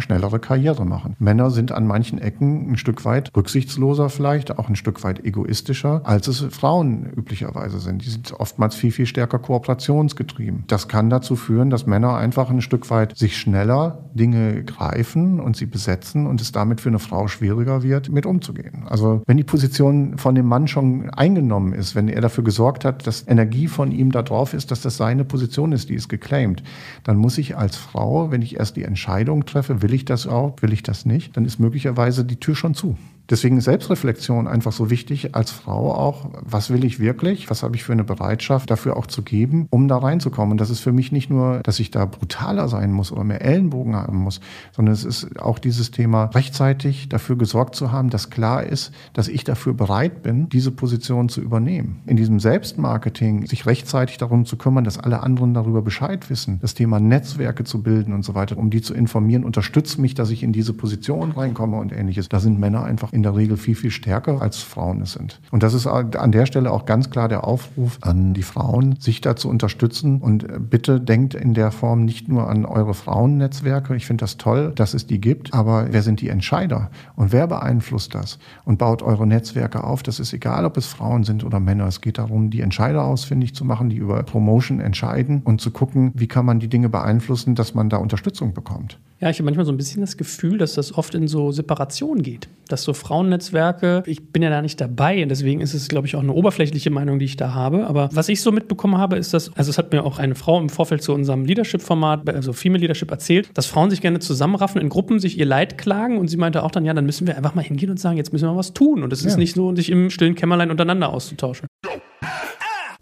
schnellere 0.00 0.38
Karriere 0.38 0.84
mache. 0.84 1.12
Männer 1.18 1.50
sind 1.50 1.72
an 1.72 1.86
manchen 1.86 2.18
Ecken 2.18 2.72
ein 2.72 2.76
Stück 2.76 3.04
weit 3.04 3.30
rücksichtsloser 3.36 4.08
vielleicht, 4.08 4.58
auch 4.58 4.68
ein 4.68 4.76
Stück 4.76 5.02
weit 5.04 5.24
egoistischer, 5.24 6.02
als 6.04 6.28
es 6.28 6.40
Frauen 6.50 7.10
üblicherweise 7.16 7.80
sind. 7.80 8.04
Die 8.04 8.10
sind 8.10 8.32
oftmals 8.38 8.74
viel, 8.74 8.92
viel 8.92 9.06
stärker 9.06 9.38
kooperationsgetrieben. 9.38 10.64
Das 10.66 10.88
kann 10.88 11.10
dazu 11.10 11.36
führen, 11.36 11.70
dass 11.70 11.86
Männer 11.86 12.16
einfach 12.16 12.50
ein 12.50 12.62
Stück 12.62 12.90
weit 12.90 13.16
sich 13.16 13.36
schneller 13.36 14.10
Dinge 14.14 14.64
greifen 14.64 15.40
und 15.40 15.56
sie 15.56 15.66
besetzen 15.66 16.26
und 16.26 16.40
es 16.40 16.52
damit 16.52 16.80
für 16.80 16.88
eine 16.88 16.98
Frau 16.98 17.28
schwieriger 17.28 17.82
wird, 17.82 18.10
mit 18.10 18.26
umzugehen. 18.26 18.84
Also 18.88 19.22
wenn 19.26 19.36
die 19.36 19.44
Position 19.44 20.18
von 20.18 20.34
dem 20.34 20.46
Mann 20.46 20.68
schon 20.68 21.10
eingenommen 21.10 21.72
ist, 21.72 21.94
wenn 21.94 22.08
er 22.08 22.20
dafür 22.20 22.44
gesorgt 22.44 22.84
hat, 22.84 23.06
dass 23.06 23.26
Energie 23.26 23.68
von 23.68 23.92
ihm 23.92 24.12
da 24.12 24.22
drauf 24.22 24.54
ist, 24.54 24.70
dass 24.70 24.82
das 24.82 24.96
seine 24.96 25.24
Position 25.24 25.72
ist, 25.72 25.88
die 25.88 25.94
ist 25.94 26.08
geclaimed, 26.08 26.62
dann 27.04 27.16
muss 27.16 27.38
ich 27.38 27.56
als 27.56 27.76
Frau, 27.82 28.30
wenn 28.30 28.42
ich 28.42 28.56
erst 28.58 28.76
die 28.76 28.84
Entscheidung 28.84 29.44
treffe, 29.44 29.82
will 29.82 29.92
ich 29.92 30.04
das 30.04 30.26
auch, 30.26 30.56
will 30.62 30.72
ich 30.72 30.82
das 30.82 31.04
nicht, 31.04 31.36
dann 31.36 31.44
ist 31.44 31.58
möglicherweise 31.58 32.24
die 32.24 32.36
Tür 32.36 32.54
schon 32.54 32.74
zu. 32.74 32.96
Deswegen 33.30 33.58
ist 33.58 33.64
Selbstreflexion 33.64 34.46
einfach 34.46 34.72
so 34.72 34.90
wichtig 34.90 35.34
als 35.34 35.50
Frau 35.50 35.94
auch. 35.94 36.30
Was 36.42 36.70
will 36.70 36.84
ich 36.84 36.98
wirklich? 36.98 37.48
Was 37.50 37.62
habe 37.62 37.76
ich 37.76 37.84
für 37.84 37.92
eine 37.92 38.04
Bereitschaft 38.04 38.70
dafür 38.70 38.96
auch 38.96 39.06
zu 39.06 39.22
geben, 39.22 39.66
um 39.70 39.88
da 39.88 39.98
reinzukommen? 39.98 40.52
Und 40.52 40.60
das 40.60 40.70
ist 40.70 40.80
für 40.80 40.92
mich 40.92 41.12
nicht 41.12 41.30
nur, 41.30 41.60
dass 41.62 41.78
ich 41.78 41.90
da 41.90 42.04
brutaler 42.04 42.68
sein 42.68 42.92
muss 42.92 43.12
oder 43.12 43.24
mehr 43.24 43.42
Ellenbogen 43.42 43.94
haben 43.94 44.18
muss, 44.18 44.40
sondern 44.72 44.92
es 44.92 45.04
ist 45.04 45.40
auch 45.40 45.58
dieses 45.58 45.90
Thema, 45.90 46.24
rechtzeitig 46.26 47.08
dafür 47.08 47.36
gesorgt 47.36 47.74
zu 47.74 47.92
haben, 47.92 48.10
dass 48.10 48.30
klar 48.30 48.64
ist, 48.64 48.92
dass 49.12 49.28
ich 49.28 49.44
dafür 49.44 49.74
bereit 49.74 50.22
bin, 50.22 50.48
diese 50.48 50.70
Position 50.70 51.28
zu 51.28 51.40
übernehmen. 51.40 52.00
In 52.06 52.16
diesem 52.16 52.40
Selbstmarketing 52.40 53.46
sich 53.46 53.66
rechtzeitig 53.66 54.18
darum 54.18 54.44
zu 54.44 54.56
kümmern, 54.56 54.84
dass 54.84 54.98
alle 54.98 55.22
anderen 55.22 55.54
darüber 55.54 55.82
Bescheid 55.82 56.28
wissen, 56.28 56.58
das 56.60 56.74
Thema 56.74 57.00
Netzwerke 57.00 57.64
zu 57.64 57.82
bilden 57.82 58.12
und 58.12 58.24
so 58.24 58.34
weiter, 58.34 58.58
um 58.58 58.70
die 58.70 58.82
zu 58.82 58.94
informieren, 58.94 59.44
unterstützt 59.44 59.98
mich, 59.98 60.14
dass 60.14 60.30
ich 60.30 60.42
in 60.42 60.52
diese 60.52 60.72
Position 60.72 61.32
reinkomme 61.32 61.76
und 61.78 61.92
ähnliches. 61.92 62.28
Da 62.28 62.40
sind 62.40 62.58
Männer 62.58 62.84
einfach 62.84 63.11
in 63.12 63.22
der 63.22 63.36
Regel 63.36 63.58
viel, 63.58 63.74
viel 63.74 63.90
stärker 63.90 64.40
als 64.40 64.58
Frauen 64.58 65.02
es 65.02 65.12
sind. 65.12 65.40
Und 65.50 65.62
das 65.62 65.74
ist 65.74 65.86
an 65.86 66.32
der 66.32 66.46
Stelle 66.46 66.72
auch 66.72 66.86
ganz 66.86 67.10
klar 67.10 67.28
der 67.28 67.46
Aufruf 67.46 67.98
an 68.00 68.32
die 68.32 68.42
Frauen, 68.42 68.96
sich 68.98 69.20
da 69.20 69.36
zu 69.36 69.50
unterstützen. 69.50 70.20
Und 70.20 70.44
äh, 70.44 70.58
bitte 70.58 70.98
denkt 70.98 71.34
in 71.34 71.52
der 71.52 71.70
Form 71.70 72.04
nicht 72.04 72.28
nur 72.28 72.48
an 72.48 72.64
eure 72.64 72.94
Frauennetzwerke. 72.94 73.94
Ich 73.94 74.06
finde 74.06 74.22
das 74.22 74.38
toll, 74.38 74.72
dass 74.74 74.94
es 74.94 75.06
die 75.06 75.20
gibt. 75.20 75.52
Aber 75.52 75.88
wer 75.90 76.02
sind 76.02 76.22
die 76.22 76.30
Entscheider? 76.30 76.90
Und 77.14 77.32
wer 77.32 77.46
beeinflusst 77.46 78.14
das? 78.14 78.38
Und 78.64 78.78
baut 78.78 79.02
eure 79.02 79.26
Netzwerke 79.26 79.84
auf. 79.84 80.02
Das 80.02 80.18
ist 80.18 80.32
egal, 80.32 80.64
ob 80.64 80.78
es 80.78 80.86
Frauen 80.86 81.24
sind 81.24 81.44
oder 81.44 81.60
Männer. 81.60 81.86
Es 81.86 82.00
geht 82.00 82.16
darum, 82.16 82.48
die 82.48 82.62
Entscheider 82.62 83.04
ausfindig 83.04 83.54
zu 83.54 83.66
machen, 83.66 83.90
die 83.90 83.96
über 83.96 84.22
Promotion 84.22 84.80
entscheiden 84.80 85.42
und 85.44 85.60
zu 85.60 85.70
gucken, 85.70 86.12
wie 86.14 86.28
kann 86.28 86.46
man 86.46 86.60
die 86.60 86.68
Dinge 86.68 86.88
beeinflussen, 86.88 87.54
dass 87.54 87.74
man 87.74 87.90
da 87.90 87.98
Unterstützung 87.98 88.54
bekommt. 88.54 88.98
Ja, 89.22 89.30
ich 89.30 89.38
habe 89.38 89.44
manchmal 89.44 89.64
so 89.64 89.70
ein 89.70 89.76
bisschen 89.76 90.00
das 90.00 90.16
Gefühl, 90.16 90.58
dass 90.58 90.74
das 90.74 90.92
oft 90.98 91.14
in 91.14 91.28
so 91.28 91.52
Separation 91.52 92.22
geht. 92.22 92.48
Dass 92.66 92.82
so 92.82 92.92
Frauennetzwerke, 92.92 94.02
ich 94.04 94.32
bin 94.32 94.42
ja 94.42 94.50
da 94.50 94.60
nicht 94.60 94.80
dabei 94.80 95.22
und 95.22 95.28
deswegen 95.28 95.60
ist 95.60 95.74
es, 95.74 95.86
glaube 95.86 96.08
ich, 96.08 96.16
auch 96.16 96.22
eine 96.22 96.32
oberflächliche 96.32 96.90
Meinung, 96.90 97.20
die 97.20 97.26
ich 97.26 97.36
da 97.36 97.54
habe. 97.54 97.86
Aber 97.86 98.08
was 98.12 98.28
ich 98.28 98.42
so 98.42 98.50
mitbekommen 98.50 98.98
habe, 98.98 99.14
ist, 99.14 99.32
dass, 99.32 99.56
also 99.56 99.70
es 99.70 99.78
hat 99.78 99.92
mir 99.92 100.02
auch 100.02 100.18
eine 100.18 100.34
Frau 100.34 100.58
im 100.58 100.68
Vorfeld 100.68 101.04
zu 101.04 101.14
unserem 101.14 101.44
Leadership-Format, 101.44 102.28
also 102.30 102.52
Female 102.52 102.80
Leadership, 102.80 103.12
erzählt, 103.12 103.50
dass 103.54 103.66
Frauen 103.66 103.90
sich 103.90 104.00
gerne 104.00 104.18
zusammenraffen, 104.18 104.80
in 104.80 104.88
Gruppen 104.88 105.20
sich 105.20 105.38
ihr 105.38 105.46
Leid 105.46 105.78
klagen 105.78 106.18
und 106.18 106.26
sie 106.26 106.36
meinte 106.36 106.64
auch 106.64 106.72
dann, 106.72 106.84
ja, 106.84 106.92
dann 106.92 107.06
müssen 107.06 107.28
wir 107.28 107.36
einfach 107.36 107.54
mal 107.54 107.62
hingehen 107.62 107.90
und 107.90 108.00
sagen, 108.00 108.16
jetzt 108.16 108.32
müssen 108.32 108.48
wir 108.48 108.56
was 108.56 108.74
tun. 108.74 109.04
Und 109.04 109.12
es 109.12 109.22
ja. 109.22 109.28
ist 109.28 109.36
nicht 109.36 109.54
so, 109.54 109.72
sich 109.76 109.88
im 109.88 110.10
stillen 110.10 110.34
Kämmerlein 110.34 110.72
untereinander 110.72 111.10
auszutauschen. 111.10 111.68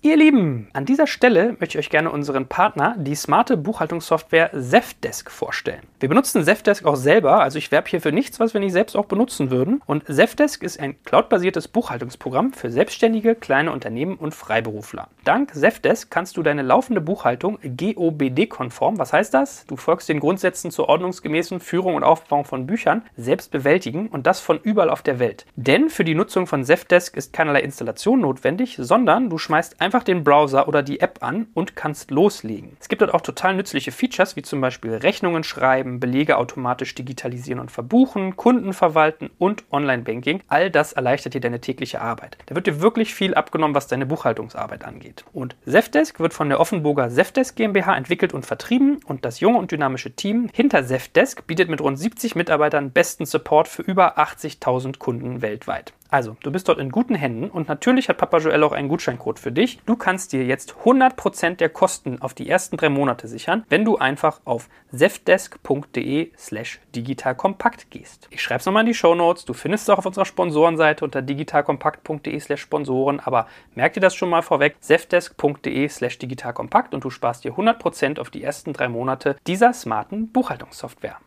Ihr 0.03 0.17
Lieben, 0.17 0.69
an 0.73 0.87
dieser 0.87 1.07
Stelle 1.07 1.57
möchte 1.59 1.77
ich 1.77 1.85
euch 1.85 1.91
gerne 1.91 2.11
unseren 2.11 2.47
Partner, 2.47 2.95
die 2.97 3.15
smarte 3.15 3.59
Buchhaltungssoftware 3.59 4.51
Zefdesk, 4.59 5.31
vorstellen. 5.31 5.83
Wir 5.99 6.09
benutzen 6.09 6.43
Zefdesk 6.43 6.87
auch 6.87 6.97
selber, 6.97 7.43
also 7.43 7.59
ich 7.59 7.71
werbe 7.71 7.91
hier 7.91 8.01
für 8.01 8.11
nichts, 8.11 8.41
was 8.41 8.55
wir 8.55 8.63
nicht 8.63 8.73
selbst 8.73 8.97
auch 8.97 9.05
benutzen 9.05 9.51
würden. 9.51 9.83
Und 9.85 10.07
Zefdesk 10.07 10.63
ist 10.63 10.81
ein 10.81 10.97
cloudbasiertes 11.05 11.69
Buchhaltungsprogramm 11.69 12.55
für 12.55 12.71
Selbstständige, 12.71 13.35
kleine 13.35 13.73
Unternehmen 13.73 14.17
und 14.17 14.35
Freiberufler. 14.35 15.09
Dank 15.25 15.55
Zefdesk 15.55 16.11
kannst 16.11 16.39
du 16.39 16.43
deine 16.43 16.63
laufende 16.63 17.03
Buchhaltung 17.03 17.59
GOBD-konform, 17.63 18.99
was 18.99 19.13
heißt 19.13 19.35
das? 19.35 19.67
Du 19.67 19.77
folgst 19.77 20.09
den 20.09 20.21
Grundsätzen 20.21 20.71
zur 20.71 20.89
ordnungsgemäßen 20.89 21.61
Führung 21.61 21.97
und 21.97 22.05
Aufbau 22.05 22.43
von 22.43 22.67
Büchern, 22.67 23.03
selbst 23.19 23.51
bewältigen 23.51 24.09
und 24.09 24.27
das 24.27 24.41
von 24.41 24.61
überall 24.63 24.89
auf 24.89 25.03
der 25.03 25.19
Welt. 25.19 25.45
Denn 25.57 25.91
für 25.91 26.05
die 26.05 26.15
Nutzung 26.15 26.47
von 26.47 26.65
Zefdesk 26.65 27.19
ist 27.19 27.35
keinerlei 27.35 27.61
Installation 27.61 28.23
notwendig, 28.23 28.77
sondern 28.81 29.29
du 29.29 29.37
schmeißt 29.37 29.79
einfach 29.79 29.90
einfach 29.91 30.05
den 30.05 30.23
Browser 30.23 30.69
oder 30.69 30.85
die 30.85 31.01
App 31.01 31.19
an 31.21 31.49
und 31.53 31.75
kannst 31.75 32.13
loslegen. 32.13 32.77
Es 32.79 32.89
gibt 32.89 33.03
dort 33.03 33.13
auch 33.13 33.23
total 33.23 33.57
nützliche 33.57 33.91
Features, 33.91 34.37
wie 34.37 34.43
zum 34.43 34.61
Beispiel 34.61 34.95
Rechnungen 34.95 35.43
schreiben, 35.43 35.99
Belege 35.99 36.39
automatisch 36.39 36.95
digitalisieren 36.95 37.59
und 37.59 37.73
verbuchen, 37.73 38.37
Kunden 38.37 38.73
verwalten 38.73 39.31
und 39.39 39.65
Online-Banking. 39.73 40.43
All 40.47 40.71
das 40.71 40.93
erleichtert 40.93 41.35
dir 41.35 41.41
deine 41.41 41.61
tägliche 41.61 42.01
Arbeit. 42.01 42.39
Da 42.47 42.55
wird 42.55 42.69
dir 42.69 42.81
wirklich 42.81 43.17
viel 43.17 43.35
abgenommen, 43.35 43.75
was 43.75 43.89
deine 43.89 44.07
Buchhaltungsarbeit 44.07 44.85
angeht. 44.85 45.25
Und 45.33 45.57
Zefdesk 45.67 46.21
wird 46.21 46.35
von 46.35 46.49
der 46.49 46.61
Offenburger 46.61 47.11
Zefdesk 47.11 47.57
GmbH 47.57 47.97
entwickelt 47.97 48.33
und 48.33 48.47
vertrieben 48.47 49.01
und 49.05 49.25
das 49.25 49.41
junge 49.41 49.59
und 49.59 49.73
dynamische 49.73 50.13
Team 50.13 50.51
hinter 50.53 50.87
Zefdesk 50.87 51.49
bietet 51.49 51.69
mit 51.69 51.81
rund 51.81 51.99
70 51.99 52.37
Mitarbeitern 52.37 52.93
besten 52.93 53.27
Support 53.27 53.67
für 53.67 53.83
über 53.83 54.19
80.000 54.21 54.99
Kunden 54.99 55.43
weltweit. 55.43 55.93
Also, 56.11 56.37
du 56.43 56.51
bist 56.51 56.69
dort 56.69 56.79
in 56.79 56.91
guten 56.91 57.15
Händen 57.15 57.51
und 57.51 57.69
natürlich 57.69 58.09
hat 58.09 58.19
Papa 58.19 58.39
Joel 58.39 58.65
auch 58.65 58.73
einen 58.73 58.89
Gutscheincode 58.89 59.39
für 59.39 59.53
dich. 59.53 59.81
Du 59.87 59.95
kannst 59.95 60.33
dir 60.33 60.45
jetzt 60.45 60.75
100% 60.85 61.57
der 61.57 61.69
Kosten 61.69 62.21
auf 62.21 62.35
die 62.35 62.49
ersten 62.49 62.77
drei 62.77 62.89
Monate 62.89 63.29
sichern, 63.29 63.65
wenn 63.69 63.85
du 63.85 63.97
einfach 63.97 64.41
auf 64.45 64.69
zefdesk.de 64.93 66.33
slash 66.37 66.81
digitalkompakt 66.97 67.91
gehst. 67.91 68.27
Ich 68.31 68.43
schreibe 68.43 68.61
es 68.61 68.67
nochmal 68.67 68.83
in 68.83 68.89
die 68.89 68.95
Show 68.95 69.15
Notes. 69.15 69.45
Du 69.45 69.53
findest 69.53 69.85
es 69.85 69.91
auch 69.91 69.99
auf 69.99 70.07
unserer 70.07 70.25
Sponsorenseite 70.25 71.05
unter 71.05 71.23
digitalkompakt.de 71.23 72.41
slash 72.41 72.61
Sponsoren, 72.61 73.21
aber 73.21 73.47
merk 73.75 73.93
dir 73.93 74.01
das 74.01 74.15
schon 74.15 74.31
mal 74.31 74.43
vorweg, 74.43 74.77
zefdesk.de 74.81 75.89
slash 75.89 76.19
digitalkompakt 76.19 76.93
und 76.93 77.05
du 77.05 77.11
sparst 77.11 77.45
dir 77.45 77.53
100% 77.53 78.19
auf 78.19 78.31
die 78.31 78.43
ersten 78.43 78.73
drei 78.73 78.89
Monate 78.89 79.37
dieser 79.47 79.73
smarten 79.73 80.33
Buchhaltungssoftware. 80.33 81.19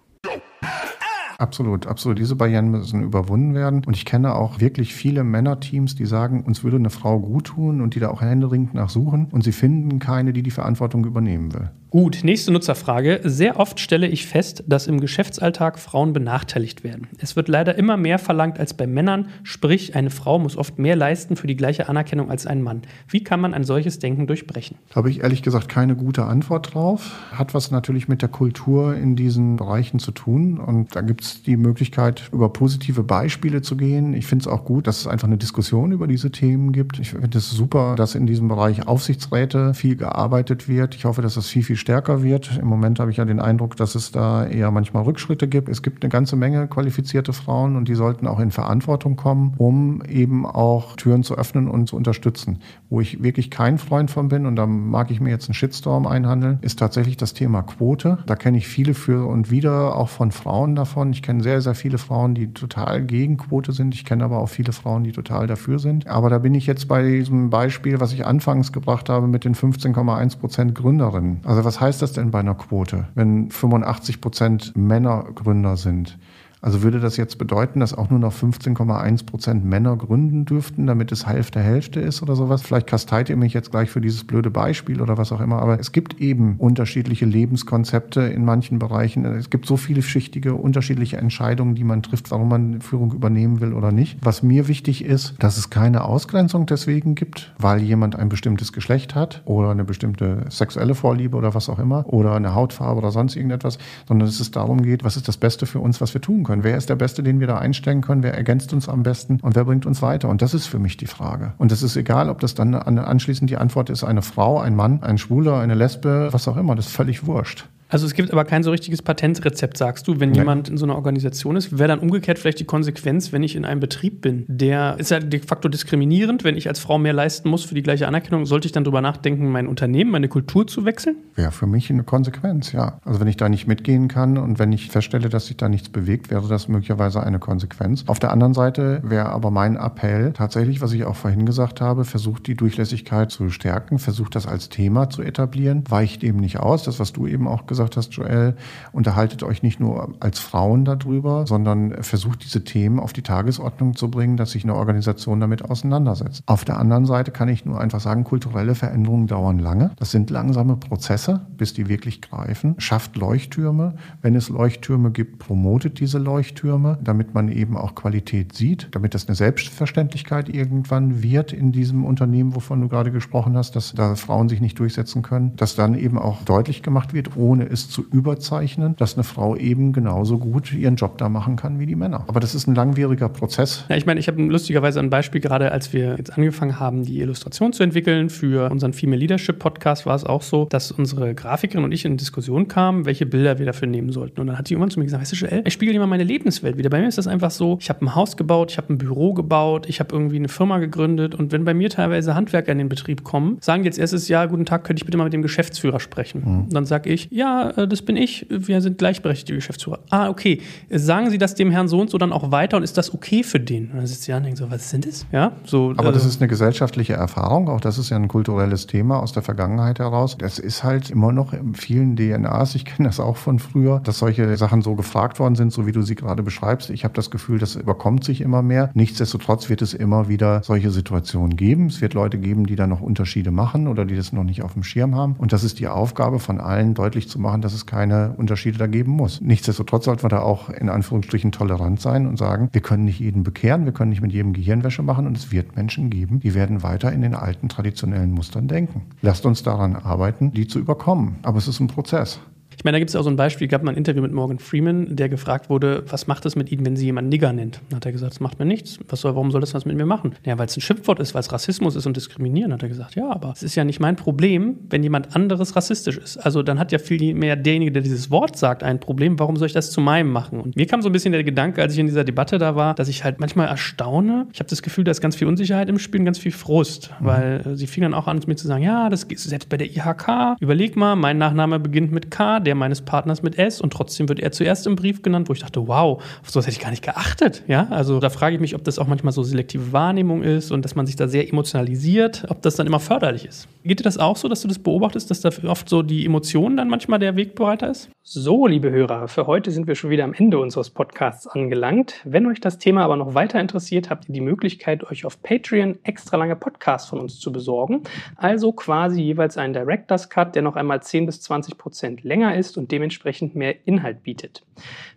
Absolut, 1.43 1.87
absolut. 1.87 2.19
Diese 2.19 2.37
Barrieren 2.37 2.71
müssen 2.71 3.03
überwunden 3.03 3.53
werden. 3.53 3.83
Und 3.85 3.97
ich 3.97 4.05
kenne 4.05 4.33
auch 4.33 4.61
wirklich 4.61 4.93
viele 4.93 5.25
Männerteams, 5.25 5.93
die 5.93 6.05
sagen, 6.05 6.41
uns 6.45 6.63
würde 6.63 6.77
eine 6.77 6.89
Frau 6.89 7.19
gut 7.19 7.47
tun 7.47 7.81
und 7.81 7.95
die 7.95 7.99
da 7.99 8.11
auch 8.11 8.21
händeringend 8.21 8.73
nachsuchen. 8.73 9.27
Und 9.29 9.43
sie 9.43 9.51
finden 9.51 9.99
keine, 9.99 10.31
die 10.31 10.41
die 10.41 10.51
Verantwortung 10.51 11.03
übernehmen 11.03 11.53
will. 11.53 11.69
Gut, 11.93 12.21
nächste 12.23 12.51
Nutzerfrage. 12.51 13.21
Sehr 13.23 13.59
oft 13.59 13.79
stelle 13.79 14.07
ich 14.07 14.25
fest, 14.25 14.63
dass 14.65 14.87
im 14.87 14.99
Geschäftsalltag 14.99 15.77
Frauen 15.77 16.11
benachteiligt 16.11 16.83
werden. 16.83 17.07
Es 17.19 17.35
wird 17.35 17.47
leider 17.47 17.75
immer 17.75 17.97
mehr 17.97 18.17
verlangt 18.17 18.59
als 18.59 18.73
bei 18.73 18.87
Männern, 18.87 19.27
sprich 19.43 19.95
eine 19.95 20.09
Frau 20.09 20.39
muss 20.39 20.57
oft 20.57 20.79
mehr 20.79 20.95
leisten 20.95 21.35
für 21.35 21.45
die 21.45 21.55
gleiche 21.55 21.89
Anerkennung 21.89 22.31
als 22.31 22.47
ein 22.47 22.63
Mann. 22.63 22.81
Wie 23.07 23.23
kann 23.23 23.39
man 23.39 23.53
ein 23.53 23.63
solches 23.63 23.99
Denken 23.99 24.25
durchbrechen? 24.25 24.75
Habe 24.95 25.11
ich 25.11 25.21
ehrlich 25.21 25.43
gesagt 25.43 25.69
keine 25.69 25.95
gute 25.95 26.25
Antwort 26.25 26.73
drauf. 26.73 27.11
Hat 27.31 27.53
was 27.53 27.69
natürlich 27.69 28.07
mit 28.07 28.23
der 28.23 28.29
Kultur 28.29 28.95
in 28.95 29.15
diesen 29.15 29.57
Bereichen 29.57 29.99
zu 29.99 30.13
tun. 30.13 30.57
Und 30.57 30.95
da 30.95 31.01
gibt 31.01 31.21
es 31.21 31.43
die 31.43 31.57
Möglichkeit, 31.57 32.23
über 32.31 32.51
positive 32.51 33.03
Beispiele 33.03 33.61
zu 33.61 33.77
gehen. 33.77 34.15
Ich 34.15 34.25
finde 34.25 34.41
es 34.41 34.47
auch 34.47 34.65
gut, 34.65 34.87
dass 34.87 35.01
es 35.01 35.05
einfach 35.05 35.27
eine 35.27 35.37
Diskussion 35.37 35.91
über 35.91 36.07
diese 36.07 36.31
Themen 36.31 36.71
gibt. 36.71 36.97
Ich 36.97 37.11
finde 37.11 37.37
es 37.37 37.51
super, 37.51 37.93
dass 37.95 38.15
in 38.15 38.25
diesem 38.25 38.47
Bereich 38.47 38.87
Aufsichtsräte 38.87 39.75
viel 39.75 39.95
gearbeitet 39.95 40.67
wird. 40.67 40.95
Ich 40.95 41.05
hoffe, 41.05 41.21
dass 41.21 41.35
das 41.35 41.45
viel, 41.49 41.61
viel 41.61 41.82
stärker 41.83 42.23
wird. 42.23 42.57
Im 42.57 42.67
Moment 42.67 42.99
habe 42.99 43.11
ich 43.11 43.17
ja 43.17 43.25
den 43.25 43.41
Eindruck, 43.41 43.75
dass 43.75 43.93
es 43.95 44.11
da 44.11 44.45
eher 44.45 44.71
manchmal 44.71 45.03
Rückschritte 45.03 45.49
gibt. 45.49 45.67
Es 45.67 45.81
gibt 45.81 46.01
eine 46.01 46.09
ganze 46.09 46.37
Menge 46.37 46.67
qualifizierte 46.67 47.33
Frauen 47.33 47.75
und 47.75 47.89
die 47.89 47.95
sollten 47.95 48.25
auch 48.25 48.39
in 48.39 48.51
Verantwortung 48.51 49.17
kommen, 49.17 49.53
um 49.57 50.01
eben 50.05 50.45
auch 50.45 50.95
Türen 50.95 51.23
zu 51.23 51.37
öffnen 51.37 51.67
und 51.67 51.89
zu 51.89 51.97
unterstützen. 51.97 52.59
Wo 52.89 53.01
ich 53.01 53.21
wirklich 53.21 53.51
kein 53.51 53.77
Freund 53.77 54.09
von 54.09 54.29
bin 54.29 54.45
und 54.45 54.55
da 54.55 54.65
mag 54.65 55.11
ich 55.11 55.19
mir 55.19 55.29
jetzt 55.29 55.49
einen 55.49 55.55
Shitstorm 55.55 56.07
einhandeln, 56.07 56.59
ist 56.61 56.79
tatsächlich 56.79 57.17
das 57.17 57.33
Thema 57.33 57.63
Quote. 57.63 58.19
Da 58.27 58.37
kenne 58.37 58.57
ich 58.57 58.67
viele 58.67 58.93
für 58.93 59.27
und 59.27 59.51
wieder 59.51 59.97
auch 59.97 60.09
von 60.09 60.31
Frauen 60.31 60.75
davon. 60.75 61.11
Ich 61.11 61.21
kenne 61.21 61.43
sehr, 61.43 61.59
sehr 61.59 61.75
viele 61.75 61.97
Frauen, 61.97 62.33
die 62.33 62.53
total 62.53 63.03
gegen 63.03 63.35
Quote 63.35 63.73
sind. 63.73 63.93
Ich 63.93 64.05
kenne 64.05 64.23
aber 64.23 64.37
auch 64.37 64.49
viele 64.49 64.71
Frauen, 64.71 65.03
die 65.03 65.11
total 65.11 65.47
dafür 65.47 65.79
sind. 65.79 66.07
Aber 66.07 66.29
da 66.29 66.37
bin 66.37 66.55
ich 66.55 66.65
jetzt 66.65 66.87
bei 66.87 67.03
diesem 67.03 67.49
Beispiel, 67.49 67.99
was 67.99 68.13
ich 68.13 68.25
anfangs 68.25 68.71
gebracht 68.71 69.09
habe 69.09 69.27
mit 69.27 69.43
den 69.43 69.53
15,1 69.53 70.39
Prozent 70.39 70.75
Gründerinnen. 70.75 71.41
Also 71.43 71.65
was 71.65 71.72
heißt 71.79 72.01
das 72.01 72.13
denn 72.13 72.31
bei 72.31 72.39
einer 72.39 72.55
Quote, 72.55 73.07
wenn 73.15 73.49
85 73.51 74.21
Prozent 74.21 74.75
Männer 74.75 75.25
Gründer 75.35 75.77
sind? 75.77 76.17
Also 76.63 76.81
würde 76.81 77.01
das 77.01 77.17
jetzt 77.17 77.37
bedeuten, 77.37 77.81
dass 77.81 77.93
auch 77.93 78.09
nur 78.09 78.19
noch 78.19 78.33
15,1 78.33 79.25
Prozent 79.25 79.65
Männer 79.65 79.97
gründen 79.97 80.45
dürften, 80.45 80.87
damit 80.87 81.11
es 81.11 81.27
Hälfte 81.27 81.59
Hälfte 81.59 81.99
ist 81.99 82.23
oder 82.23 82.37
sowas? 82.37 82.61
Vielleicht 82.61 82.87
kasteit 82.87 83.29
ihr 83.29 83.35
mich 83.35 83.53
jetzt 83.53 83.69
gleich 83.69 83.89
für 83.89 83.99
dieses 83.99 84.23
blöde 84.23 84.49
Beispiel 84.49 85.01
oder 85.01 85.17
was 85.17 85.33
auch 85.33 85.41
immer, 85.41 85.61
aber 85.61 85.77
es 85.81 85.91
gibt 85.91 86.21
eben 86.21 86.55
unterschiedliche 86.59 87.25
Lebenskonzepte 87.25 88.21
in 88.21 88.45
manchen 88.45 88.79
Bereichen. 88.79 89.25
Es 89.25 89.49
gibt 89.49 89.65
so 89.65 89.75
viele 89.75 90.01
schichtige, 90.01 90.55
unterschiedliche 90.55 91.17
Entscheidungen, 91.17 91.75
die 91.75 91.83
man 91.83 92.01
trifft, 92.01 92.31
warum 92.31 92.47
man 92.47 92.79
Führung 92.79 93.11
übernehmen 93.11 93.59
will 93.59 93.73
oder 93.73 93.91
nicht. 93.91 94.19
Was 94.21 94.41
mir 94.41 94.69
wichtig 94.69 95.03
ist, 95.03 95.35
dass 95.39 95.57
es 95.57 95.69
keine 95.69 96.05
Ausgrenzung 96.05 96.65
deswegen 96.65 97.15
gibt, 97.15 97.53
weil 97.57 97.81
jemand 97.81 98.15
ein 98.15 98.29
bestimmtes 98.29 98.71
Geschlecht 98.71 99.15
hat 99.15 99.41
oder 99.43 99.71
eine 99.71 99.83
bestimmte 99.83 100.45
sexuelle 100.47 100.95
Vorliebe 100.95 101.35
oder 101.35 101.53
was 101.55 101.67
auch 101.67 101.79
immer 101.79 102.05
oder 102.07 102.35
eine 102.35 102.55
Hautfarbe 102.55 102.99
oder 102.99 103.11
sonst 103.11 103.35
irgendetwas, 103.35 103.79
sondern 104.07 104.29
dass 104.29 104.39
es 104.39 104.51
darum 104.51 104.81
geht, 104.81 105.03
was 105.03 105.17
ist 105.17 105.27
das 105.27 105.35
Beste 105.35 105.65
für 105.65 105.79
uns, 105.79 105.99
was 105.99 106.13
wir 106.13 106.21
tun 106.21 106.45
können 106.45 106.52
können. 106.53 106.63
Wer 106.63 106.77
ist 106.77 106.89
der 106.89 106.95
Beste, 106.95 107.23
den 107.23 107.39
wir 107.39 107.47
da 107.47 107.57
einstellen 107.57 108.01
können? 108.01 108.23
Wer 108.23 108.33
ergänzt 108.33 108.73
uns 108.73 108.87
am 108.87 109.03
besten? 109.03 109.39
Und 109.41 109.55
wer 109.55 109.65
bringt 109.65 109.85
uns 109.85 110.01
weiter? 110.01 110.29
Und 110.29 110.41
das 110.41 110.53
ist 110.53 110.67
für 110.67 110.79
mich 110.79 110.97
die 110.97 111.07
Frage. 111.07 111.53
Und 111.57 111.71
es 111.71 111.81
ist 111.81 111.95
egal, 111.95 112.29
ob 112.29 112.39
das 112.39 112.53
dann 112.53 112.75
anschließend 112.75 113.49
die 113.49 113.57
Antwort 113.57 113.89
ist, 113.89 114.03
eine 114.03 114.21
Frau, 114.21 114.59
ein 114.59 114.75
Mann, 114.75 115.01
ein 115.01 115.17
Schwuler, 115.17 115.59
eine 115.59 115.73
Lesbe, 115.73 116.29
was 116.31 116.47
auch 116.47 116.57
immer. 116.57 116.75
Das 116.75 116.87
ist 116.87 116.95
völlig 116.95 117.25
wurscht. 117.25 117.65
Also 117.93 118.07
es 118.07 118.15
gibt 118.15 118.31
aber 118.33 118.43
kein 118.43 118.63
so 118.63 118.71
richtiges 118.71 119.03
Patentrezept, 119.03 119.77
sagst 119.77 120.07
du, 120.07 120.19
wenn 120.19 120.31
nee. 120.31 120.39
jemand 120.39 120.67
in 120.67 120.77
so 120.77 120.85
einer 120.85 120.95
Organisation 120.95 121.55
ist. 121.55 121.77
Wäre 121.77 121.89
dann 121.89 121.99
umgekehrt 121.99 122.39
vielleicht 122.39 122.59
die 122.59 122.65
Konsequenz, 122.65 123.31
wenn 123.31 123.43
ich 123.43 123.55
in 123.55 123.65
einem 123.65 123.79
Betrieb 123.79 124.21
bin, 124.21 124.45
der 124.47 124.95
ist 124.97 125.11
ja 125.11 125.19
de 125.19 125.39
facto 125.39 125.69
diskriminierend, 125.69 126.43
wenn 126.43 126.57
ich 126.57 126.67
als 126.67 126.79
Frau 126.79 126.97
mehr 126.97 127.13
leisten 127.13 127.49
muss 127.49 127.63
für 127.63 127.75
die 127.75 127.83
gleiche 127.83 128.07
Anerkennung, 128.07 128.47
sollte 128.47 128.65
ich 128.65 128.71
dann 128.71 128.83
darüber 128.83 129.01
nachdenken, 129.01 129.51
mein 129.51 129.67
Unternehmen, 129.67 130.09
meine 130.09 130.27
Kultur 130.27 130.65
zu 130.65 130.85
wechseln? 130.85 131.17
Wäre 131.35 131.51
für 131.51 131.67
mich 131.67 131.91
eine 131.91 132.01
Konsequenz, 132.01 132.71
ja. 132.71 132.99
Also 133.05 133.19
wenn 133.19 133.27
ich 133.27 133.37
da 133.37 133.47
nicht 133.47 133.67
mitgehen 133.67 134.07
kann 134.07 134.39
und 134.39 134.57
wenn 134.57 134.71
ich 134.71 134.89
feststelle, 134.89 135.29
dass 135.29 135.45
sich 135.45 135.57
da 135.57 135.69
nichts 135.69 135.89
bewegt, 135.89 136.31
wäre 136.31 136.47
das 136.47 136.67
möglicherweise 136.67 137.21
eine 137.21 137.37
Konsequenz. 137.37 138.05
Auf 138.07 138.17
der 138.17 138.31
anderen 138.31 138.55
Seite 138.55 139.01
wäre 139.03 139.29
aber 139.29 139.51
mein 139.51 139.75
Appell 139.75 140.33
tatsächlich, 140.33 140.81
was 140.81 140.93
ich 140.93 141.03
auch 141.03 141.15
vorhin 141.15 141.45
gesagt 141.45 141.79
habe, 141.79 142.05
versucht 142.05 142.47
die 142.47 142.55
Durchlässigkeit 142.55 143.29
zu 143.29 143.51
stärken, 143.51 143.99
versucht 143.99 144.33
das 144.33 144.47
als 144.47 144.69
Thema 144.69 145.11
zu 145.11 145.21
etablieren, 145.21 145.83
weicht 145.89 146.23
eben 146.23 146.39
nicht 146.39 146.57
aus, 146.57 146.81
das 146.81 146.99
was 146.99 147.13
du 147.13 147.27
eben 147.27 147.47
auch 147.47 147.67
gesagt 147.67 147.82
gesagt 147.83 147.97
hast, 147.97 148.13
Joel, 148.13 148.55
unterhaltet 148.91 149.43
euch 149.43 149.63
nicht 149.63 149.79
nur 149.79 150.13
als 150.19 150.39
Frauen 150.39 150.85
darüber, 150.85 151.45
sondern 151.47 152.03
versucht 152.03 152.43
diese 152.43 152.63
Themen 152.63 152.99
auf 152.99 153.13
die 153.13 153.21
Tagesordnung 153.21 153.95
zu 153.95 154.09
bringen, 154.09 154.37
dass 154.37 154.51
sich 154.51 154.63
eine 154.63 154.75
Organisation 154.75 155.39
damit 155.39 155.63
auseinandersetzt. 155.69 156.43
Auf 156.45 156.65
der 156.65 156.79
anderen 156.79 157.05
Seite 157.05 157.31
kann 157.31 157.49
ich 157.49 157.65
nur 157.65 157.79
einfach 157.79 157.99
sagen, 157.99 158.23
kulturelle 158.23 158.75
Veränderungen 158.75 159.27
dauern 159.27 159.59
lange. 159.59 159.91
Das 159.97 160.11
sind 160.11 160.29
langsame 160.29 160.75
Prozesse, 160.77 161.41
bis 161.57 161.73
die 161.73 161.89
wirklich 161.89 162.21
greifen. 162.21 162.75
Schafft 162.77 163.15
Leuchttürme. 163.17 163.95
Wenn 164.21 164.35
es 164.35 164.49
Leuchttürme 164.49 165.11
gibt, 165.11 165.39
promotet 165.39 165.99
diese 165.99 166.19
Leuchttürme, 166.19 166.97
damit 167.03 167.33
man 167.33 167.49
eben 167.49 167.77
auch 167.77 167.95
Qualität 167.95 168.53
sieht, 168.53 168.89
damit 168.91 169.13
das 169.13 169.27
eine 169.27 169.35
Selbstverständlichkeit 169.35 170.49
irgendwann 170.49 171.23
wird 171.23 171.53
in 171.53 171.71
diesem 171.71 172.05
Unternehmen, 172.05 172.55
wovon 172.55 172.81
du 172.81 172.87
gerade 172.87 173.11
gesprochen 173.11 173.57
hast, 173.57 173.75
dass 173.75 173.93
da 173.93 174.15
Frauen 174.15 174.49
sich 174.49 174.61
nicht 174.61 174.79
durchsetzen 174.79 175.21
können, 175.21 175.55
dass 175.55 175.75
dann 175.75 175.95
eben 175.95 176.17
auch 176.17 176.43
deutlich 176.43 176.83
gemacht 176.83 177.13
wird, 177.13 177.35
ohne 177.37 177.65
es 177.73 177.89
zu 177.89 178.05
überzeichnen, 178.11 178.95
dass 178.97 179.15
eine 179.15 179.23
Frau 179.23 179.55
eben 179.55 179.93
genauso 179.93 180.37
gut 180.37 180.71
ihren 180.73 180.95
Job 180.95 181.17
da 181.17 181.29
machen 181.29 181.55
kann 181.55 181.79
wie 181.79 181.85
die 181.85 181.95
Männer. 181.95 182.23
Aber 182.27 182.39
das 182.39 182.55
ist 182.55 182.67
ein 182.67 182.75
langwieriger 182.75 183.29
Prozess. 183.29 183.85
Ja, 183.89 183.95
ich 183.95 184.05
meine, 184.05 184.19
ich 184.19 184.27
habe 184.27 184.41
lustigerweise 184.41 184.99
ein 184.99 185.09
Beispiel 185.09 185.41
gerade, 185.41 185.71
als 185.71 185.93
wir 185.93 186.15
jetzt 186.17 186.37
angefangen 186.37 186.79
haben, 186.79 187.03
die 187.03 187.19
Illustration 187.19 187.73
zu 187.73 187.83
entwickeln 187.83 188.29
für 188.29 188.71
unseren 188.71 188.93
Female 188.93 189.19
Leadership 189.19 189.59
Podcast, 189.59 190.05
war 190.05 190.15
es 190.15 190.23
auch 190.23 190.41
so, 190.41 190.65
dass 190.69 190.91
unsere 190.91 191.35
Grafikerin 191.35 191.83
und 191.83 191.91
ich 191.91 192.05
in 192.05 192.17
Diskussion 192.17 192.67
kamen, 192.67 193.05
welche 193.05 193.25
Bilder 193.25 193.59
wir 193.59 193.65
dafür 193.65 193.87
nehmen 193.87 194.11
sollten. 194.11 194.39
Und 194.39 194.47
dann 194.47 194.57
hat 194.57 194.67
sie 194.67 194.73
irgendwann 194.73 194.91
zu 194.91 194.99
mir 194.99 195.05
gesagt, 195.05 195.21
weißt 195.21 195.33
du, 195.33 195.35
Joel, 195.35 195.63
ich 195.65 195.73
spiegel 195.73 195.93
dir 195.93 195.99
mal 195.99 196.07
meine 196.07 196.23
Lebenswelt 196.23 196.77
wieder. 196.77 196.89
Bei 196.89 196.99
mir 196.99 197.07
ist 197.07 197.17
das 197.17 197.27
einfach 197.27 197.51
so, 197.51 197.77
ich 197.79 197.89
habe 197.89 198.05
ein 198.05 198.15
Haus 198.15 198.37
gebaut, 198.37 198.71
ich 198.71 198.77
habe 198.77 198.93
ein 198.93 198.97
Büro 198.97 199.33
gebaut, 199.33 199.85
ich 199.87 199.99
habe 199.99 200.13
irgendwie 200.13 200.37
eine 200.37 200.49
Firma 200.49 200.77
gegründet 200.79 201.35
und 201.35 201.51
wenn 201.51 201.65
bei 201.65 201.73
mir 201.73 201.89
teilweise 201.89 202.35
Handwerker 202.35 202.71
in 202.71 202.77
den 202.77 202.89
Betrieb 202.89 203.23
kommen, 203.23 203.57
sagen 203.61 203.83
jetzt 203.83 203.97
erstes 203.97 204.27
Jahr, 204.27 204.47
guten 204.47 204.65
Tag, 204.65 204.83
könnte 204.83 205.01
ich 205.01 205.05
bitte 205.05 205.17
mal 205.17 205.25
mit 205.25 205.33
dem 205.33 205.41
Geschäftsführer 205.41 205.99
sprechen. 205.99 206.41
Mhm. 206.45 206.59
Und 206.63 206.73
dann 206.73 206.85
sage 206.85 207.09
ich, 207.09 207.27
ja, 207.31 207.62
äh, 207.69 207.87
das 207.87 208.01
bin 208.01 208.15
ich, 208.15 208.45
wir 208.49 208.81
sind 208.81 208.97
gleichberechtigte 208.97 209.53
Geschäftsführer. 209.53 209.99
Ah, 210.09 210.29
okay. 210.29 210.61
Sagen 210.89 211.29
Sie 211.29 211.37
das 211.37 211.55
dem 211.55 211.71
Herrn 211.71 211.87
so 211.87 211.99
und 211.99 212.09
so 212.09 212.17
dann 212.17 212.33
auch 212.33 212.51
weiter 212.51 212.77
und 212.77 212.83
ist 212.83 212.97
das 212.97 213.13
okay 213.13 213.43
für 213.43 213.59
den? 213.59 213.91
Und 213.91 213.97
dann 213.97 214.07
sitzt 214.07 214.23
sie 214.23 214.33
an 214.33 214.39
und 214.39 214.45
denkt 214.45 214.59
so, 214.59 214.69
was 214.69 214.89
sind 214.89 215.05
das? 215.05 215.25
Ja, 215.31 215.53
so. 215.65 215.93
Aber 215.97 216.09
äh, 216.09 216.13
das 216.13 216.25
ist 216.25 216.41
eine 216.41 216.47
gesellschaftliche 216.47 217.13
Erfahrung, 217.13 217.69
auch 217.69 217.81
das 217.81 217.97
ist 217.97 218.09
ja 218.09 218.17
ein 218.17 218.27
kulturelles 218.27 218.87
Thema 218.87 219.19
aus 219.19 219.33
der 219.33 219.43
Vergangenheit 219.43 219.99
heraus. 219.99 220.37
Das 220.37 220.59
ist 220.59 220.83
halt 220.83 221.09
immer 221.09 221.31
noch 221.31 221.53
in 221.53 221.75
vielen 221.75 222.15
DNAs, 222.15 222.75
ich 222.75 222.85
kenne 222.85 223.09
das 223.09 223.19
auch 223.19 223.37
von 223.37 223.59
früher, 223.59 223.99
dass 224.03 224.19
solche 224.19 224.55
Sachen 224.57 224.81
so 224.81 224.95
gefragt 224.95 225.39
worden 225.39 225.55
sind, 225.55 225.71
so 225.71 225.85
wie 225.87 225.91
du 225.91 226.01
sie 226.01 226.15
gerade 226.15 226.43
beschreibst. 226.43 226.89
Ich 226.89 227.03
habe 227.03 227.13
das 227.13 227.31
Gefühl, 227.31 227.59
das 227.59 227.75
überkommt 227.75 228.23
sich 228.23 228.41
immer 228.41 228.61
mehr. 228.61 228.91
Nichtsdestotrotz 228.93 229.69
wird 229.69 229.81
es 229.81 229.93
immer 229.93 230.27
wieder 230.27 230.61
solche 230.63 230.91
Situationen 230.91 231.55
geben. 231.55 231.87
Es 231.87 232.01
wird 232.01 232.13
Leute 232.13 232.37
geben, 232.37 232.65
die 232.65 232.75
da 232.75 232.87
noch 232.87 233.01
Unterschiede 233.01 233.51
machen 233.51 233.87
oder 233.87 234.05
die 234.05 234.15
das 234.15 234.33
noch 234.33 234.43
nicht 234.43 234.61
auf 234.61 234.73
dem 234.73 234.83
Schirm 234.83 235.15
haben. 235.15 235.35
Und 235.37 235.53
das 235.53 235.63
ist 235.63 235.79
die 235.79 235.87
Aufgabe 235.87 236.39
von 236.39 236.59
allen, 236.59 236.93
deutlich 236.93 237.29
zu 237.29 237.39
machen, 237.43 237.61
dass 237.61 237.73
es 237.73 237.85
keine 237.85 238.33
Unterschiede 238.37 238.79
da 238.79 238.87
geben 238.87 239.11
muss. 239.11 239.39
Nichtsdestotrotz 239.41 240.05
sollten 240.05 240.23
wir 240.23 240.29
da 240.29 240.39
auch 240.39 240.69
in 240.69 240.89
Anführungsstrichen 240.89 241.51
tolerant 241.51 242.01
sein 242.01 242.25
und 242.25 242.37
sagen, 242.37 242.69
wir 242.71 242.81
können 242.81 243.05
nicht 243.05 243.19
jeden 243.19 243.43
bekehren, 243.43 243.85
wir 243.85 243.91
können 243.91 244.09
nicht 244.09 244.21
mit 244.21 244.31
jedem 244.31 244.53
Gehirnwäsche 244.53 245.03
machen 245.03 245.27
und 245.27 245.37
es 245.37 245.51
wird 245.51 245.75
Menschen 245.75 246.09
geben, 246.09 246.39
die 246.39 246.55
werden 246.55 246.81
weiter 246.81 247.11
in 247.11 247.21
den 247.21 247.35
alten 247.35 247.69
traditionellen 247.69 248.31
Mustern 248.31 248.67
denken. 248.67 249.03
Lasst 249.21 249.45
uns 249.45 249.61
daran 249.61 249.95
arbeiten, 249.95 250.51
die 250.51 250.67
zu 250.67 250.79
überkommen. 250.79 251.35
Aber 251.43 251.59
es 251.59 251.67
ist 251.67 251.79
ein 251.79 251.87
Prozess. 251.87 252.39
Ich 252.77 252.83
meine, 252.83 252.95
da 252.95 252.99
gibt 252.99 253.09
es 253.09 253.15
auch 253.15 253.23
so 253.23 253.29
ein 253.29 253.35
Beispiel, 253.35 253.67
gab 253.67 253.83
mal 253.83 253.91
ein 253.91 253.97
Interview 253.97 254.21
mit 254.21 254.31
Morgan 254.31 254.59
Freeman, 254.59 255.15
der 255.15 255.29
gefragt 255.29 255.69
wurde, 255.69 256.03
was 256.09 256.27
macht 256.27 256.45
es 256.45 256.55
mit 256.55 256.71
Ihnen, 256.71 256.85
wenn 256.85 256.95
Sie 256.95 257.05
jemanden 257.05 257.29
Nigger 257.29 257.53
nennt? 257.53 257.81
Dann 257.89 257.97
hat 257.97 258.05
er 258.05 258.11
gesagt, 258.11 258.33
das 258.33 258.39
macht 258.39 258.59
mir 258.59 258.65
nichts. 258.65 258.99
Was 259.09 259.21
soll, 259.21 259.35
warum 259.35 259.51
soll 259.51 259.61
das 259.61 259.73
was 259.73 259.85
mit 259.85 259.97
mir 259.97 260.05
machen? 260.05 260.35
Ja, 260.45 260.57
weil 260.57 260.67
es 260.67 260.77
ein 260.77 260.81
Schimpfwort 260.81 261.19
ist, 261.19 261.33
weil 261.33 261.41
es 261.41 261.51
Rassismus 261.51 261.95
ist 261.95 262.05
und 262.05 262.15
Diskriminieren, 262.15 262.71
hat 262.73 262.83
er 262.83 262.89
gesagt. 262.89 263.15
Ja, 263.15 263.31
aber 263.31 263.51
es 263.55 263.63
ist 263.63 263.75
ja 263.75 263.83
nicht 263.83 263.99
mein 263.99 264.15
Problem, 264.15 264.77
wenn 264.89 265.03
jemand 265.03 265.35
anderes 265.35 265.75
rassistisch 265.75 266.17
ist. 266.17 266.37
Also 266.37 266.63
dann 266.63 266.79
hat 266.79 266.91
ja 266.91 266.99
viel 266.99 267.33
mehr 267.33 267.55
derjenige, 267.55 267.91
der 267.91 268.01
dieses 268.01 268.29
Wort 268.31 268.57
sagt, 268.57 268.83
ein 268.83 268.99
Problem. 268.99 269.39
Warum 269.39 269.55
soll 269.55 269.67
ich 269.67 269.73
das 269.73 269.91
zu 269.91 270.01
meinem 270.01 270.31
machen? 270.31 270.59
Und 270.59 270.75
mir 270.75 270.85
kam 270.85 271.01
so 271.01 271.09
ein 271.09 271.11
bisschen 271.11 271.31
der 271.31 271.43
Gedanke, 271.43 271.81
als 271.81 271.93
ich 271.93 271.99
in 271.99 272.07
dieser 272.07 272.23
Debatte 272.23 272.57
da 272.57 272.75
war, 272.75 272.93
dass 272.93 273.07
ich 273.07 273.23
halt 273.23 273.39
manchmal 273.39 273.67
erstaune. 273.67 274.47
Ich 274.53 274.59
habe 274.59 274.69
das 274.69 274.81
Gefühl, 274.81 275.03
da 275.03 275.11
ist 275.11 275.21
ganz 275.21 275.35
viel 275.35 275.47
Unsicherheit 275.47 275.89
im 275.89 275.99
Spiel 275.99 276.21
und 276.21 276.25
ganz 276.25 276.37
viel 276.37 276.51
Frust, 276.51 277.11
mhm. 277.19 277.25
weil 277.25 277.61
äh, 277.65 277.75
sie 277.75 277.87
fingen 277.87 278.11
dann 278.11 278.19
auch 278.19 278.27
an, 278.27 278.39
mir 278.47 278.55
zu 278.55 278.67
sagen, 278.67 278.83
ja, 278.83 279.09
das 279.09 279.23
ist 279.23 279.43
selbst 279.43 279.69
bei 279.69 279.77
der 279.77 279.87
IHK. 279.87 280.57
Überleg 280.59 280.95
mal, 280.95 281.15
mein 281.15 281.37
Nachname 281.37 281.79
beginnt 281.79 282.11
mit 282.11 282.31
K, 282.31 282.59
der 282.63 282.75
meines 282.75 283.01
Partners 283.01 283.43
mit 283.43 283.57
S 283.57 283.81
und 283.81 283.91
trotzdem 283.91 284.29
wird 284.29 284.39
er 284.39 284.51
zuerst 284.51 284.87
im 284.87 284.95
Brief 284.95 285.21
genannt, 285.21 285.49
wo 285.49 285.53
ich 285.53 285.59
dachte, 285.59 285.87
wow, 285.87 286.21
auf 286.41 286.49
sowas 286.49 286.65
hätte 286.65 286.77
ich 286.77 286.81
gar 286.81 286.91
nicht 286.91 287.03
geachtet. 287.03 287.63
Ja, 287.67 287.87
also 287.89 288.19
da 288.19 288.29
frage 288.29 288.55
ich 288.55 288.61
mich, 288.61 288.75
ob 288.75 288.83
das 288.83 288.99
auch 288.99 289.07
manchmal 289.07 289.33
so 289.33 289.43
selektive 289.43 289.93
Wahrnehmung 289.93 290.43
ist 290.43 290.71
und 290.71 290.83
dass 290.85 290.95
man 290.95 291.05
sich 291.05 291.15
da 291.15 291.27
sehr 291.27 291.47
emotionalisiert, 291.47 292.45
ob 292.49 292.61
das 292.61 292.75
dann 292.75 292.87
immer 292.87 292.99
förderlich 292.99 293.45
ist. 293.45 293.67
Geht 293.83 293.99
dir 293.99 294.03
das 294.03 294.17
auch 294.17 294.37
so, 294.37 294.47
dass 294.47 294.61
du 294.61 294.67
das 294.67 294.79
beobachtest, 294.79 295.29
dass 295.29 295.41
da 295.41 295.49
oft 295.67 295.89
so 295.89 296.01
die 296.03 296.25
Emotionen 296.25 296.77
dann 296.77 296.89
manchmal 296.89 297.19
der 297.19 297.35
Wegbereiter 297.35 297.89
ist? 297.89 298.09
So, 298.25 298.67
liebe 298.67 298.89
Hörer, 298.89 299.27
für 299.27 299.47
heute 299.47 299.71
sind 299.71 299.87
wir 299.87 299.95
schon 299.95 300.09
wieder 300.09 300.23
am 300.23 300.33
Ende 300.33 300.57
unseres 300.57 300.89
Podcasts 300.89 301.45
angelangt. 301.45 302.21
Wenn 302.23 302.45
euch 302.45 302.61
das 302.61 302.77
Thema 302.77 303.03
aber 303.03 303.17
noch 303.17 303.33
weiter 303.33 303.59
interessiert, 303.59 304.09
habt 304.09 304.29
ihr 304.29 304.33
die 304.33 304.39
Möglichkeit, 304.39 305.03
euch 305.03 305.25
auf 305.25 305.43
Patreon 305.43 305.99
extra 306.03 306.37
lange 306.37 306.55
Podcasts 306.55 307.09
von 307.09 307.19
uns 307.19 307.37
zu 307.39 307.51
besorgen. 307.51 308.03
Also 308.37 308.71
quasi 308.71 309.21
jeweils 309.21 309.57
einen 309.57 309.73
Director's 309.73 310.29
Cut, 310.29 310.55
der 310.55 310.61
noch 310.61 310.77
einmal 310.77 311.01
10 311.01 311.25
bis 311.25 311.41
20 311.41 311.77
Prozent 311.77 312.23
länger 312.23 312.52
ist 312.53 312.77
und 312.77 312.91
dementsprechend 312.91 313.55
mehr 313.55 313.75
Inhalt 313.85 314.23
bietet. 314.23 314.63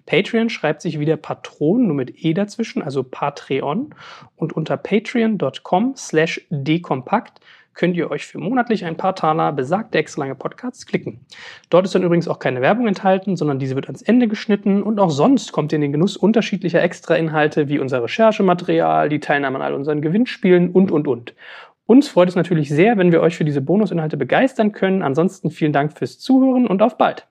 Patreon 0.07 0.51
schreibt 0.51 0.83
sich 0.83 0.99
wieder 0.99 1.16
Patron, 1.16 1.87
nur 1.87 1.96
mit 1.96 2.25
E 2.25 2.33
dazwischen, 2.33 2.83
also 2.83 3.03
Patreon. 3.03 3.94
Und 4.37 4.53
unter 4.55 4.77
patreon.com 4.77 5.94
slash 5.96 6.46
dekompakt 6.51 7.40
könnt 7.77 7.96
ihr 7.96 8.11
euch 8.11 8.27
für 8.27 8.38
monatlich 8.38 8.85
ein 8.85 8.96
paar 8.96 9.14
Taler 9.14 9.53
besagte 9.53 9.99
extra 9.99 10.33
Podcasts 10.35 10.87
klicken. 10.87 11.20
Dort 11.70 11.85
ist 11.85 11.94
dann 11.94 12.03
übrigens 12.03 12.27
auch 12.27 12.38
keine 12.38 12.62
Werbung 12.62 12.88
enthalten, 12.88 13.37
sondern 13.37 13.59
diese 13.59 13.77
wird 13.77 13.87
ans 13.87 14.03
Ende 14.03 14.27
geschnitten 14.27 14.83
und 14.83 14.99
auch 14.99 15.11
sonst 15.11 15.53
kommt 15.53 15.72
ihr 15.72 15.77
in 15.77 15.83
den 15.83 15.92
Genuss 15.92 16.16
unterschiedlicher 16.16 16.83
Extra-Inhalte 16.83 17.68
wie 17.68 17.79
unser 17.79 18.03
Recherchematerial, 18.03 19.09
die 19.09 19.20
Teilnahme 19.20 19.57
an 19.57 19.62
all 19.62 19.75
unseren 19.75 20.01
Gewinnspielen 20.01 20.70
und, 20.70 20.90
und, 20.90 21.07
und. 21.07 21.35
Uns 21.87 22.09
freut 22.09 22.29
es 22.29 22.35
natürlich 22.35 22.68
sehr, 22.68 22.99
wenn 22.99 23.12
wir 23.12 23.20
euch 23.20 23.37
für 23.37 23.44
diese 23.44 23.61
Bonusinhalte 23.61 24.16
begeistern 24.16 24.72
können. 24.72 25.03
Ansonsten 25.03 25.51
vielen 25.51 25.72
Dank 25.72 25.96
fürs 25.96 26.18
Zuhören 26.18 26.66
und 26.66 26.83
auf 26.83 26.99
bald. 26.99 27.29